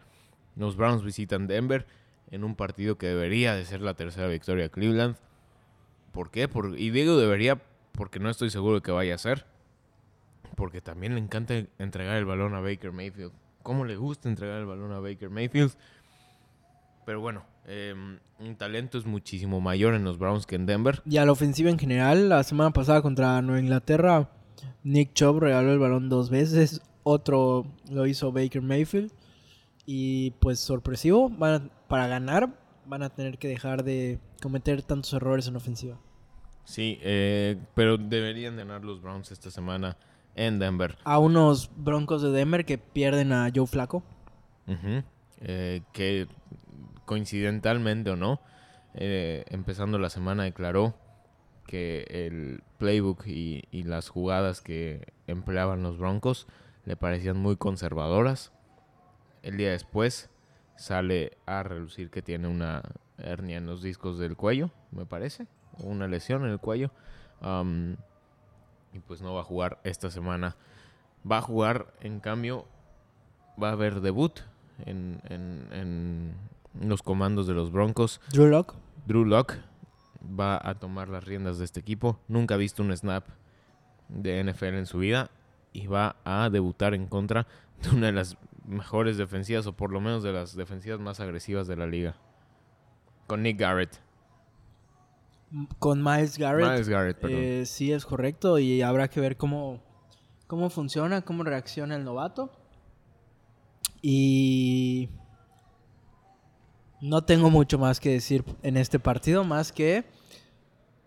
Los 0.56 0.76
Browns 0.76 1.04
visitan 1.04 1.48
Denver 1.48 1.86
en 2.32 2.44
un 2.44 2.56
partido 2.56 2.98
que 2.98 3.08
debería 3.08 3.54
de 3.56 3.66
ser 3.66 3.82
la 3.82 3.94
tercera 3.94 4.28
victoria 4.28 4.64
de 4.64 4.70
Cleveland. 4.72 5.16
¿Por 6.12 6.32
qué? 6.32 6.48
Por- 6.48 6.80
y 6.80 6.90
digo 6.92 7.18
debería 7.18 7.62
porque 7.92 8.20
no 8.20 8.30
estoy 8.30 8.50
seguro 8.50 8.82
que 8.82 8.92
vaya 8.92 9.16
a 9.16 9.18
ser. 9.18 9.46
Porque 10.56 10.80
también 10.82 11.16
le 11.16 11.20
encanta 11.20 11.54
entregar 11.80 12.16
el 12.18 12.26
balón 12.26 12.56
a 12.56 12.62
Baker 12.62 12.92
Mayfield. 12.92 13.32
¿Cómo 13.64 13.84
le 13.84 13.98
gusta 13.98 14.30
entregar 14.30 14.60
el 14.60 14.66
balón 14.66 14.92
a 14.94 15.00
Baker 15.00 15.30
Mayfield? 15.30 15.74
Pero 17.06 17.20
bueno, 17.20 17.44
eh, 17.68 17.94
un 18.40 18.56
talento 18.56 18.98
es 18.98 19.06
muchísimo 19.06 19.60
mayor 19.62 19.94
en 19.94 20.04
los 20.04 20.18
Browns 20.18 20.46
que 20.46 20.56
en 20.56 20.66
Denver. 20.66 21.02
Y 21.06 21.18
a 21.18 21.26
la 21.26 21.32
ofensiva 21.34 21.70
en 21.70 21.78
general, 21.78 22.30
la 22.30 22.44
semana 22.44 22.72
pasada 22.72 23.02
contra 23.02 23.42
Nueva 23.42 23.60
Inglaterra, 23.60 24.30
Nick 24.84 25.14
Chubb 25.14 25.40
regaló 25.40 25.72
el 25.72 25.80
balón 25.80 26.10
dos 26.10 26.30
veces, 26.30 26.82
otro 27.04 27.66
lo 27.90 28.08
hizo 28.08 28.32
Baker 28.32 28.62
Mayfield. 28.62 29.12
Y 29.86 30.32
pues 30.40 30.60
sorpresivo, 30.60 31.30
van 31.30 31.54
a- 31.54 31.70
para 31.88 32.08
ganar 32.08 32.60
van 32.88 33.02
a 33.04 33.10
tener 33.10 33.38
que 33.40 33.48
dejar 33.48 33.84
de 33.84 34.20
cometer 34.42 34.84
tantos 34.84 35.12
errores 35.14 35.48
en 35.48 35.56
ofensiva. 35.56 35.98
Sí, 36.66 37.00
eh, 37.02 37.58
pero 37.76 37.98
deberían 37.98 38.58
ganar 38.58 38.84
los 38.86 39.02
Browns 39.02 39.32
esta 39.32 39.50
semana 39.52 39.98
en 40.36 40.60
Denver. 40.60 40.98
A 41.04 41.18
unos 41.20 41.70
Broncos 41.76 42.22
de 42.22 42.30
Denver 42.32 42.66
que 42.66 42.78
pierden 42.78 43.32
a 43.34 43.50
Joe 43.54 43.66
Flaco. 43.68 44.04
Eh, 45.42 45.82
que 45.94 46.28
coincidentalmente 47.06 48.10
o 48.10 48.16
no, 48.16 48.42
eh, 48.94 49.44
empezando 49.50 50.00
la 50.00 50.10
semana 50.10 50.44
declaró 50.44 50.96
que 51.68 52.06
el 52.10 52.64
playbook 52.78 53.26
y, 53.28 53.64
y 53.72 53.84
las 53.84 54.10
jugadas 54.10 54.62
que 54.62 55.14
empleaban 55.28 55.84
los 55.84 55.98
Broncos 55.98 56.48
le 56.86 56.96
parecían 56.96 57.38
muy 57.38 57.58
conservadoras. 57.58 58.52
El 59.46 59.58
día 59.58 59.72
después 59.72 60.30
sale 60.76 61.38
a 61.46 61.64
relucir 61.64 62.10
que 62.10 62.22
tiene 62.22 62.48
una 62.48 62.82
hernia 63.18 63.58
en 63.58 63.66
los 63.66 63.82
discos 63.82 64.18
del 64.20 64.36
cuello, 64.36 64.72
me 64.92 65.06
parece, 65.06 65.48
o 65.78 65.84
una 65.86 66.08
lesión 66.08 66.44
en 66.46 66.52
el 66.52 66.60
cuello. 66.60 66.92
Y 68.94 69.00
pues 69.00 69.22
no 69.22 69.34
va 69.34 69.42
a 69.42 69.44
jugar 69.44 69.80
esta 69.84 70.10
semana. 70.10 70.56
Va 71.30 71.40
a 71.40 71.42
jugar, 71.42 71.94
en 72.02 72.20
cambio, 72.20 72.66
va 73.62 73.70
a 73.70 73.74
haber 73.74 74.02
debut 74.02 74.40
en, 74.86 75.22
en- 75.26 75.68
en 75.72 76.88
los 76.88 77.02
comandos 77.04 77.48
de 77.48 77.54
los 77.54 77.72
Broncos. 77.72 78.22
Drew 78.32 78.48
Lock. 78.48 78.76
Drew 79.06 79.26
Lock 79.26 79.54
va 80.40 80.60
a 80.62 80.76
tomar 80.76 81.10
las 81.10 81.24
riendas 81.24 81.58
de 81.60 81.66
este 81.66 81.80
equipo. 81.80 82.20
Nunca 82.28 82.56
ha 82.56 82.58
visto 82.58 82.84
un 82.84 82.96
snap 82.96 83.26
de 84.10 84.44
NFL 84.44 84.76
en 84.78 84.86
su 84.86 84.98
vida 85.00 85.30
y 85.74 85.88
va 85.88 86.16
a 86.26 86.50
debutar 86.50 86.94
en 86.94 87.08
contra 87.08 87.48
de 87.82 87.90
una 87.90 88.08
de 88.08 88.12
las 88.14 88.38
mejores 88.68 89.18
defensivas 89.18 89.68
o 89.68 89.74
por 89.74 89.92
lo 89.92 90.02
menos 90.02 90.24
de 90.24 90.34
las 90.34 90.56
defensivas 90.56 91.00
más 91.00 91.20
agresivas 91.20 91.68
de 91.68 91.76
la 91.76 91.86
liga. 91.86 92.16
Con 93.28 93.44
Nick 93.44 93.60
Garrett. 93.60 94.00
Con 95.80 96.04
Miles 96.04 96.38
Garrett. 96.38 96.70
Miles 96.70 96.90
Garrett, 96.90 97.18
perdón. 97.18 97.40
Eh, 97.42 97.66
sí, 97.66 97.92
es 97.92 98.06
correcto. 98.06 98.60
Y 98.60 98.82
habrá 98.82 99.08
que 99.08 99.20
ver 99.20 99.38
cómo, 99.38 99.82
cómo 100.48 100.70
funciona, 100.70 101.22
cómo 101.22 101.44
reacciona 101.44 101.96
el 101.96 102.04
novato. 102.04 102.52
Y 104.02 105.10
no 107.02 107.24
tengo 107.24 107.50
mucho 107.50 107.80
más 107.80 108.00
que 108.00 108.12
decir 108.12 108.44
en 108.62 108.78
este 108.78 109.00
partido, 109.00 109.44
más 109.44 109.72
que 109.72 110.06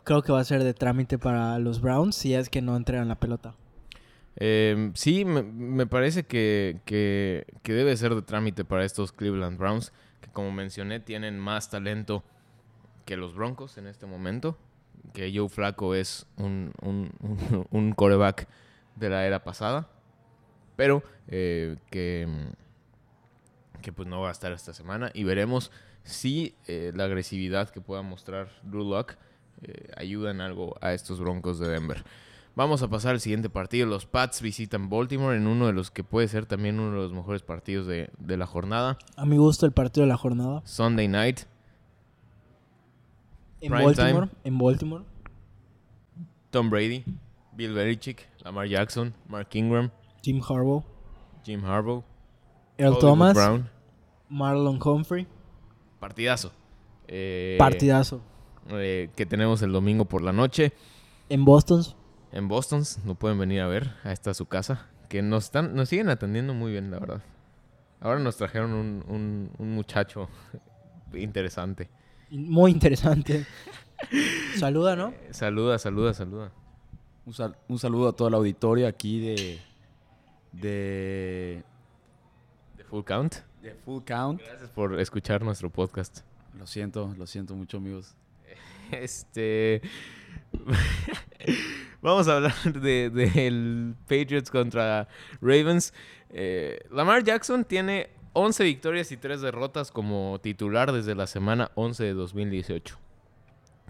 creo 0.05 0.23
que 0.23 0.33
va 0.33 0.41
a 0.41 0.45
ser 0.45 0.65
de 0.65 0.75
trámite 0.75 1.19
para 1.19 1.59
los 1.59 1.81
Browns 1.81 2.17
si 2.17 2.35
es 2.35 2.49
que 2.49 2.63
no 2.63 2.77
entregan 2.77 3.09
la 3.09 3.21
pelota. 3.21 3.55
Eh, 4.41 4.93
sí, 4.95 5.25
me, 5.25 5.87
parece 5.87 6.25
que, 6.25 6.81
que- 6.85 7.45
debe 7.65 7.97
ser 7.97 8.15
de 8.15 8.23
trámite 8.23 8.65
para 8.65 8.85
estos 8.85 9.11
Cleveland 9.13 9.59
Browns, 9.59 9.93
que 10.21 10.31
como 10.31 10.53
mencioné 10.53 11.01
tienen 11.01 11.39
más 11.39 11.71
talento 11.71 12.23
que 13.05 13.17
los 13.17 13.35
Broncos 13.35 13.79
en 13.79 13.87
este 13.89 14.07
momento, 14.07 14.57
que 15.13 15.33
Joe 15.37 15.49
Flaco 15.49 15.95
es 15.95 16.27
un, 16.37 16.73
un, 16.83 17.11
un- 17.71 17.93
coreback 17.93 18.47
de 18.95 19.11
la 19.11 19.27
era 19.27 19.43
pasada, 19.43 19.89
pero 20.77 21.03
eh, 21.27 21.77
que, 21.91 22.29
que 23.83 23.93
pues 23.93 24.07
no 24.09 24.21
va 24.21 24.29
a 24.29 24.33
estar 24.33 24.53
esta 24.53 24.73
semana 24.73 25.11
y 25.15 25.25
veremos 25.25 25.71
si 26.05 26.55
eh, 26.67 26.93
la 26.95 27.05
agresividad 27.05 27.71
que 27.71 27.81
pueda 27.81 28.03
mostrar 28.03 28.51
Drew 28.63 28.85
Lock 28.89 29.15
eh, 29.63 29.91
ayuda 29.97 30.31
en 30.31 30.41
algo 30.41 30.77
a 30.81 30.93
estos 30.95 31.19
Broncos 31.21 31.59
de 31.59 31.69
Denver. 31.69 32.05
Vamos 32.59 32.83
a 32.83 32.89
pasar 32.89 33.13
al 33.13 33.21
siguiente 33.21 33.49
partido. 33.49 33.87
Los 33.87 34.05
Pats 34.05 34.43
visitan 34.43 34.91
Baltimore 34.91 35.37
en 35.37 35.47
uno 35.47 35.69
de 35.69 35.73
los 35.73 35.93
que 35.93 36.03
puede 36.03 36.27
ser 36.27 36.45
también 36.45 36.81
uno 36.81 36.97
de 36.97 37.03
los 37.03 37.13
mejores 37.13 37.43
partidos 37.43 37.87
de, 37.87 38.11
de 38.19 38.37
la 38.37 38.47
jornada. 38.47 38.99
A 39.17 39.25
mi 39.25 39.37
gusto 39.37 39.65
el 39.65 39.71
partido 39.71 40.05
de 40.05 40.09
la 40.09 40.17
jornada. 40.17 40.63
Sunday 40.65 41.07
night. 41.07 41.43
En 43.61 43.71
Prime 43.71 43.85
Baltimore. 43.85 44.27
time. 44.27 44.41
En 44.43 44.59
Baltimore. 44.59 45.05
Tom 46.51 46.69
Brady, 46.69 47.05
Bill 47.53 47.75
Belichick, 47.75 48.29
Lamar 48.43 48.67
Jackson, 48.67 49.15
Mark 49.29 49.51
Ingram, 49.53 49.93
Jim 50.25 50.41
Harbaugh. 50.43 50.83
Jim 51.45 51.65
Harbaugh, 51.65 52.03
Earl 52.77 52.95
Hollywood 52.95 53.01
Thomas. 53.01 53.35
Brown. 53.35 53.71
Marlon 54.29 54.81
Humphrey. 54.85 55.29
Partidazo. 56.01 56.51
Eh, 57.07 57.55
Partidazo. 57.57 58.21
eh, 58.71 59.11
que 59.15 59.27
tenemos 59.27 59.63
el 59.63 59.71
domingo 59.71 60.07
por 60.07 60.23
la 60.23 60.33
noche 60.33 60.73
En 61.29 61.45
Boston. 61.45 61.85
En 62.33 62.49
Boston. 62.49 62.83
Lo 63.07 63.15
pueden 63.15 63.39
venir 63.39 63.61
a 63.61 63.67
ver. 63.67 63.95
A 64.05 64.13
esta 64.13 64.35
su 64.35 64.47
casa. 64.47 64.87
Que 65.09 65.23
nos 65.23 65.45
están, 65.45 65.75
nos 65.75 65.89
siguen 65.89 66.09
atendiendo 66.11 66.53
muy 66.55 66.73
bien, 66.73 66.91
la 66.91 66.99
verdad. 66.99 67.23
Ahora 68.01 68.21
nos 68.21 68.37
trajeron 68.37 68.73
un, 68.73 69.05
un- 69.09 69.51
un 69.59 69.75
muchacho 69.75 70.29
interesante. 71.15 71.89
Muy 72.31 72.71
interesante. 72.73 73.47
Saluda, 74.57 74.95
¿no? 74.97 75.09
Eh, 75.09 75.29
Saluda, 75.33 75.79
saluda, 75.79 76.13
saluda. 76.15 76.53
Un, 77.27 77.33
sal- 77.35 77.57
un 77.69 77.79
saludo 77.79 78.09
a 78.09 78.13
toda 78.13 78.31
la 78.31 78.37
auditoria 78.37 78.89
aquí 78.89 79.19
de, 79.21 79.59
de, 80.53 81.63
De 82.77 82.85
Full 82.85 83.03
Count. 83.05 83.35
de 83.63 83.75
Full 83.75 84.03
Count. 84.07 84.41
Gracias 84.43 84.71
por 84.71 84.99
escuchar 85.01 85.43
nuestro 85.43 85.69
podcast. 85.71 86.21
Lo 86.59 86.67
siento, 86.67 87.15
lo 87.19 87.27
siento 87.27 87.55
mucho, 87.55 87.79
amigos. 87.79 88.15
Este. 88.93 89.83
Vamos 92.01 92.29
a 92.29 92.37
hablar 92.37 92.55
de, 92.81 93.11
del 93.11 93.95
Patriots 94.03 94.51
contra 94.51 95.09
Ravens. 95.41 95.93
Eh, 96.31 96.81
Lamar 96.91 97.25
Jackson 97.25 97.65
tiene 97.65 98.11
11 98.35 98.63
victorias 98.65 99.11
y 99.11 99.17
3 99.17 99.41
derrotas 99.41 99.91
como 99.91 100.39
titular 100.41 100.93
desde 100.93 101.17
la 101.17 101.27
semana 101.27 101.73
11 101.75 102.05
de 102.05 102.15
2018. 102.15 102.97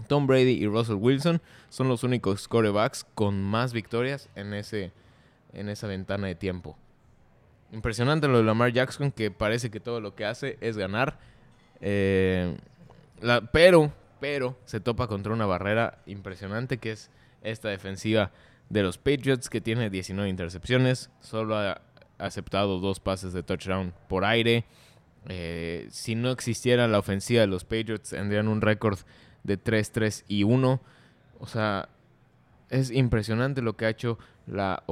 Tom 0.06 0.26
Brady 0.26 0.52
y 0.52 0.66
Russell 0.66 0.96
Wilson 0.96 1.42
son 1.68 1.88
los 1.88 2.02
únicos 2.02 2.48
quarterbacks 2.48 3.04
con 3.14 3.42
más 3.42 3.72
victorias 3.74 4.30
en, 4.36 4.54
ese, 4.54 4.92
en 5.52 5.68
esa 5.68 5.86
ventana 5.86 6.28
de 6.28 6.34
tiempo. 6.34 6.78
Impresionante 7.72 8.28
lo 8.28 8.38
de 8.38 8.44
Lamar 8.44 8.72
Jackson, 8.72 9.10
que 9.10 9.30
parece 9.30 9.70
que 9.70 9.80
todo 9.80 10.00
lo 10.00 10.14
que 10.14 10.24
hace 10.24 10.56
es 10.62 10.78
ganar. 10.78 11.18
Eh, 11.82 12.56
pero, 13.52 13.92
pero 14.18 14.56
se 14.64 14.80
topa 14.80 15.08
contra 15.08 15.34
una 15.34 15.44
barrera 15.44 15.98
impresionante 16.06 16.78
que 16.78 16.92
es 16.92 17.10
esta 17.42 17.68
defensiva 17.68 18.32
de 18.68 18.82
los 18.82 18.98
Patriots 18.98 19.48
que 19.48 19.60
tiene 19.60 19.90
19 19.90 20.28
intercepciones, 20.28 21.10
solo 21.20 21.56
ha 21.56 21.80
aceptado 22.18 22.80
dos 22.80 23.00
pases 23.00 23.32
de 23.32 23.42
touchdown 23.42 23.94
por 24.08 24.24
aire. 24.24 24.64
Eh, 25.28 25.86
si 25.90 26.14
no 26.14 26.30
existiera 26.30 26.88
la 26.88 26.98
ofensiva 26.98 27.40
de 27.40 27.46
los 27.46 27.64
Patriots 27.64 28.10
tendrían 28.10 28.48
un 28.48 28.60
récord 28.60 28.98
de 29.44 29.62
3-3 29.62 30.24
y 30.28 30.44
1. 30.44 30.80
O 31.40 31.46
sea, 31.46 31.88
es 32.70 32.90
impresionante 32.90 33.62
lo 33.62 33.76
que 33.76 33.86
ha 33.86 33.90
hecho 33.90 34.18
la, 34.46 34.82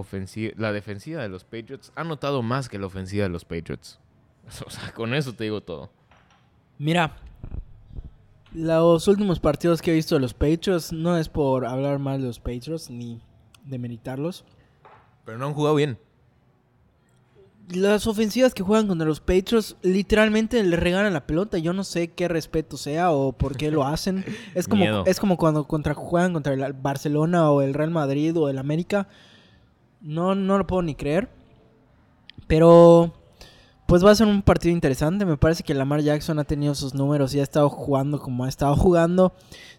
la 0.56 0.72
defensiva 0.72 1.22
de 1.22 1.28
los 1.28 1.44
Patriots. 1.44 1.92
Ha 1.94 2.04
notado 2.04 2.42
más 2.42 2.68
que 2.68 2.78
la 2.78 2.86
ofensiva 2.86 3.24
de 3.24 3.30
los 3.30 3.44
Patriots. 3.44 4.00
O 4.64 4.70
sea, 4.70 4.92
con 4.92 5.12
eso 5.12 5.32
te 5.32 5.42
digo 5.42 5.60
todo. 5.60 5.90
Mira, 6.78 7.16
los 8.56 9.06
últimos 9.06 9.38
partidos 9.38 9.82
que 9.82 9.90
he 9.90 9.94
visto 9.94 10.14
de 10.14 10.22
los 10.22 10.32
Patriots 10.32 10.90
no 10.90 11.18
es 11.18 11.28
por 11.28 11.66
hablar 11.66 11.98
mal 11.98 12.22
de 12.22 12.28
los 12.28 12.40
Patriots 12.40 12.88
ni 12.88 13.20
demeritarlos. 13.66 14.46
Pero 15.26 15.36
no 15.36 15.46
han 15.46 15.52
jugado 15.52 15.74
bien. 15.74 15.98
Las 17.68 18.06
ofensivas 18.06 18.54
que 18.54 18.62
juegan 18.62 18.86
contra 18.86 19.06
los 19.06 19.20
Patriots 19.20 19.76
literalmente 19.82 20.62
le 20.64 20.76
regalan 20.76 21.12
la 21.12 21.26
pelota. 21.26 21.58
Yo 21.58 21.74
no 21.74 21.84
sé 21.84 22.08
qué 22.08 22.28
respeto 22.28 22.78
sea 22.78 23.10
o 23.10 23.32
por 23.32 23.58
qué 23.58 23.70
lo 23.70 23.84
hacen. 23.84 24.24
Es 24.54 24.66
como, 24.66 24.80
Miedo. 24.80 25.04
es 25.04 25.20
como 25.20 25.36
cuando 25.36 25.64
contra, 25.64 25.92
juegan 25.92 26.32
contra 26.32 26.54
el 26.54 26.72
Barcelona 26.72 27.50
o 27.50 27.60
el 27.60 27.74
Real 27.74 27.90
Madrid 27.90 28.34
o 28.38 28.48
el 28.48 28.56
América. 28.56 29.06
No, 30.00 30.34
no 30.34 30.56
lo 30.56 30.66
puedo 30.66 30.80
ni 30.80 30.94
creer. 30.94 31.28
Pero 32.46 33.12
pues 33.86 34.04
va 34.04 34.10
a 34.10 34.14
ser 34.14 34.26
un 34.26 34.42
partido 34.42 34.72
interesante. 34.72 35.24
Me 35.24 35.36
parece 35.36 35.62
que 35.62 35.74
Lamar 35.74 36.00
Jackson 36.00 36.38
ha 36.38 36.44
tenido 36.44 36.74
sus 36.74 36.94
números 36.94 37.34
y 37.34 37.40
ha 37.40 37.42
estado 37.42 37.68
jugando 37.68 38.20
como 38.20 38.44
ha 38.44 38.48
estado 38.48 38.74
jugando. 38.76 39.32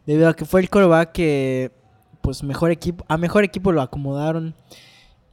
Debido 0.06 0.30
a 0.30 0.36
que 0.36 0.46
fue 0.46 0.62
el 0.62 0.70
coreback 0.70 1.12
que 1.12 1.72
pues 2.22 2.44
mejor 2.44 2.72
equipo, 2.72 3.06
a 3.08 3.18
mejor 3.18 3.44
equipo 3.44 3.72
lo 3.72 3.82
acomodaron. 3.82 4.56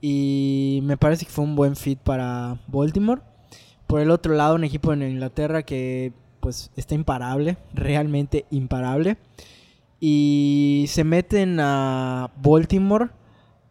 Y 0.00 0.80
me 0.82 0.96
parece 0.96 1.24
que 1.24 1.32
fue 1.32 1.44
un 1.44 1.56
buen 1.56 1.76
fit 1.76 1.98
para 1.98 2.58
Baltimore. 2.66 3.22
Por 3.86 4.00
el 4.00 4.10
otro 4.10 4.34
lado, 4.34 4.56
un 4.56 4.64
equipo 4.64 4.92
en 4.92 5.02
Inglaterra 5.02 5.62
que 5.62 6.12
pues 6.40 6.70
está 6.76 6.94
imparable, 6.94 7.56
realmente 7.72 8.44
imparable. 8.50 9.16
Y 10.00 10.86
se 10.88 11.04
meten 11.04 11.58
a 11.60 12.30
Baltimore 12.36 13.10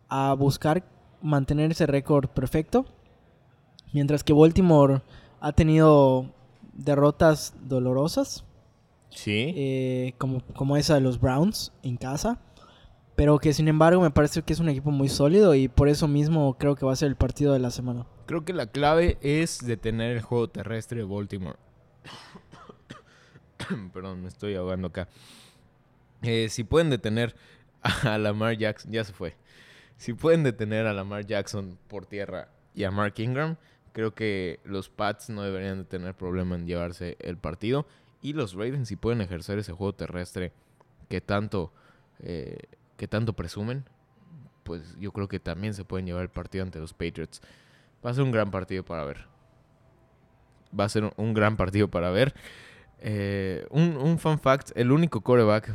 a 0.10 0.34
buscar 0.34 0.84
mantener 1.22 1.72
ese 1.72 1.86
récord 1.86 2.30
perfecto. 2.30 2.86
Mientras 3.94 4.24
que 4.24 4.34
Baltimore 4.34 5.02
ha 5.39 5.52
tenido 5.54 6.32
derrotas 6.74 7.54
dolorosas, 7.62 8.44
Sí. 9.10 9.54
eh, 9.56 10.14
como, 10.18 10.41
como 10.56 10.76
esa 10.76 10.96
de 10.96 11.02
los 11.02 11.20
Browns 11.22 11.72
en 11.84 11.98
casa. 11.98 12.39
Pero 13.16 13.38
que 13.38 13.54
sin 13.54 13.68
embargo 13.68 14.02
me 14.02 14.10
parece 14.10 14.41
que 14.41 14.54
es 14.54 14.60
un 14.60 14.70
equipo 14.70 14.89
muy 14.89 15.08
sólido 15.08 15.54
y 15.54 15.68
por 15.68 15.88
eso 15.88 16.08
mismo 16.08 16.58
creo 16.58 16.76
que 16.76 16.84
va 16.86 16.94
a 16.94 16.96
ser 16.96 17.10
el 17.10 17.16
partido 17.16 17.54
de 17.54 17.60
la 17.60 17.70
semana. 17.70 18.08
Creo 18.26 18.44
que 18.44 18.54
la 18.54 18.66
clave 18.66 19.20
es 19.22 19.60
detener 19.64 20.12
el 20.18 20.22
juego 20.24 20.50
terrestre 20.50 20.98
de 20.98 21.04
Baltimore. 21.06 21.58
Perdón, 23.94 24.22
me 24.24 24.28
estoy 24.30 24.56
ahogando 24.56 24.88
acá. 24.88 25.08
Eh, 26.22 26.48
si 26.50 26.64
pueden 26.64 26.89
detener 26.89 27.36
a 27.82 28.18
Lamar 28.18 28.58
Jackson, 28.58 28.91
ya 28.91 29.04
se 29.04 29.14
fue. 29.14 29.36
Si 29.98 30.14
pueden 30.14 30.44
detener 30.44 30.88
a 30.88 30.94
Lamar 30.94 31.26
Jackson 31.26 31.78
por 31.88 32.06
tierra 32.08 32.50
y 32.74 32.84
a 32.84 32.91
Mark 32.91 33.14
Ingram, 33.18 33.58
creo 33.94 34.14
que 34.14 34.60
los 34.66 34.89
Pats 34.89 35.30
no 35.30 35.44
deberían 35.44 35.78
de 35.78 35.84
tener 35.86 36.16
problema 36.16 36.56
en 36.56 36.66
llevarse 36.66 37.16
el 37.20 37.38
partido. 37.38 37.88
Y 38.22 38.34
los 38.34 38.54
Ravens, 38.54 38.89
si 38.89 38.96
pueden 38.96 39.22
ejercer 39.22 39.60
ese 39.60 39.72
juego 39.72 39.94
terrestre 39.94 40.52
que 41.10 41.22
tanto, 41.22 41.72
eh, 42.20 42.58
que 42.98 43.08
tanto 43.08 43.34
presumen, 43.34 43.86
pues 44.64 44.98
yo 44.98 45.12
creo 45.12 45.28
que 45.28 45.39
también 45.39 45.74
se 45.74 45.86
pueden 45.86 46.06
llevar 46.06 46.24
el 46.24 46.30
partido 46.30 46.64
ante 46.64 46.80
los 46.80 46.94
Patriots. 46.94 47.41
Va 48.06 48.10
a 48.10 48.14
ser 48.14 48.24
un 48.24 48.32
gran 48.32 48.50
partido 48.52 48.84
para 48.84 49.04
ver. 49.06 49.28
Va 50.78 50.86
a 50.86 50.89
ser 50.89 51.14
un, 51.16 51.34
gran 51.34 51.56
partido 51.56 51.88
para 51.88 52.10
ver. 52.10 52.34
Eh, 53.00 53.68
un, 53.70 53.98
un 53.98 54.18
fun 54.18 54.39
fact, 54.39 54.72
el 54.76 54.91
único 54.91 55.22
coreback 55.22 55.74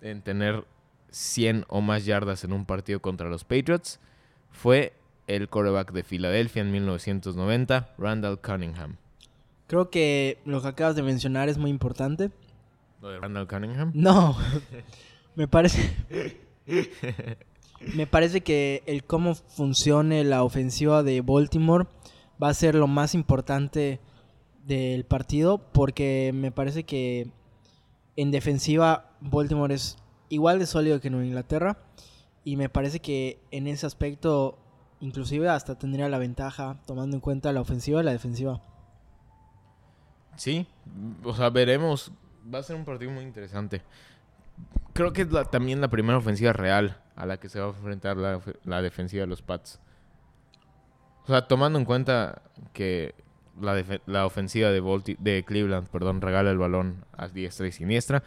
en 0.00 0.22
tener 0.22 0.64
100 1.10 1.66
o 1.68 1.80
más 1.80 2.06
yardas 2.06 2.44
en 2.44 2.52
un 2.52 2.64
partido 2.64 3.00
contra 3.00 3.28
los 3.28 3.44
Patriots 3.44 4.00
fue 4.50 4.94
el 5.36 5.48
coreback 5.48 5.92
de 5.92 6.02
Filadelfia 6.02 6.62
en 6.62 6.72
1990, 6.72 7.94
Randall 7.98 8.40
Cunningham. 8.40 8.96
Creo 9.66 9.90
que 9.90 10.38
lo 10.44 10.60
que 10.60 10.68
acabas 10.68 10.96
de 10.96 11.02
mencionar 11.02 11.48
es 11.48 11.58
muy 11.58 11.70
importante. 11.70 12.30
¿Lo 13.00 13.08
de 13.10 13.18
Randall 13.20 13.46
Cunningham? 13.46 13.92
No, 13.94 14.36
me 15.36 15.46
parece... 15.48 15.94
Me 17.94 18.06
parece 18.06 18.42
que 18.42 18.82
el 18.84 19.04
cómo 19.04 19.34
funcione 19.34 20.22
la 20.24 20.42
ofensiva 20.42 21.02
de 21.02 21.22
Baltimore 21.22 21.86
va 22.42 22.50
a 22.50 22.54
ser 22.54 22.74
lo 22.74 22.86
más 22.86 23.14
importante 23.14 24.00
del 24.66 25.04
partido 25.04 25.58
porque 25.72 26.32
me 26.34 26.52
parece 26.52 26.84
que 26.84 27.32
en 28.16 28.30
defensiva 28.30 29.12
Baltimore 29.20 29.74
es 29.74 29.96
igual 30.28 30.58
de 30.58 30.66
sólido 30.66 31.00
que 31.00 31.08
Nueva 31.08 31.26
Inglaterra 31.26 31.78
y 32.44 32.56
me 32.56 32.68
parece 32.68 33.00
que 33.00 33.38
en 33.50 33.66
ese 33.66 33.86
aspecto 33.86 34.58
inclusive 35.00 35.48
hasta 35.48 35.76
tendría 35.78 36.08
la 36.08 36.18
ventaja 36.18 36.76
tomando 36.86 37.16
en 37.16 37.20
cuenta 37.20 37.52
la 37.52 37.60
ofensiva 37.60 38.00
y 38.00 38.04
la 38.04 38.12
defensiva. 38.12 38.60
Sí, 40.36 40.66
o 41.24 41.34
sea, 41.34 41.50
veremos. 41.50 42.12
Va 42.52 42.60
a 42.60 42.62
ser 42.62 42.76
un 42.76 42.84
partido 42.84 43.10
muy 43.10 43.24
interesante. 43.24 43.82
Creo 44.94 45.12
que 45.12 45.22
es 45.22 45.32
la- 45.32 45.44
también 45.44 45.80
la 45.80 45.88
primera 45.88 46.18
ofensiva 46.18 46.52
real 46.52 46.96
a 47.16 47.26
la 47.26 47.36
que 47.38 47.48
se 47.48 47.60
va 47.60 47.66
a 47.66 47.70
enfrentar 47.70 48.16
la, 48.16 48.40
la 48.64 48.82
defensiva 48.82 49.22
de 49.22 49.26
los 49.26 49.42
Pats. 49.42 49.78
O 51.24 51.26
sea, 51.26 51.46
tomando 51.46 51.78
en 51.78 51.84
cuenta 51.84 52.42
que 52.72 53.14
la, 53.60 53.82
la 54.06 54.26
ofensiva 54.26 54.70
de, 54.70 55.16
de 55.18 55.44
Cleveland 55.44 55.88
perdón, 55.88 56.20
regala 56.20 56.50
el 56.50 56.58
balón 56.58 57.04
a 57.16 57.28
diestra 57.28 57.66
y 57.66 57.72
siniestra, 57.72 58.22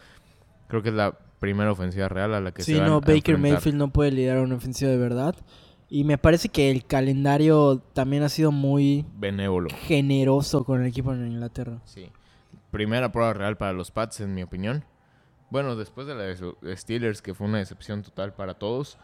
creo 0.68 0.82
que 0.82 0.90
es 0.90 0.94
la 0.94 1.12
primera 1.40 1.72
ofensiva 1.72 2.08
real 2.08 2.32
a 2.34 2.40
la 2.40 2.52
que 2.52 2.62
Sí, 2.62 2.72
se 2.74 2.78
van 2.78 2.88
no, 2.88 2.94
a 2.96 3.00
Baker 3.00 3.34
enfrentar. 3.34 3.40
Mayfield 3.52 3.76
no 3.76 3.88
puede 3.88 4.12
liderar 4.12 4.42
una 4.42 4.54
ofensiva 4.54 4.90
de 4.90 4.96
verdad. 4.96 5.34
Y 5.88 6.04
me 6.04 6.18
parece 6.18 6.48
que 6.48 6.70
el 6.70 6.84
calendario 6.84 7.78
también 7.92 8.22
ha 8.22 8.28
sido 8.28 8.50
muy 8.50 9.04
Benévolo. 9.16 9.68
generoso 9.70 10.64
con 10.64 10.80
el 10.80 10.86
equipo 10.88 11.12
en 11.12 11.26
Inglaterra. 11.26 11.80
Sí. 11.84 12.10
Primera 12.70 13.12
prueba 13.12 13.32
real 13.32 13.56
para 13.56 13.72
los 13.72 13.90
Pats, 13.90 14.20
en 14.20 14.34
mi 14.34 14.42
opinión. 14.42 14.84
Bueno, 15.50 15.76
después 15.76 16.06
de 16.06 16.14
la 16.14 16.22
de 16.22 16.76
Steelers, 16.76 17.22
que 17.22 17.34
fue 17.34 17.46
una 17.46 17.58
decepción 17.58 18.02
total 18.02 18.34
para 18.34 18.54
todos, 18.54 18.98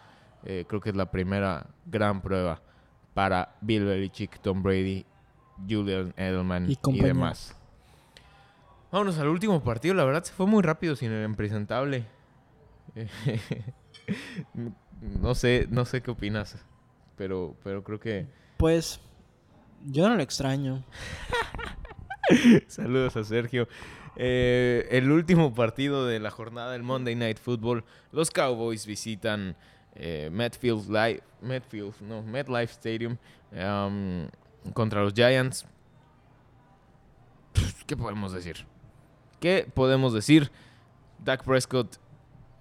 eh, 0.45 0.65
creo 0.67 0.81
que 0.81 0.91
es 0.91 0.97
la 0.97 1.11
primera 1.11 1.67
gran 1.87 2.23
prueba 2.23 2.61
para 3.15 3.57
Bill 3.61 3.85
Belichick, 3.85 4.41
Tom 4.41 4.63
Brady, 4.63 5.05
Julian 5.69 6.15
Edelman 6.17 6.69
Y 6.71 7.01
demás. 7.01 7.55
Vámonos 8.91 9.19
al 9.19 9.29
último 9.29 9.63
partido. 9.63 9.95
La 9.95 10.05
verdad 10.05 10.25
se 10.25 10.33
fue 10.33 10.47
muy 10.47 10.63
rápido 10.63 10.97
sin 10.97 11.13
el 11.13 11.25
impresentable. 11.25 12.07
no 15.01 15.35
sé, 15.35 15.67
no 15.71 15.85
sé 15.85 16.03
qué 16.03 16.11
opinas, 16.11 16.57
pero, 17.17 17.57
pero 17.63 17.83
creo 17.83 18.01
que 18.01 18.27
Pues 18.57 19.01
yo 19.87 20.09
no 20.09 20.17
lo 20.17 20.23
extraño. 20.23 20.85
Saludos 22.69 23.17
a 23.17 23.25
Sergio. 23.25 23.69
Eh, 24.17 24.87
el 24.91 25.11
último 25.11 25.55
partido 25.55 26.07
de 26.07 26.21
la 26.21 26.31
jornada 26.31 26.73
del 26.73 26.83
Monday 26.83 27.15
Night 27.15 27.39
Football. 27.39 27.85
Los 28.13 28.31
Cowboys 28.31 28.87
visitan 28.87 29.57
eh, 29.95 30.29
Metfield 30.31 30.89
Live, 30.89 31.23
Metfield, 31.41 31.95
no, 32.03 32.23
MetLife 32.23 32.73
Stadium 32.73 33.17
um, 33.53 34.29
contra 34.73 35.03
los 35.03 35.15
Giants. 35.15 35.67
¿Qué 37.87 37.97
podemos 37.97 38.33
decir? 38.33 38.67
¿Qué 39.41 39.67
podemos 39.75 40.13
decir? 40.13 40.51
Dak 41.19 41.45
Prescott 41.45 41.99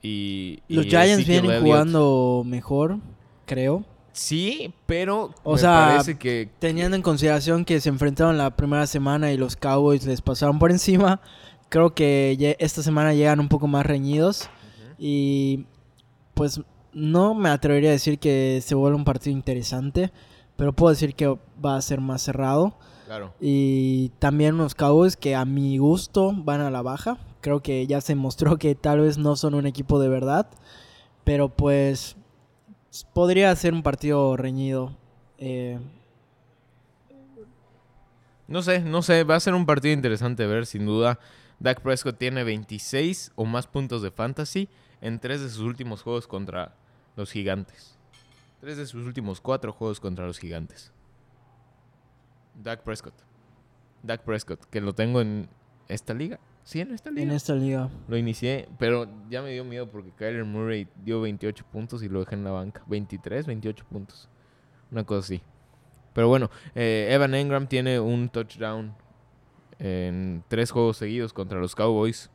y, 0.02 0.60
y 0.68 0.76
Los 0.76 0.86
Giants 0.86 1.28
Ezekiel 1.28 1.42
vienen 1.42 1.52
Elliott. 1.52 1.64
jugando 1.64 2.44
mejor, 2.46 3.00
creo. 3.46 3.84
Sí, 4.12 4.74
pero 4.86 5.34
O 5.44 5.54
me 5.54 5.60
sea, 5.60 5.86
parece 5.92 6.18
que 6.18 6.50
Teniendo 6.60 6.96
en 6.96 7.02
consideración 7.02 7.64
que 7.64 7.80
se 7.80 7.90
enfrentaron 7.90 8.38
la 8.38 8.56
primera 8.56 8.88
semana 8.88 9.32
y 9.32 9.38
los 9.38 9.56
Cowboys 9.56 10.06
les 10.06 10.22
pasaron 10.22 10.60
por 10.60 10.72
encima, 10.72 11.22
creo 11.70 11.94
que 11.94 12.56
esta 12.60 12.82
semana 12.84 13.14
llegan 13.14 13.40
un 13.40 13.48
poco 13.50 13.68
más 13.68 13.86
reñidos. 13.86 14.50
Y 14.98 15.66
pues 16.34 16.62
no 16.92 17.34
me 17.36 17.50
atrevería 17.50 17.90
a 17.90 17.94
decir 17.94 18.20
que 18.20 18.62
se 18.64 18.76
vuelve 18.76 18.98
un 18.98 19.06
partido 19.06 19.36
interesante, 19.36 20.12
pero 20.58 20.74
puedo 20.74 20.90
decir 20.90 21.16
que 21.16 21.38
va 21.64 21.78
a 21.78 21.82
ser 21.82 22.02
más 22.02 22.22
cerrado. 22.22 22.78
claro. 23.06 23.34
Y 23.40 24.10
también 24.20 24.56
unos 24.56 24.76
Cowboys 24.76 25.16
que 25.16 25.36
a 25.36 25.46
mi 25.46 25.78
gusto 25.78 26.34
van 26.36 26.62
a 26.62 26.72
la 26.72 26.82
baja. 26.82 27.18
Creo 27.42 27.62
que 27.62 27.88
ya 27.88 28.02
se 28.02 28.16
mostró 28.16 28.58
que 28.58 28.76
tal 28.76 29.00
vez 29.00 29.18
no 29.18 29.36
son 29.36 29.54
un 29.54 29.66
equipo 29.66 30.00
de 30.00 30.10
verdad. 30.10 30.50
Pero 31.24 31.50
pues 31.50 32.16
podría 33.14 33.56
ser 33.56 33.74
un 33.74 33.84
partido 33.84 34.36
reñido. 34.38 34.98
Eh, 35.38 35.80
No 38.50 38.64
sé, 38.64 38.80
no 38.80 39.04
sé, 39.04 39.24
va 39.24 39.36
a 39.36 39.40
ser 39.40 39.54
un 39.54 39.68
partido 39.68 39.94
interesante 39.94 40.48
ver, 40.48 40.66
sin 40.66 40.88
duda. 40.88 41.20
Dak 41.60 41.82
Prescott 41.82 42.18
tiene 42.18 42.44
26 42.44 43.34
o 43.36 43.46
más 43.46 43.68
puntos 43.68 44.02
de 44.02 44.10
fantasy 44.10 44.70
en 45.02 45.20
tres 45.20 45.42
de 45.42 45.50
sus 45.50 45.60
últimos 45.60 46.02
juegos 46.02 46.26
contra 46.26 46.74
los 47.16 47.32
gigantes. 47.32 47.96
Tres 48.60 48.78
de 48.78 48.88
sus 48.88 49.06
últimos 49.06 49.40
cuatro 49.40 49.72
juegos 49.72 50.00
contra 50.00 50.26
los 50.26 50.40
gigantes. 50.40 50.92
Dak 52.56 52.82
Prescott. 52.82 53.14
Dak 54.02 54.24
Prescott, 54.24 54.66
que 54.66 54.82
lo 54.82 54.94
tengo 54.94 55.22
en 55.22 55.48
esta 55.88 56.16
liga. 56.16 56.40
Sí, 56.70 56.82
en 56.82 56.92
esta 56.92 57.10
liga. 57.10 57.24
en 57.24 57.32
esta 57.32 57.56
liga. 57.56 57.90
Lo 58.08 58.16
inicié, 58.16 58.70
pero 58.78 59.08
ya 59.28 59.42
me 59.42 59.50
dio 59.50 59.66
miedo 59.66 59.90
porque 59.90 60.12
Kyler 60.12 60.46
Murray 60.46 60.88
dio 61.04 61.20
28 61.20 61.66
puntos 61.72 62.04
y 62.04 62.10
lo 62.10 62.20
dejé 62.20 62.36
en 62.36 62.44
la 62.44 62.52
banca. 62.52 62.84
23, 62.86 63.48
28 63.48 63.86
puntos. 63.90 64.30
Una 64.92 65.04
cosa 65.04 65.22
así. 65.22 65.42
Pero 66.14 66.28
bueno, 66.28 66.52
eh, 66.76 67.08
Evan 67.10 67.34
Engram 67.34 67.66
tiene 67.66 68.00
un 68.00 68.30
touchdown 68.30 68.94
en 69.80 70.44
tres 70.48 70.70
juegos 70.70 70.98
seguidos 70.98 71.34
contra 71.34 71.60
los 71.60 71.74
Cowboys. 71.74 72.30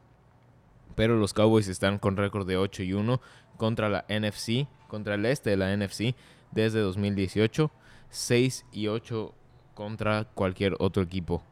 Pero 0.97 1.15
los 1.17 1.33
Cowboys 1.33 1.69
están 1.69 2.01
con 2.01 2.17
récord 2.17 2.45
de 2.45 2.57
8 2.57 2.83
y 2.83 2.93
1 2.93 3.21
contra 3.57 3.89
la 3.89 4.05
NFC, 4.09 4.67
contra 4.89 5.15
el 5.15 5.27
este 5.27 5.51
de 5.51 5.59
la 5.59 5.77
NFC 5.77 6.17
desde 6.51 6.81
2018. 6.81 7.71
6 8.11 8.67
y 8.73 8.89
8 8.89 9.33
contra 9.75 10.25
cualquier 10.25 10.75
otro 10.81 11.05
equipo. 11.05 11.45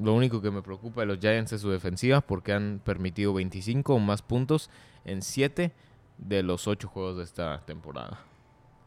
Lo 0.00 0.12
único 0.14 0.42
que 0.42 0.50
me 0.50 0.62
preocupa 0.62 1.00
de 1.00 1.06
los 1.06 1.18
Giants 1.18 1.52
es 1.52 1.60
su 1.62 1.70
defensiva 1.70 2.20
porque 2.20 2.52
han 2.52 2.80
permitido 2.84 3.32
25 3.32 3.94
o 3.94 3.98
más 3.98 4.20
puntos 4.22 4.68
en 5.04 5.22
7 5.22 5.72
de 6.18 6.42
los 6.42 6.68
8 6.68 6.88
juegos 6.88 7.16
de 7.18 7.24
esta 7.24 7.62
temporada. 7.66 8.20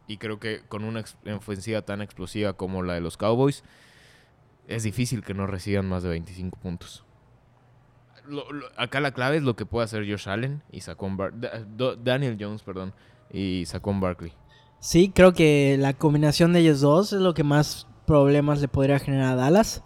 Y 0.08 0.18
creo 0.18 0.40
que 0.40 0.62
con 0.68 0.84
una 0.84 1.04
ofensiva 1.36 1.82
tan 1.84 2.02
explosiva 2.02 2.54
como 2.54 2.84
la 2.84 2.94
de 2.94 3.02
los 3.02 3.18
Cowboys, 3.18 3.64
es 4.68 4.84
difícil 4.84 5.24
que 5.24 5.34
no 5.34 5.48
reciban 5.48 5.88
más 5.90 6.04
de 6.04 6.10
25 6.10 6.58
puntos. 6.60 7.04
Lo- 8.28 8.52
lo- 8.52 8.68
acá 8.78 9.00
la 9.00 9.12
clave 9.12 9.38
es 9.38 9.44
lo 9.44 9.56
que 9.56 9.66
puede 9.66 9.86
hacer 9.86 10.08
Josh 10.10 10.30
Allen 10.30 10.62
y 10.72 10.82
Saquon 10.82 11.18
Daniel 12.04 12.38
Jones, 12.40 12.62
perdón, 12.62 12.94
y 13.32 13.64
Saquon 13.66 14.00
Barkley. 14.00 14.34
Sí, 14.80 15.12
creo 15.14 15.34
que 15.34 15.76
la 15.80 15.94
combinación 15.94 16.54
de 16.54 16.60
ellos 16.60 16.82
dos 16.82 17.14
es 17.14 17.22
lo 17.22 17.34
que 17.34 17.44
más 17.44 17.88
problemas 18.06 18.62
le 18.62 18.68
podría 18.68 19.00
generar 19.00 19.34
a 19.34 19.36
Dallas. 19.36 19.84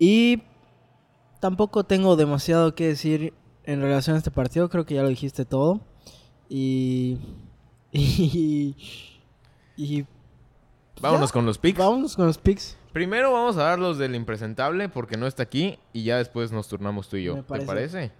Y 0.00 0.42
tampoco 1.40 1.84
tengo 1.84 2.16
demasiado 2.16 2.74
que 2.74 2.88
decir 2.88 3.34
en 3.64 3.80
relación 3.82 4.16
a 4.16 4.18
este 4.18 4.30
partido. 4.32 4.68
Creo 4.70 4.84
que 4.86 4.94
ya 4.94 5.02
lo 5.02 5.08
dijiste 5.08 5.44
todo. 5.44 5.80
Y. 6.48 7.18
Y. 7.92 8.76
y 9.76 10.04
Vámonos 11.00 11.30
Ya, 11.30 11.32
con 11.34 11.46
los 11.46 11.58
picks. 11.58 11.78
vámonos 11.78 12.16
con 12.16 12.26
los 12.26 12.38
picks. 12.38 12.76
Primero 12.92 13.32
vamos 13.32 13.56
a 13.56 13.64
dar 13.64 13.78
los 13.78 13.98
del 13.98 14.14
impresentable 14.14 14.88
porque 14.88 15.16
no 15.16 15.26
está 15.26 15.42
aquí 15.44 15.78
y 15.92 16.02
ya 16.04 16.16
después 16.18 16.50
nos 16.52 16.66
turnamos 16.68 17.08
tú 17.08 17.16
y 17.16 17.24
yo. 17.24 17.36
Me 17.36 17.42
¿Te 17.42 17.66
parece. 17.66 18.10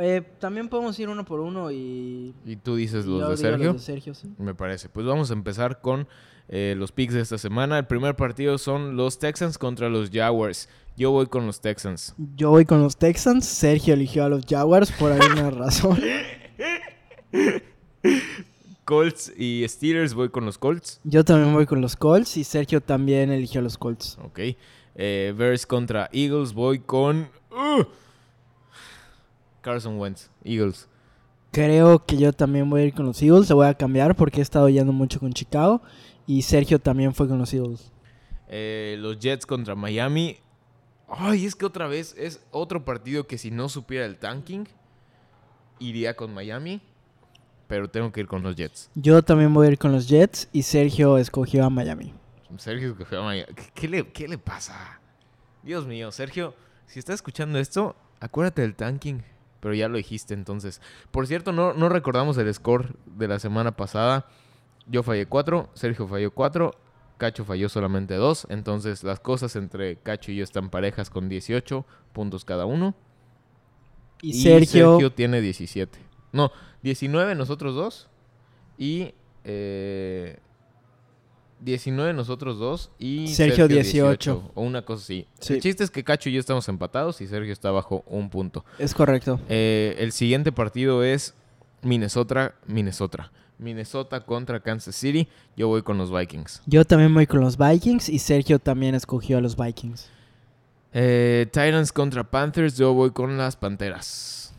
Eh, 0.00 0.22
también 0.38 0.68
podemos 0.68 0.98
ir 0.98 1.08
uno 1.08 1.24
por 1.24 1.40
uno 1.40 1.70
y. 1.70 2.34
Y 2.44 2.56
tú 2.56 2.76
dices 2.76 3.06
los 3.06 3.28
de 3.28 3.36
Sergio. 3.36 3.72
de 3.74 3.78
Sergio, 3.78 4.14
sí. 4.14 4.28
Me 4.38 4.54
parece. 4.54 4.88
Pues 4.88 5.06
vamos 5.06 5.30
a 5.30 5.34
empezar 5.34 5.80
con 5.80 6.08
eh, 6.48 6.74
los 6.76 6.92
picks 6.92 7.14
de 7.14 7.20
esta 7.20 7.38
semana. 7.38 7.78
El 7.78 7.86
primer 7.86 8.16
partido 8.16 8.58
son 8.58 8.96
los 8.96 9.18
Texans 9.18 9.58
contra 9.58 9.88
los 9.88 10.10
Jaguars. 10.10 10.68
Yo 10.96 11.10
voy 11.10 11.26
con 11.26 11.46
los 11.46 11.60
Texans. 11.60 12.14
Yo 12.36 12.50
voy 12.50 12.64
con 12.64 12.80
los 12.80 12.96
Texans. 12.96 13.46
Sergio 13.46 13.94
eligió 13.94 14.24
a 14.24 14.28
los 14.28 14.44
Jaguars 14.46 14.92
por 14.92 15.12
alguna 15.12 15.50
razón. 15.50 15.98
Colts 18.84 19.32
y 19.36 19.64
Steelers, 19.66 20.14
voy 20.14 20.28
con 20.28 20.44
los 20.44 20.58
Colts. 20.58 21.00
Yo 21.04 21.24
también 21.24 21.52
voy 21.54 21.66
con 21.66 21.80
los 21.80 21.96
Colts 21.96 22.36
y 22.36 22.44
Sergio 22.44 22.80
también 22.80 23.30
eligió 23.30 23.60
a 23.60 23.64
los 23.64 23.78
Colts. 23.78 24.18
Ok. 24.22 24.40
Eh, 24.94 25.34
Bears 25.36 25.66
contra 25.66 26.08
Eagles, 26.12 26.52
voy 26.52 26.78
con... 26.80 27.28
¡uh! 27.50 27.84
Carson 29.64 29.98
Wentz, 29.98 30.30
Eagles. 30.44 30.86
Creo 31.50 32.04
que 32.04 32.18
yo 32.18 32.32
también 32.32 32.68
voy 32.68 32.82
a 32.82 32.84
ir 32.84 32.94
con 32.94 33.06
los 33.06 33.20
Eagles. 33.22 33.48
Le 33.48 33.54
voy 33.54 33.66
a 33.66 33.74
cambiar 33.74 34.14
porque 34.14 34.40
he 34.40 34.42
estado 34.42 34.68
yendo 34.68 34.92
mucho 34.92 35.18
con 35.18 35.32
Chicago. 35.32 35.80
Y 36.26 36.42
Sergio 36.42 36.78
también 36.78 37.14
fue 37.14 37.26
con 37.26 37.38
los 37.38 37.52
Eagles. 37.54 37.90
Eh, 38.48 38.96
los 38.98 39.18
Jets 39.18 39.46
contra 39.46 39.74
Miami. 39.74 40.36
Ay, 41.08 41.46
es 41.46 41.54
que 41.54 41.64
otra 41.64 41.86
vez 41.86 42.14
es 42.18 42.44
otro 42.50 42.84
partido 42.84 43.26
que 43.26 43.38
si 43.38 43.50
no 43.50 43.68
supiera 43.68 44.04
el 44.04 44.18
tanking, 44.18 44.66
iría 45.78 46.14
con 46.14 46.34
Miami. 46.34 46.82
Pero 47.66 47.88
tengo 47.88 48.12
que 48.12 48.20
ir 48.20 48.26
con 48.26 48.42
los 48.42 48.56
Jets. 48.56 48.90
Yo 48.94 49.22
también 49.22 49.54
voy 49.54 49.68
a 49.68 49.70
ir 49.70 49.78
con 49.78 49.92
los 49.92 50.08
Jets 50.08 50.48
y 50.52 50.62
Sergio 50.62 51.16
escogió 51.16 51.64
a 51.64 51.70
Miami. 51.70 52.12
Sergio 52.58 52.90
escogió 52.90 53.20
a 53.20 53.24
Miami. 53.24 53.54
¿Qué, 53.54 53.64
qué 53.74 53.88
le, 53.88 54.06
qué 54.08 54.28
le 54.28 54.36
pasa? 54.36 55.00
Dios 55.62 55.86
mío, 55.86 56.12
Sergio, 56.12 56.54
si 56.86 56.98
estás 56.98 57.14
escuchando 57.16 57.58
esto, 57.58 57.96
acuérdate 58.20 58.62
del 58.62 58.74
tanking. 58.74 59.22
Pero 59.64 59.74
ya 59.74 59.88
lo 59.88 59.96
dijiste 59.96 60.34
entonces. 60.34 60.82
Por 61.10 61.26
cierto, 61.26 61.50
no, 61.50 61.72
no 61.72 61.88
recordamos 61.88 62.36
el 62.36 62.52
score 62.52 62.94
de 63.06 63.28
la 63.28 63.38
semana 63.38 63.74
pasada. 63.74 64.26
Yo 64.86 65.02
fallé 65.02 65.24
4, 65.24 65.70
Sergio 65.72 66.06
falló 66.06 66.34
4, 66.34 66.70
Cacho 67.16 67.46
falló 67.46 67.70
solamente 67.70 68.12
2. 68.16 68.48
Entonces 68.50 69.02
las 69.04 69.20
cosas 69.20 69.56
entre 69.56 69.96
Cacho 69.96 70.32
y 70.32 70.36
yo 70.36 70.44
están 70.44 70.68
parejas 70.68 71.08
con 71.08 71.30
18 71.30 71.86
puntos 72.12 72.44
cada 72.44 72.66
uno. 72.66 72.94
Y, 74.20 74.34
Sergio, 74.34 75.10
tiene 75.12 75.40
17. 75.40 75.98
No, 76.32 76.52
19 76.82 77.34
nosotros 77.34 77.74
dos. 77.74 78.10
Y 78.76 79.14
eh, 79.44 80.40
19 81.60 82.12
nosotros 82.12 82.58
dos. 82.58 82.90
Y 82.98 83.28
Sergio 83.28 83.68
18. 83.68 84.52
O 84.54 84.62
una 84.62 84.82
cosa 84.82 85.02
así. 85.02 85.26
Sí. 85.40 85.54
El 85.54 85.60
chiste 85.60 85.84
es 85.84 85.90
que 85.90 86.04
Cacho 86.04 86.28
y 86.28 86.32
yo 86.32 86.40
estamos 86.40 86.68
empatados 86.68 87.20
y 87.20 87.26
Sergio 87.26 87.52
está 87.52 87.70
bajo 87.70 88.04
un 88.06 88.30
punto. 88.30 88.64
es 88.78 88.94
correcto. 88.94 89.40
Eh, 89.48 89.96
el 89.98 90.12
siguiente 90.12 90.52
partido 90.52 91.02
es 91.02 91.34
Minnesota, 91.82 92.54
Minnesota. 92.66 93.30
Minnesota 93.58 94.24
contra 94.24 94.60
Kansas 94.60 94.96
City. 94.96 95.28
Yo 95.56 95.68
voy 95.68 95.82
con 95.82 95.96
los 95.98 96.12
Vikings. 96.12 96.62
Yo 96.66 96.84
también 96.84 97.14
voy 97.14 97.26
con 97.26 97.40
los 97.40 97.56
Vikings 97.56 98.08
y 98.08 98.18
Sergio 98.18 98.58
también 98.58 98.94
escogió 98.94 99.38
a 99.38 99.40
los 99.40 99.56
Vikings. 99.56 100.08
Eh, 100.92 101.46
Titans 101.50 101.92
contra 101.92 102.24
Panthers. 102.24 102.76
Yo 102.76 102.92
voy 102.92 103.10
con 103.10 103.36
las 103.36 103.56
Panteras. 103.56 104.52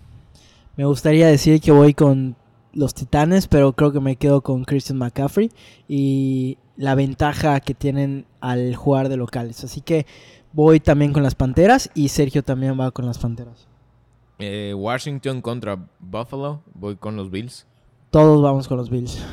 Me 0.76 0.86
gustaría 0.86 1.28
decir 1.28 1.62
que 1.62 1.72
voy 1.72 1.94
con 1.94 2.36
los 2.76 2.94
Titanes, 2.94 3.48
pero 3.48 3.74
creo 3.74 3.92
que 3.92 4.00
me 4.00 4.18
quedo 4.18 4.42
con 4.42 4.64
Christian 4.66 5.00
McCaffrey 5.00 5.50
y 5.88 6.58
la 6.78 6.94
ventaja 6.94 7.60
que 7.62 7.74
tienen 7.74 8.26
al 8.42 8.76
jugar 8.76 9.10
de 9.10 9.18
locales. 9.18 9.64
Así 9.64 9.82
que 9.82 10.06
voy 10.54 10.80
también 10.80 11.14
con 11.14 11.24
las 11.24 11.36
Panteras 11.36 11.90
y 11.96 12.10
Sergio 12.10 12.44
también 12.44 12.80
va 12.80 12.92
con 12.92 13.06
las 13.06 13.18
Panteras. 13.18 13.68
Eh, 14.40 14.74
Washington 14.76 15.42
contra 15.42 15.88
Buffalo. 16.00 16.62
Voy 16.74 16.96
con 16.98 17.16
los 17.16 17.32
Bills. 17.32 17.66
Todos 18.12 18.42
vamos 18.42 18.68
con 18.68 18.78
los 18.78 18.90
Bills. 18.90 19.24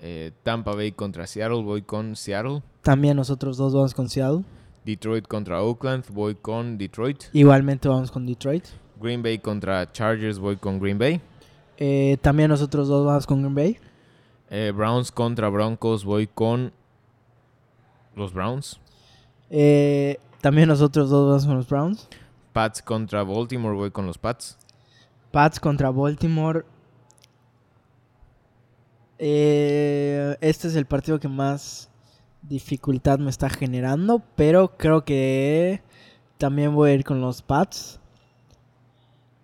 Eh, 0.00 0.32
Tampa 0.42 0.74
Bay 0.74 0.92
contra 0.92 1.26
Seattle. 1.26 1.62
Voy 1.62 1.82
con 1.82 2.16
Seattle. 2.16 2.62
También 2.82 3.16
nosotros 3.16 3.56
dos 3.56 3.74
vamos 3.74 3.94
con 3.94 4.08
Seattle. 4.08 4.44
Detroit 4.84 5.26
contra 5.26 5.62
Oakland. 5.62 6.04
Voy 6.12 6.34
con 6.34 6.78
Detroit. 6.78 7.24
Igualmente 7.32 7.88
vamos 7.88 8.10
con 8.10 8.24
Detroit. 8.24 8.64
Green 9.00 9.22
Bay 9.22 9.38
contra 9.38 9.90
Chargers. 9.92 10.38
Voy 10.38 10.56
con 10.56 10.78
Green 10.78 10.98
Bay. 10.98 11.20
Eh, 11.80 12.18
también 12.20 12.50
nosotros 12.50 12.88
dos 12.88 13.06
vamos 13.06 13.26
con 13.26 13.40
Green 13.40 13.54
Bay. 13.54 13.78
Eh, 14.50 14.72
Browns 14.74 15.12
contra 15.12 15.48
Broncos. 15.48 16.04
Voy 16.04 16.26
con 16.26 16.72
los 18.16 18.32
Browns. 18.32 18.80
Eh, 19.48 20.18
también 20.40 20.68
nosotros 20.68 21.08
dos 21.08 21.28
vamos 21.28 21.46
con 21.46 21.56
los 21.56 21.68
Browns. 21.68 22.08
Pats 22.52 22.82
contra 22.82 23.22
Baltimore. 23.22 23.76
Voy 23.76 23.92
con 23.92 24.06
los 24.06 24.18
Pats. 24.18 24.58
Pats 25.30 25.60
contra 25.60 25.90
Baltimore. 25.90 26.64
Eh, 29.18 30.36
este 30.40 30.68
es 30.68 30.74
el 30.74 30.86
partido 30.86 31.20
que 31.20 31.28
más 31.28 31.90
dificultad 32.42 33.18
me 33.18 33.30
está 33.30 33.50
generando, 33.50 34.22
pero 34.36 34.76
creo 34.76 35.04
que 35.04 35.82
también 36.38 36.74
voy 36.74 36.90
a 36.90 36.94
ir 36.94 37.04
con 37.04 37.20
los 37.20 37.42
Pats. 37.42 38.00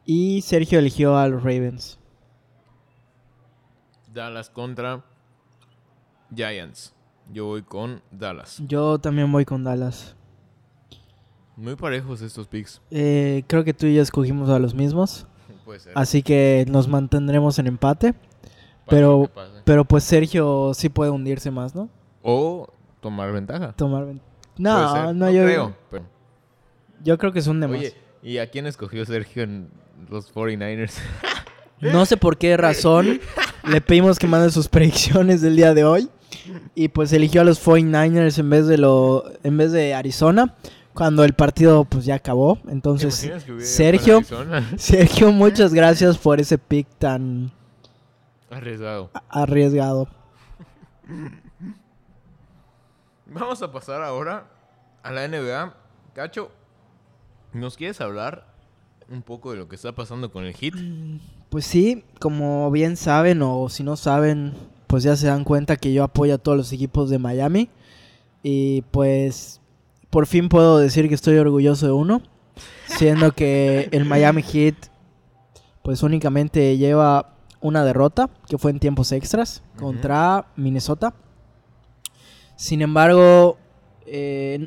Y 0.05 0.43
Sergio 0.43 0.80
eligió 0.80 1.16
a 1.16 1.28
los 1.28 1.43
Ravens. 1.43 1.99
Dallas 4.14 4.48
contra 4.48 5.04
Giants. 6.34 6.94
Yo 7.32 7.46
voy 7.46 7.62
con 7.62 8.02
Dallas. 8.10 8.62
Yo 8.66 8.98
también 8.98 9.30
voy 9.32 9.44
con 9.44 9.64
Dallas. 9.64 10.14
Muy 11.56 11.76
parejos 11.76 12.20
estos 12.20 12.46
picks. 12.48 12.80
Eh, 12.90 13.44
creo 13.46 13.64
que 13.64 13.72
tú 13.74 13.86
y 13.86 13.94
yo 13.94 14.02
escogimos 14.02 14.48
a 14.50 14.58
los 14.58 14.74
mismos. 14.74 15.26
Puede 15.64 15.80
ser. 15.80 15.92
Así 15.96 16.22
que 16.22 16.64
nos 16.68 16.88
mantendremos 16.88 17.58
en 17.58 17.66
empate. 17.66 18.12
Pase 18.12 18.20
pero-. 18.88 19.30
Pero 19.64 19.84
pues 19.84 20.04
Sergio 20.04 20.72
sí 20.74 20.88
puede 20.88 21.10
hundirse 21.10 21.50
más, 21.50 21.74
¿no? 21.74 21.88
O 22.22 22.68
tomar 23.00 23.32
ventaja. 23.32 23.72
Tomar... 23.72 24.06
No, 24.58 25.12
no, 25.12 25.30
yo 25.30 25.42
creo. 25.44 25.76
pero- 25.90 26.04
Yo 27.02 27.18
creo 27.18 27.32
que 27.32 27.38
es 27.40 27.46
un 27.46 27.60
de 27.60 27.66
más. 27.68 27.78
Oye, 27.78 27.94
¿y 28.22 28.38
a 28.38 28.50
quién 28.50 28.66
escogió 28.66 29.04
Sergio 29.04 29.42
en 29.42 29.70
los 30.08 30.32
49ers? 30.34 30.98
No 31.93 32.07
sé 32.07 32.16
por 32.16 32.39
qué 32.39 32.57
razón 32.57 33.20
le 33.68 33.80
pedimos 33.80 34.18
que 34.18 34.26
mande 34.26 34.51
sus 34.51 34.68
predicciones 34.68 35.41
del 35.41 35.57
día 35.57 35.74
de 35.74 35.85
hoy. 35.85 36.09
Y 36.74 36.89
pues 36.89 37.12
eligió 37.12 37.41
a 37.41 37.45
los 37.45 37.64
49ers 37.64 38.39
en 38.39 38.51
vez 38.51 38.66
de 38.66 38.78
lo 38.78 39.24
en 39.43 39.57
vez 39.57 39.72
de 39.72 39.95
Arizona. 39.95 40.55
Cuando 40.93 41.24
el 41.24 41.32
partido 41.35 41.85
pues 41.85 42.05
ya 42.05 42.16
acabó. 42.16 42.57
¿Te 42.64 42.70
Entonces, 42.70 43.30
Sergio? 43.59 44.20
Sergio, 44.76 45.32
muchas 45.32 45.74
gracias 45.74 46.18
por 46.18 46.41
ese 46.41 46.59
pick 46.59 46.87
tan 46.99 47.53
Arriesgado. 48.51 49.11
arriesgado. 49.28 50.09
Vamos 53.26 53.62
a 53.62 53.72
pasar 53.72 54.03
ahora 54.03 54.47
a 55.03 55.11
la 55.11 55.26
NBA. 55.26 55.74
Cacho, 56.14 56.51
¿nos 57.53 57.76
quieres 57.76 58.01
hablar 58.01 58.47
un 59.09 59.22
poco 59.22 59.51
de 59.51 59.59
lo 59.59 59.68
que 59.68 59.74
está 59.74 59.93
pasando 59.93 60.30
con 60.30 60.45
el 60.45 60.55
Heat? 60.55 60.74
Pues 61.55 61.66
sí, 61.66 62.02
como 62.18 62.68
bien 62.72 62.96
saben 62.96 63.40
o 63.40 63.68
si 63.68 63.84
no 63.84 63.94
saben, 63.94 64.55
pues 64.88 65.05
ya 65.05 65.14
se 65.14 65.28
dan 65.28 65.44
cuenta 65.44 65.76
que 65.76 65.92
yo 65.92 66.02
apoyo 66.02 66.34
a 66.34 66.38
todos 66.38 66.59
los 66.59 66.72
equipos 66.72 67.11
de 67.11 67.20
Miami. 67.20 67.68
Y 68.42 68.82
pues 68.90 69.61
por 70.11 70.26
fin 70.26 70.48
puedo 70.48 70.78
decir 70.78 71.09
que 71.09 71.14
estoy 71.14 71.36
orgulloso 71.36 71.86
de 71.86 71.92
uno. 71.92 72.22
Siendo 72.86 73.30
que 73.30 73.88
el 73.92 74.05
Miami 74.05 74.42
Heat 74.42 74.74
pues 75.84 76.02
únicamente 76.02 76.76
lleva 76.76 77.36
una 77.61 77.84
derrota, 77.84 78.30
que 78.48 78.59
fue 78.59 78.72
en 78.72 78.80
tiempos 78.80 79.12
extras, 79.12 79.62
contra 79.78 80.46
Minnesota. 80.57 81.14
Sin 82.57 82.82
embargo, 82.82 83.59
eh, 84.07 84.66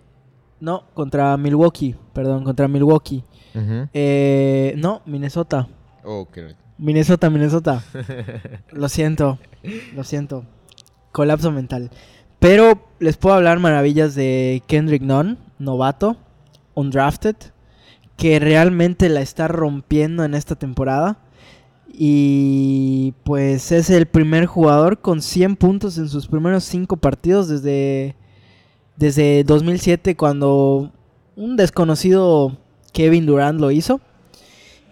no, 0.61 0.85
contra 0.93 1.35
Milwaukee, 1.35 1.97
perdón, 2.13 2.45
contra 2.45 2.69
Milwaukee. 2.69 3.25
Eh, 3.93 4.73
no, 4.77 5.01
Minnesota. 5.05 5.67
Oh, 6.05 6.25
Minnesota, 6.78 7.30
Minnesota. 7.30 7.84
Lo 8.71 8.89
siento, 8.89 9.39
lo 9.95 10.03
siento. 10.03 10.45
Colapso 11.11 11.51
mental. 11.51 11.89
Pero 12.39 12.88
les 12.99 13.17
puedo 13.17 13.36
hablar 13.36 13.59
maravillas 13.59 14.13
de 14.13 14.61
Kendrick 14.67 15.01
Nunn, 15.01 15.39
novato, 15.57 16.17
undrafted, 16.75 17.36
que 18.15 18.39
realmente 18.39 19.09
la 19.09 19.21
está 19.21 19.47
rompiendo 19.47 20.23
en 20.23 20.36
esta 20.36 20.55
temporada. 20.55 21.17
Y 21.91 23.15
pues 23.23 23.71
es 23.71 23.89
el 23.89 24.05
primer 24.05 24.45
jugador 24.45 24.99
con 24.99 25.21
100 25.21 25.55
puntos 25.55 25.97
en 25.97 26.09
sus 26.09 26.28
primeros 26.28 26.63
5 26.65 26.97
partidos 26.97 27.47
desde, 27.47 28.15
desde 28.97 29.43
2007 29.43 30.15
cuando 30.15 30.91
un 31.36 31.55
desconocido 31.55 32.57
Kevin 32.93 33.25
Durant 33.25 33.59
lo 33.59 33.71
hizo. 33.71 33.99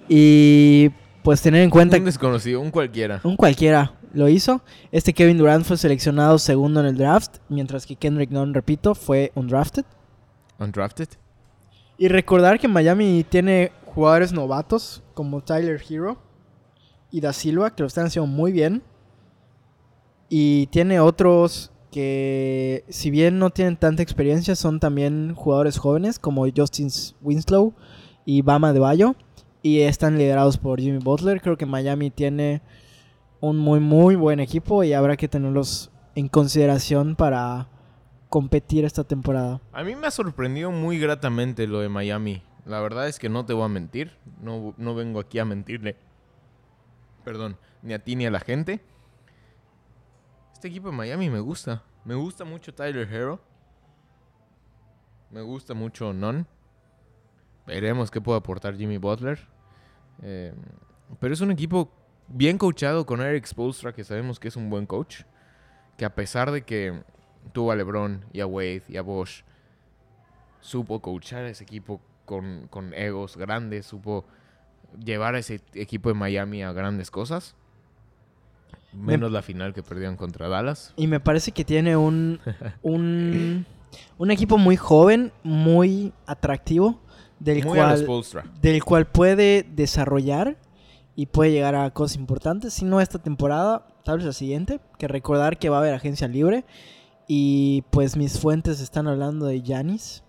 Y 0.09 0.89
pues 1.25 1.41
tener 1.41 1.63
en 1.63 1.71
cuenta 1.71 1.97
un 1.97 2.05
desconocido, 2.05 2.61
un 2.61 2.69
cualquiera. 2.69 3.19
un 3.23 3.35
cualquiera 3.35 3.95
lo 4.13 4.29
hizo. 4.29 4.61
Este 4.91 5.11
Kevin 5.11 5.39
Durant 5.39 5.65
fue 5.65 5.75
seleccionado 5.75 6.37
segundo 6.37 6.79
en 6.79 6.85
el 6.85 6.95
draft, 6.95 7.37
mientras 7.49 7.87
que 7.87 7.95
Kendrick 7.95 8.29
Nunn, 8.29 8.53
repito, 8.53 8.93
fue 8.93 9.31
undrafted. 9.33 9.85
Undrafted. 10.59 11.09
Y 11.97 12.09
recordar 12.09 12.59
que 12.59 12.67
Miami 12.67 13.25
tiene 13.27 13.71
jugadores 13.87 14.33
novatos 14.33 15.01
como 15.15 15.41
Tyler 15.41 15.81
Hero 15.89 16.17
y 17.09 17.21
Da 17.21 17.33
Silva 17.33 17.75
que 17.75 17.81
lo 17.81 17.87
están 17.87 18.05
haciendo 18.05 18.27
muy 18.27 18.51
bien. 18.51 18.83
Y 20.29 20.67
tiene 20.67 20.99
otros 20.99 21.71
que, 21.89 22.85
si 22.89 23.09
bien 23.09 23.39
no 23.39 23.49
tienen 23.49 23.77
tanta 23.77 24.03
experiencia, 24.03 24.55
son 24.55 24.79
también 24.79 25.33
jugadores 25.33 25.79
jóvenes 25.79 26.19
como 26.19 26.45
Justin 26.55 26.89
Winslow 27.21 27.73
y 28.25 28.43
Bama 28.43 28.73
de 28.73 28.79
Bayo. 28.79 29.15
Y 29.65 29.81
están 29.81 30.19
liderados 30.19 30.59
por 30.59 30.79
Jimmy 30.79 30.99
Butler. 30.99 31.41
Creo 31.41 31.57
que 31.57 31.65
Miami 31.65 32.11
tiene 32.11 32.61
un 33.39 33.57
muy, 33.57 33.79
muy 33.79 34.13
buen 34.13 34.39
equipo 34.39 34.83
y 34.83 34.93
habrá 34.93 35.17
que 35.17 35.27
tenerlos 35.27 35.89
en 36.13 36.27
consideración 36.27 37.15
para 37.15 37.67
competir 38.29 38.85
esta 38.85 39.05
temporada. 39.05 39.59
A 39.73 39.83
mí 39.83 39.95
me 39.95 40.05
ha 40.05 40.11
sorprendido 40.11 40.69
muy 40.69 40.99
gratamente 40.99 41.65
lo 41.65 41.79
de 41.79 41.89
Miami. 41.89 42.43
La 42.63 42.79
verdad 42.79 43.07
es 43.07 43.17
que 43.17 43.27
no 43.27 43.43
te 43.43 43.53
voy 43.53 43.65
a 43.65 43.67
mentir. 43.67 44.11
No, 44.39 44.75
no 44.77 44.93
vengo 44.93 45.19
aquí 45.19 45.39
a 45.39 45.45
mentirle. 45.45 45.95
Perdón, 47.23 47.57
ni 47.81 47.95
a 47.95 48.03
ti 48.03 48.15
ni 48.15 48.27
a 48.27 48.29
la 48.29 48.41
gente. 48.41 48.81
Este 50.53 50.67
equipo 50.67 50.91
de 50.91 50.95
Miami 50.95 51.31
me 51.31 51.39
gusta. 51.39 51.81
Me 52.03 52.13
gusta 52.13 52.45
mucho 52.45 52.71
Tyler 52.71 53.11
Hero. 53.11 53.41
Me 55.31 55.41
gusta 55.41 55.73
mucho 55.73 56.13
Non. 56.13 56.45
Veremos 57.65 58.11
qué 58.11 58.21
puede 58.21 58.37
aportar 58.37 58.77
Jimmy 58.77 58.99
Butler. 58.99 59.54
Eh, 60.21 60.53
pero 61.19 61.33
es 61.33 61.41
un 61.41 61.51
equipo 61.51 61.91
bien 62.27 62.57
coachado 62.57 63.05
con 63.05 63.21
Eric 63.21 63.45
Spoelstra, 63.45 63.93
que 63.93 64.03
sabemos 64.03 64.39
que 64.39 64.47
es 64.47 64.55
un 64.55 64.69
buen 64.69 64.85
coach. 64.85 65.21
Que 65.97 66.05
a 66.05 66.13
pesar 66.13 66.51
de 66.51 66.63
que 66.63 67.03
tuvo 67.53 67.71
a 67.71 67.75
LeBron 67.75 68.25
y 68.33 68.41
a 68.41 68.47
Wade 68.47 68.83
y 68.87 68.97
a 68.97 69.01
Bosch, 69.01 69.43
supo 70.59 70.99
coachar 71.01 71.45
a 71.45 71.49
ese 71.49 71.63
equipo 71.63 72.01
con, 72.25 72.67
con 72.69 72.93
egos 72.93 73.37
grandes, 73.37 73.85
supo 73.85 74.25
llevar 75.03 75.35
a 75.35 75.39
ese 75.39 75.61
equipo 75.73 76.09
de 76.09 76.15
Miami 76.15 76.63
a 76.63 76.71
grandes 76.71 77.11
cosas. 77.11 77.55
Menos 78.93 79.31
la 79.31 79.41
final 79.41 79.73
que 79.73 79.83
perdieron 79.83 80.15
contra 80.15 80.47
Dallas. 80.47 80.93
Y 80.95 81.07
me 81.07 81.19
parece 81.19 81.51
que 81.51 81.65
tiene 81.65 81.97
un, 81.97 82.39
un, 82.81 83.65
un 84.17 84.31
equipo 84.31 84.57
muy 84.57 84.77
joven, 84.77 85.31
muy 85.43 86.13
atractivo, 86.25 87.01
del 87.39 87.63
Muy 87.63 87.77
cual, 87.77 88.05
del 88.61 88.83
cual 88.83 89.05
puede 89.05 89.63
desarrollar 89.63 90.57
y 91.15 91.27
puede 91.27 91.51
llegar 91.51 91.75
a 91.75 91.89
cosas 91.91 92.17
importantes. 92.17 92.73
Si 92.73 92.85
no 92.85 92.99
esta 92.99 93.19
temporada, 93.19 93.87
tal 94.03 94.17
vez 94.17 94.25
la 94.27 94.33
siguiente. 94.33 94.79
Que 94.97 95.07
recordar 95.07 95.57
que 95.57 95.69
va 95.69 95.77
a 95.77 95.79
haber 95.79 95.93
agencia 95.93 96.27
libre. 96.27 96.65
Y 97.27 97.83
pues 97.89 98.17
mis 98.17 98.39
fuentes 98.39 98.79
están 98.81 99.07
hablando 99.07 99.45
de 99.45 99.61
Giannis 99.61 100.23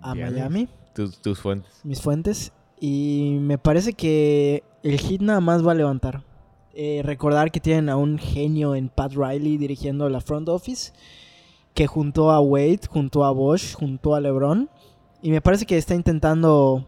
a 0.00 0.14
Giannis. 0.14 0.34
Miami. 0.34 0.68
Tus, 0.94 1.20
tus 1.20 1.40
fuentes. 1.40 1.80
mis 1.82 2.00
fuentes. 2.00 2.52
Y 2.78 3.38
me 3.40 3.58
parece 3.58 3.94
que 3.94 4.62
el 4.82 4.98
hit 4.98 5.22
nada 5.22 5.40
más 5.40 5.66
va 5.66 5.72
a 5.72 5.74
levantar. 5.74 6.22
Eh, 6.74 7.02
recordar 7.04 7.50
que 7.50 7.60
tienen 7.60 7.88
a 7.88 7.96
un 7.96 8.18
genio 8.18 8.74
en 8.74 8.88
Pat 8.88 9.12
Riley 9.12 9.56
dirigiendo 9.56 10.08
la 10.08 10.20
front 10.20 10.48
office. 10.48 10.92
Que 11.72 11.86
juntó 11.86 12.30
a 12.30 12.40
Wade, 12.40 12.82
juntó 12.88 13.24
a 13.24 13.32
Bosch, 13.32 13.74
juntó 13.74 14.14
a 14.14 14.20
LeBron. 14.20 14.68
Y 15.24 15.30
me 15.30 15.40
parece 15.40 15.64
que 15.64 15.78
está 15.78 15.94
intentando 15.94 16.86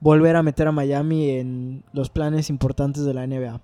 volver 0.00 0.36
a 0.36 0.42
meter 0.42 0.66
a 0.66 0.72
Miami 0.72 1.32
en 1.32 1.84
los 1.92 2.08
planes 2.08 2.48
importantes 2.48 3.04
de 3.04 3.12
la 3.12 3.26
NBA. 3.26 3.60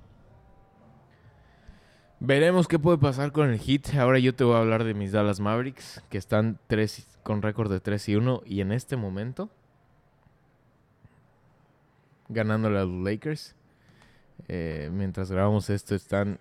Veremos 2.20 2.68
qué 2.68 2.78
puede 2.78 2.98
pasar 2.98 3.32
con 3.32 3.48
el 3.48 3.58
Heat. 3.58 3.94
Ahora 3.98 4.18
yo 4.18 4.34
te 4.34 4.44
voy 4.44 4.56
a 4.56 4.58
hablar 4.58 4.84
de 4.84 4.92
mis 4.92 5.12
Dallas 5.12 5.40
Mavericks, 5.40 6.02
que 6.10 6.18
están 6.18 6.58
tres, 6.66 7.08
con 7.22 7.40
récord 7.40 7.72
de 7.72 7.80
3 7.80 8.10
y 8.10 8.16
1. 8.16 8.42
Y 8.44 8.60
en 8.60 8.72
este 8.72 8.98
momento, 8.98 9.48
ganándole 12.28 12.80
a 12.80 12.84
los 12.84 13.02
Lakers. 13.02 13.56
Eh, 14.48 14.90
mientras 14.92 15.30
grabamos 15.30 15.70
esto, 15.70 15.94
están 15.94 16.40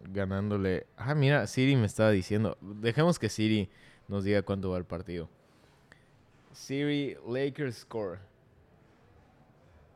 ganándole. 0.00 0.86
Ah, 0.96 1.14
mira, 1.14 1.46
Siri 1.46 1.76
me 1.76 1.84
estaba 1.84 2.10
diciendo. 2.10 2.56
Dejemos 2.62 3.18
que 3.18 3.28
Siri 3.28 3.68
nos 4.08 4.24
diga 4.24 4.40
cuánto 4.40 4.70
va 4.70 4.78
el 4.78 4.86
partido. 4.86 5.28
Siri, 6.56 7.16
Lakers 7.26 7.76
score. 7.76 8.18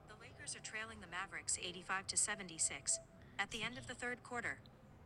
The 0.08 0.14
Lakers 0.22 0.54
are 0.56 0.62
trailing 0.62 1.00
the 1.00 1.06
Mavericks 1.10 1.58
85 1.58 2.06
to 2.08 2.16
76 2.16 3.00
at 3.38 3.48
the 3.50 3.62
end 3.62 3.78
of 3.78 3.86
the 3.86 3.94
third 3.94 4.18
quarter. 4.22 4.58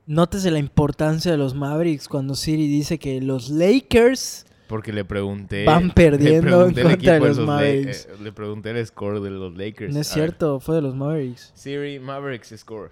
Nótese 0.07 0.50
la 0.50 0.59
importancia 0.59 1.30
de 1.30 1.38
los 1.38 1.55
Mavericks 1.55 2.09
cuando 2.09 2.34
Siri 2.34 2.66
dice 2.66 2.98
que 2.98 3.20
los 3.22 3.48
Lakers 3.48 4.44
Porque 4.68 4.92
le 4.92 5.05
pregunté. 5.05 5.64
Van 5.64 5.88
le 5.88 5.94
perdiendo 5.94 6.48
pregunté 6.66 6.80
el 6.82 6.86
contra 6.88 7.12
de 7.14 7.20
los 7.20 7.38
Mavericks. 7.38 8.07
eh, 8.07 8.16
le 8.20 8.32
pregunté 8.32 8.70
el 8.70 8.86
score 8.86 9.20
de 9.20 9.30
los 9.30 9.55
Lakers. 9.57 9.94
no 9.94 10.00
es 10.00 10.11
A 10.12 10.14
ver. 10.16 10.28
cierto, 10.30 10.61
fue 10.61 10.74
de 10.74 10.82
los 10.82 10.94
Mavericks. 10.94 11.52
Siri, 11.55 11.98
Mavericks 12.00 12.52
score. 12.59 12.90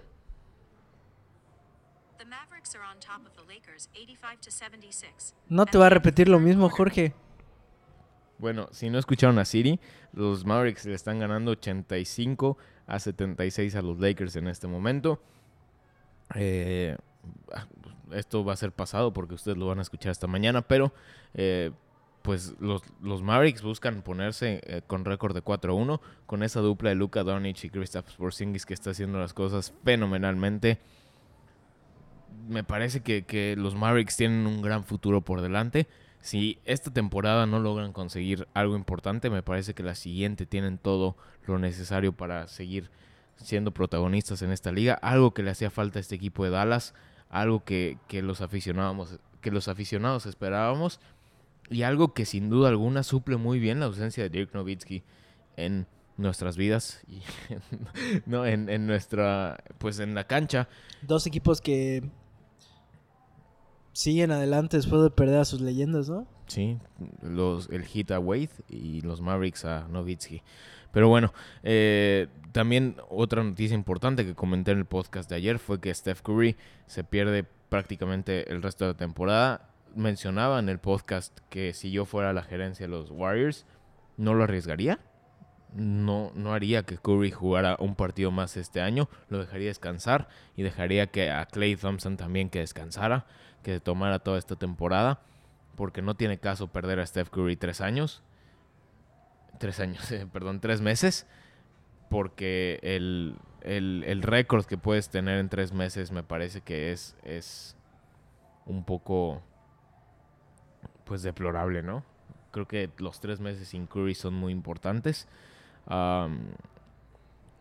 The 2.17 2.25
Mavericks 2.25 2.73
are 2.75 2.83
on 2.83 2.99
top 2.99 3.27
of 3.27 3.33
the 3.35 3.43
Lakers 3.53 3.89
85 3.93 4.39
to 4.41 4.51
76. 4.51 5.35
No 5.49 5.65
te 5.65 5.77
va 5.77 5.87
a 5.87 5.89
repetir 5.89 6.29
lo 6.29 6.39
mismo, 6.39 6.69
Jorge. 6.69 7.13
Bueno, 8.37 8.67
si 8.71 8.89
no 8.89 8.99
escucharon 8.99 9.39
a 9.39 9.45
Siri, 9.45 9.79
los 10.11 10.45
Mavericks 10.45 10.85
le 10.85 10.93
están 10.93 11.19
ganando 11.19 11.51
85 11.51 12.57
a 12.87 12.99
76 12.99 13.75
a 13.75 13.81
los 13.81 13.99
Lakers 13.99 14.35
en 14.35 14.47
este 14.47 14.67
momento. 14.67 15.21
Eh, 16.35 16.97
esto 18.11 18.43
va 18.43 18.53
a 18.53 18.57
ser 18.57 18.71
pasado 18.71 19.13
porque 19.13 19.35
ustedes 19.35 19.57
lo 19.57 19.67
van 19.67 19.79
a 19.79 19.81
escuchar 19.81 20.11
esta 20.11 20.27
mañana, 20.27 20.61
pero 20.61 20.93
eh, 21.33 21.71
pues 22.21 22.55
los, 22.59 22.83
los 23.01 23.21
Mavericks 23.21 23.61
buscan 23.61 24.01
ponerse 24.01 24.61
eh, 24.65 24.81
con 24.85 25.05
récord 25.05 25.33
de 25.33 25.43
4-1 25.43 25.99
con 26.25 26.43
esa 26.43 26.61
dupla 26.61 26.89
de 26.89 26.95
Luka 26.95 27.23
Doncic 27.23 27.65
y 27.65 27.69
Kristaps 27.69 28.13
Porzingis 28.13 28.65
que 28.65 28.73
está 28.73 28.91
haciendo 28.91 29.19
las 29.19 29.33
cosas 29.33 29.73
fenomenalmente. 29.83 30.79
Me 32.47 32.63
parece 32.63 33.01
que, 33.01 33.23
que 33.23 33.55
los 33.55 33.75
Mavericks 33.75 34.17
tienen 34.17 34.47
un 34.47 34.61
gran 34.61 34.83
futuro 34.83 35.21
por 35.21 35.41
delante. 35.41 35.87
Si 36.23 36.57
esta 36.63 36.89
temporada 36.89 37.45
no 37.45 37.59
logran 37.59 37.91
conseguir 37.91 38.47
algo 38.53 38.77
importante, 38.77 39.29
me 39.29 39.43
parece 39.43 39.73
que 39.73 39.83
la 39.83 39.93
siguiente 39.93 40.45
tienen 40.45 40.77
todo 40.77 41.17
lo 41.45 41.59
necesario 41.59 42.13
para 42.13 42.47
seguir 42.47 42.89
siendo 43.35 43.73
protagonistas 43.73 44.41
en 44.41 44.53
esta 44.53 44.71
liga. 44.71 44.93
Algo 44.93 45.33
que 45.33 45.43
le 45.43 45.51
hacía 45.51 45.69
falta 45.69 45.99
a 45.99 46.01
este 46.01 46.15
equipo 46.15 46.45
de 46.45 46.51
Dallas, 46.51 46.93
algo 47.27 47.65
que, 47.65 47.97
que 48.07 48.21
los 48.21 48.39
aficionados, 48.39 49.19
que 49.41 49.51
los 49.51 49.67
aficionados 49.67 50.25
esperábamos 50.25 51.01
y 51.69 51.83
algo 51.83 52.13
que 52.13 52.23
sin 52.23 52.49
duda 52.49 52.69
alguna 52.69 53.03
suple 53.03 53.35
muy 53.35 53.59
bien 53.59 53.81
la 53.81 53.87
ausencia 53.87 54.23
de 54.23 54.29
Dirk 54.29 54.53
Nowitzki 54.53 55.03
en 55.57 55.87
nuestras 56.15 56.55
vidas 56.55 57.03
y 57.05 57.21
no 58.25 58.45
en, 58.45 58.69
en 58.69 58.87
nuestra 58.87 59.61
pues 59.77 59.99
en 59.99 60.15
la 60.15 60.25
cancha 60.25 60.69
Dos 61.01 61.27
equipos 61.27 61.59
que 61.59 62.09
siguen 63.93 64.31
adelante 64.31 64.77
después 64.77 65.01
de 65.01 65.09
perder 65.09 65.39
a 65.39 65.45
sus 65.45 65.61
leyendas, 65.61 66.09
¿no? 66.09 66.27
Sí, 66.47 66.77
los, 67.21 67.69
el 67.69 67.85
hit 67.85 68.11
a 68.11 68.19
Wade 68.19 68.49
y 68.67 69.01
los 69.01 69.21
Mavericks 69.21 69.65
a 69.65 69.87
Nowitzki. 69.87 70.41
Pero 70.91 71.07
bueno, 71.07 71.33
eh, 71.63 72.27
también 72.51 72.97
otra 73.09 73.43
noticia 73.43 73.73
importante 73.73 74.25
que 74.25 74.35
comenté 74.35 74.71
en 74.71 74.79
el 74.79 74.85
podcast 74.85 75.29
de 75.29 75.37
ayer 75.37 75.57
fue 75.57 75.79
que 75.79 75.93
Steph 75.93 76.21
Curry 76.21 76.55
se 76.85 77.03
pierde 77.03 77.45
prácticamente 77.69 78.51
el 78.51 78.61
resto 78.61 78.85
de 78.85 78.91
la 78.91 78.97
temporada. 78.97 79.69
Mencionaba 79.95 80.59
en 80.59 80.69
el 80.69 80.79
podcast 80.79 81.39
que 81.49 81.73
si 81.73 81.91
yo 81.91 82.05
fuera 82.05 82.33
la 82.33 82.43
gerencia 82.43 82.85
de 82.85 82.91
los 82.91 83.09
Warriors, 83.09 83.65
no 84.17 84.35
lo 84.35 84.43
arriesgaría. 84.43 84.99
No, 85.75 86.31
no 86.35 86.53
haría 86.53 86.83
que 86.83 86.97
Curry 86.97 87.31
jugara 87.31 87.77
un 87.79 87.95
partido 87.95 88.29
más 88.29 88.57
este 88.57 88.79
año. 88.79 89.09
Lo 89.29 89.39
dejaría 89.39 89.69
descansar 89.69 90.27
y 90.55 90.61
dejaría 90.61 91.07
que 91.07 91.31
a 91.31 91.45
Clay 91.47 91.75
Thompson 91.75 92.17
también 92.17 92.51
que 92.51 92.59
descansara, 92.59 93.25
que 93.63 93.79
tomara 93.79 94.19
toda 94.19 94.37
esta 94.37 94.55
temporada 94.55 95.21
porque 95.75 96.01
no 96.01 96.15
tiene 96.15 96.37
caso 96.37 96.67
perder 96.67 96.99
a 96.99 97.05
Steph 97.05 97.29
Curry 97.29 97.55
tres 97.55 97.81
años. 97.81 98.21
Tres 99.59 99.79
años, 99.79 100.13
perdón, 100.33 100.59
tres 100.59 100.81
meses. 100.81 101.27
Porque 102.09 102.79
el, 102.83 103.35
el, 103.61 104.03
el 104.05 104.21
récord 104.21 104.65
que 104.65 104.77
puedes 104.77 105.09
tener 105.09 105.39
en 105.39 105.49
tres 105.49 105.73
meses 105.73 106.11
me 106.11 106.23
parece 106.23 106.61
que 106.61 106.91
es, 106.91 107.15
es 107.23 107.75
un 108.65 108.83
poco, 108.83 109.41
pues, 111.05 111.23
deplorable, 111.23 111.81
¿no? 111.81 112.03
Creo 112.51 112.67
que 112.67 112.91
los 112.97 113.19
tres 113.19 113.39
meses 113.39 113.69
sin 113.69 113.87
Curry 113.87 114.13
son 114.13 114.35
muy 114.35 114.51
importantes. 114.51 115.27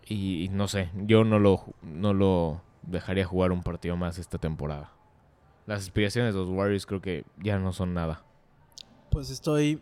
Y, 0.06 0.44
y 0.44 0.48
no 0.50 0.68
sé, 0.68 0.90
yo 0.96 1.24
no 1.24 1.38
lo, 1.38 1.64
no 1.80 2.12
lo 2.12 2.60
dejaría 2.82 3.24
jugar 3.24 3.52
un 3.52 3.62
partido 3.62 3.96
más 3.96 4.18
esta 4.18 4.36
temporada. 4.36 4.92
Las 5.66 5.80
aspiraciones 5.82 6.34
de 6.34 6.40
los 6.40 6.48
Warriors 6.48 6.86
creo 6.86 7.00
que 7.00 7.24
ya 7.42 7.58
no 7.58 7.72
son 7.72 7.94
nada. 7.94 8.22
Pues 9.10 9.30
estoy... 9.30 9.80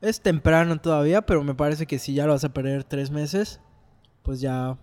Es 0.00 0.20
temprano 0.20 0.80
todavía, 0.80 1.22
pero 1.22 1.44
me 1.44 1.54
parece 1.54 1.86
que 1.86 1.98
si 1.98 2.14
ya 2.14 2.26
lo 2.26 2.32
vas 2.32 2.42
a 2.44 2.52
perder 2.52 2.82
tres 2.82 3.10
meses, 3.12 3.60
pues 4.22 4.40
ya 4.40 4.76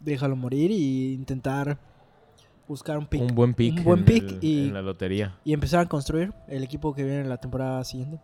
déjalo 0.00 0.34
morir 0.34 0.70
y 0.72 1.12
intentar 1.14 1.78
buscar 2.66 2.98
un 2.98 3.06
pick. 3.06 3.20
Un 3.22 3.34
buen 3.36 3.54
pick, 3.54 3.78
Un 3.78 3.84
buen 3.84 3.98
en, 4.00 4.04
pick 4.04 4.24
el- 4.24 4.38
y, 4.42 4.66
en 4.66 4.74
la 4.74 4.82
lotería. 4.82 5.38
y 5.44 5.52
empezar 5.52 5.80
a 5.80 5.86
construir 5.88 6.32
el 6.48 6.64
equipo 6.64 6.92
que 6.92 7.04
viene 7.04 7.20
en 7.20 7.28
la 7.28 7.36
temporada 7.38 7.84
siguiente. 7.84 8.20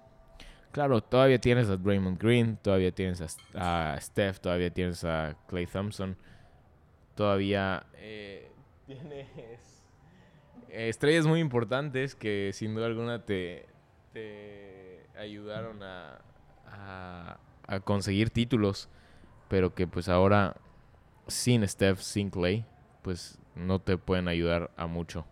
Claro, 0.72 1.00
todavía 1.02 1.40
tienes 1.40 1.68
a 1.70 1.76
Draymond 1.76 2.18
Green, 2.20 2.56
todavía 2.60 2.90
tienes 2.92 3.20
a, 3.54 3.92
a 3.94 4.00
Steph, 4.00 4.40
todavía 4.40 4.70
tienes 4.70 5.04
a 5.04 5.36
Clay 5.46 5.66
Thompson, 5.66 6.16
todavía 7.14 7.86
eh, 7.96 8.50
tienes 8.86 9.73
estrellas 10.74 11.26
muy 11.26 11.40
importantes 11.40 12.14
que 12.14 12.50
sin 12.52 12.74
duda 12.74 12.86
alguna 12.86 13.24
te, 13.24 13.66
ayudaron 15.16 15.80
a 15.82 16.18
conseguir 17.84 18.30
títulos, 18.30 18.88
pero 19.48 19.74
que 19.74 19.86
pues 19.86 20.08
ahora 20.08 20.56
sin 21.26 21.66
Steph, 21.66 22.00
sin 22.00 22.30
Clay, 22.30 22.64
pues 23.02 23.38
no 23.54 23.78
te 23.78 23.96
pueden 23.96 24.28
ayudar 24.28 24.70
a 24.76 24.86
mucho. 24.86 25.26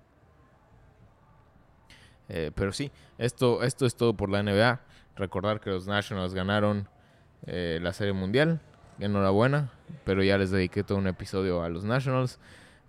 Eh, 2.28 2.50
pero 2.54 2.72
sí, 2.72 2.90
esto, 3.18 3.62
esto 3.62 3.86
es 3.86 3.94
todo 3.94 4.14
por 4.14 4.30
la 4.30 4.42
NBA. 4.42 4.80
Recordar 5.16 5.60
que 5.60 5.70
los 5.70 5.86
Nationals 5.86 6.34
ganaron 6.34 6.88
eh, 7.46 7.78
la 7.82 7.92
Serie 7.92 8.12
Mundial. 8.12 8.60
Enhorabuena. 8.98 9.70
Pero 10.04 10.22
ya 10.22 10.38
les 10.38 10.50
dediqué 10.50 10.82
todo 10.82 10.98
un 10.98 11.08
episodio 11.08 11.62
a 11.62 11.68
los 11.68 11.84
Nationals. 11.84 12.38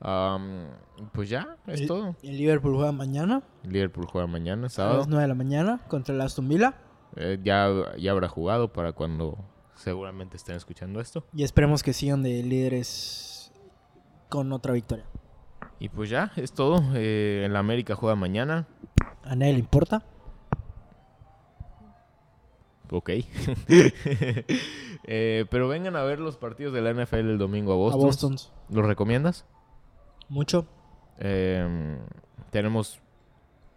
Am, 0.05 0.67
pues 1.13 1.29
ya, 1.29 1.55
es 1.65 1.81
El- 1.81 1.87
todo. 1.87 2.15
El 2.21 2.37
Liverpool 2.37 2.75
juega 2.75 2.91
mañana 2.91 3.41
Liverpool 3.63 4.05
juega 4.05 4.27
mañana, 4.27 4.59
a 4.59 4.63
las 4.63 4.73
sábado. 4.73 5.05
9 5.07 5.21
de 5.21 5.27
la 5.29 5.33
mañana 5.33 5.79
contra 5.87 6.13
el 6.13 6.19
Aston 6.19 6.47
Villa. 6.49 6.75
Eh, 7.15 7.39
ya, 7.41 7.69
ya 7.97 8.11
habrá 8.11 8.27
jugado 8.27 8.73
para 8.73 8.91
cuando 8.91 9.37
seguramente 9.75 10.35
estén 10.35 10.55
escuchando 10.55 10.99
esto. 10.99 11.25
Y 11.33 11.43
esperemos 11.43 11.83
que 11.83 11.93
sigan 11.93 12.21
de 12.21 12.43
líderes 12.43 13.51
con 14.29 14.51
otra 14.51 14.73
victoria. 14.73 15.05
Y 15.79 15.87
pues 15.89 16.09
ya, 16.09 16.31
es 16.35 16.51
todo. 16.53 16.81
Eh, 16.95 17.43
en 17.45 17.53
la 17.53 17.59
América 17.59 17.95
juega 17.95 18.15
mañana. 18.15 18.67
¿A 19.23 19.35
nadie 19.35 19.53
le 19.53 19.59
importa? 19.59 20.03
Ok. 22.91 23.09
Eh, 25.05 25.45
pero 25.51 25.67
vengan 25.67 25.97
a 25.97 26.03
ver 26.03 26.19
los 26.21 26.37
partidos 26.37 26.73
de 26.73 26.81
la 26.81 26.91
NFL 26.93 27.29
el 27.31 27.37
domingo 27.37 27.73
a 27.73 27.75
Boston. 27.75 28.01
A 28.01 28.05
Boston. 28.05 28.35
¿Los 28.69 28.85
recomiendas? 28.85 29.45
Mucho. 30.33 30.65
Em, 31.19 31.99
tenemos 32.49 32.99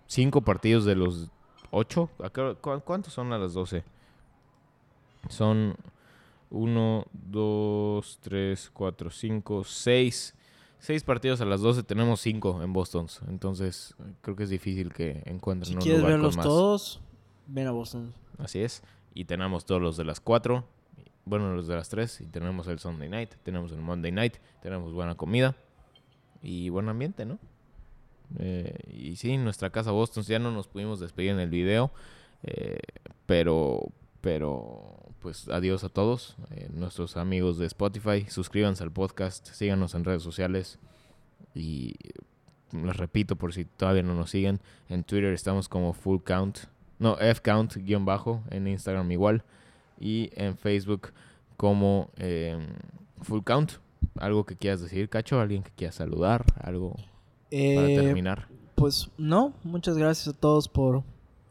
cinco 0.07 0.40
partidos 0.40 0.84
de 0.86 0.94
los 0.96 1.30
ocho. 1.70 2.09
¿A 2.24 2.30
qué 2.30 2.40
hora- 2.40 2.54
cu- 2.54 2.80
¿Cuántos 2.80 3.12
son 3.12 3.32
a 3.32 3.38
las 3.38 3.52
doce? 3.52 3.84
Son 5.28 5.76
uno, 6.50 7.04
dos, 7.12 8.18
tres, 8.22 8.70
cuatro, 8.72 9.11
cinco, 9.11 9.64
seis. 9.64 10.34
Seis 10.78 11.02
partidos 11.02 11.40
a 11.40 11.44
las 11.46 11.61
12. 11.62 11.82
Tenemos 11.82 12.20
cinco 12.20 12.62
en 12.62 12.72
Boston. 12.72 13.07
Entonces, 13.28 13.94
creo 14.20 14.36
que 14.36 14.44
es 14.44 14.50
difícil 14.50 14.92
que 14.92 15.22
encuentren 15.26 15.68
Si 15.72 15.74
un 15.74 15.80
quieres 15.80 16.00
lugar 16.00 16.12
con 16.14 16.20
verlos 16.20 16.36
más. 16.36 16.46
todos, 16.46 17.00
ven 17.46 17.66
a 17.66 17.72
Boston. 17.72 18.12
Así 18.38 18.61
es. 18.62 18.82
Y 19.14 19.24
tenemos 19.24 19.64
todos 19.64 19.80
los 19.82 19.96
de 19.96 20.04
las 20.04 20.20
4. 20.20 20.64
Bueno, 21.24 21.54
los 21.54 21.66
de 21.66 21.74
las 21.74 21.88
3. 21.88 22.20
Y 22.20 22.26
tenemos 22.26 22.66
el 22.68 22.78
Sunday 22.78 23.09
night. 23.09 23.34
Tenemos 23.42 23.72
el 23.72 23.80
Monday 23.80 24.12
night. 24.12 24.36
Tenemos 24.62 24.92
buena 24.92 25.16
comida. 25.16 25.57
Y 26.43 26.68
buen 26.68 26.89
ambiente, 26.89 27.24
¿no? 27.24 27.39
Eh, 28.39 28.74
y 28.93 29.16
sí, 29.16 29.37
nuestra 29.37 29.70
casa 29.70 29.91
Boston. 29.91 30.24
Ya 30.24 30.39
no 30.39 30.51
nos 30.51 30.68
pudimos 30.68 31.01
despedir 31.01 31.30
en 31.30 31.41
el 31.41 31.51
video. 31.51 31.91
eh, 32.43 32.78
pero, 33.26 33.89
pero, 34.20 34.97
pues 35.20 35.49
adiós 35.49 35.82
a 35.84 35.89
todos. 35.89 36.37
eh, 36.51 36.68
nuestros 36.72 37.16
amigos 37.16 37.59
de 37.59 37.66
Spotify. 37.66 38.26
Suscríbanse 38.28 38.82
al 38.84 38.93
podcast. 38.93 39.47
Síganos 39.49 39.95
en 39.95 40.05
redes 40.05 40.22
sociales. 40.22 40.78
Y 41.55 41.95
les 42.72 42.97
repito 42.97 43.37
por 43.37 43.53
si 43.53 43.64
todavía 43.64 44.03
no 44.03 44.14
nos 44.14 44.30
siguen. 44.30 44.61
En 44.89 45.05
Twitter 45.05 45.32
estamos 45.32 45.68
como 45.68 45.93
Full 45.93 46.20
Count. 46.24 46.59
No, 46.99 47.18
F-Count 47.18 47.76
guion 47.76 48.05
bajo. 48.05 48.43
En 48.51 48.66
Instagram 48.68 49.11
igual. 49.11 49.43
Y 49.99 50.30
en 50.34 50.57
Facebook 50.57 51.12
como 51.57 52.11
Full 53.22 53.43
Count. 53.45 53.72
¿Algo 54.18 54.44
que 54.44 54.57
quieras 54.57 54.80
decir, 54.80 55.09
Cacho? 55.09 55.40
¿Alguien 55.40 55.62
que 55.62 55.70
quieras 55.70 55.96
saludar? 55.96 56.44
¿Algo 56.62 56.94
para 56.94 57.07
Eh, 57.50 57.96
terminar? 57.96 58.48
Pues 58.74 59.11
no, 59.18 59.54
muchas 59.64 59.96
gracias 59.96 60.34
a 60.34 60.38
todos 60.38 60.68
por 60.68 61.02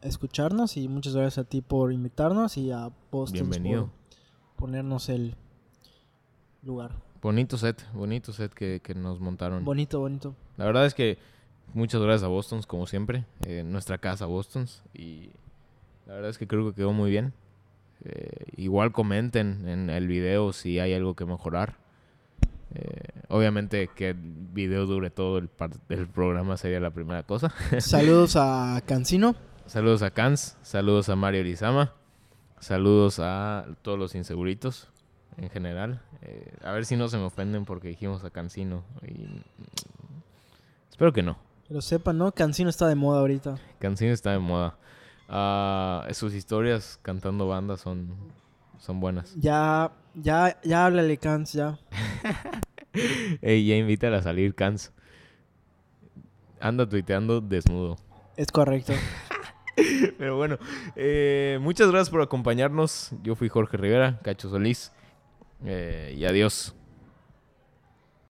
escucharnos 0.02 0.76
y 0.76 0.88
muchas 0.88 1.14
gracias 1.14 1.44
a 1.44 1.48
ti 1.48 1.60
por 1.62 1.92
invitarnos 1.92 2.56
y 2.56 2.70
a 2.70 2.90
Boston 3.10 3.48
Bienvenido. 3.50 3.86
por 4.56 4.66
ponernos 4.66 5.08
el 5.08 5.34
lugar. 6.62 6.92
Bonito 7.22 7.56
set, 7.58 7.82
bonito 7.92 8.32
set 8.32 8.52
que, 8.52 8.80
que 8.80 8.94
nos 8.94 9.20
montaron. 9.20 9.64
Bonito, 9.64 9.98
bonito. 10.00 10.34
La 10.56 10.64
verdad 10.64 10.86
es 10.86 10.94
que 10.94 11.18
muchas 11.74 12.00
gracias 12.00 12.22
a 12.24 12.28
Boston, 12.28 12.60
como 12.66 12.86
siempre. 12.86 13.24
eh, 13.46 13.62
nuestra 13.64 13.98
casa 13.98 14.26
Boston. 14.26 14.66
Y 14.94 15.30
la 16.06 16.14
verdad 16.14 16.30
es 16.30 16.38
que 16.38 16.46
creo 16.46 16.68
que 16.70 16.74
quedó 16.76 16.92
muy 16.92 17.10
bien. 17.10 17.32
Eh, 18.04 18.28
igual 18.56 18.92
comenten 18.92 19.66
en 19.68 19.90
el 19.90 20.06
video 20.06 20.52
si 20.52 20.78
hay 20.78 20.92
algo 20.94 21.14
que 21.16 21.24
mejorar. 21.24 21.76
Eh, 22.78 23.22
obviamente 23.28 23.88
que 23.88 24.10
el 24.10 24.16
video 24.18 24.84
dure 24.84 25.08
todo 25.10 25.38
el, 25.38 25.48
par- 25.48 25.70
el 25.88 26.06
programa 26.08 26.56
sería 26.58 26.78
la 26.78 26.90
primera 26.90 27.22
cosa. 27.22 27.52
Saludos 27.80 28.36
a 28.36 28.82
Cancino. 28.84 29.34
saludos 29.66 30.02
a 30.02 30.10
Kans, 30.10 30.58
saludos 30.62 31.08
a 31.08 31.16
Mario 31.16 31.42
Lizama, 31.42 31.92
saludos 32.60 33.18
a 33.18 33.64
todos 33.80 33.98
los 33.98 34.14
inseguritos 34.14 34.88
en 35.38 35.48
general. 35.48 36.02
Eh, 36.20 36.52
a 36.62 36.72
ver 36.72 36.84
si 36.84 36.96
no 36.96 37.08
se 37.08 37.16
me 37.16 37.24
ofenden 37.24 37.64
porque 37.64 37.88
dijimos 37.88 38.24
a 38.24 38.30
Cancino. 38.30 38.82
Y... 39.06 39.42
Espero 40.90 41.12
que 41.12 41.22
no. 41.22 41.38
Lo 41.68 41.80
sepan, 41.80 42.18
¿no? 42.18 42.32
Cancino 42.32 42.68
está 42.70 42.86
de 42.88 42.94
moda 42.94 43.20
ahorita. 43.20 43.56
Cancino 43.78 44.12
está 44.12 44.32
de 44.32 44.38
moda. 44.38 44.76
Ah, 45.28 46.06
sus 46.12 46.34
historias 46.34 46.98
cantando 47.02 47.48
bandas 47.48 47.80
son, 47.80 48.14
son 48.78 49.00
buenas. 49.00 49.34
Ya, 49.36 49.90
ya, 50.14 50.58
ya 50.62 50.86
háblale, 50.86 51.16
Cans, 51.18 51.52
ya. 51.54 51.78
Ey, 53.42 53.66
ya 53.66 53.76
invítala 53.76 54.18
a 54.18 54.22
salir, 54.22 54.54
Cans. 54.54 54.92
Anda 56.60 56.88
tuiteando 56.88 57.40
desnudo. 57.40 57.96
Es 58.36 58.50
correcto. 58.50 58.92
Pero 60.18 60.36
bueno, 60.36 60.58
eh, 60.96 61.58
muchas 61.60 61.90
gracias 61.90 62.10
por 62.10 62.22
acompañarnos. 62.22 63.12
Yo 63.22 63.34
fui 63.34 63.48
Jorge 63.48 63.76
Rivera, 63.76 64.20
Cacho 64.22 64.48
Solís. 64.48 64.92
eh, 65.64 66.14
y 66.16 66.24
adiós. 66.24 66.74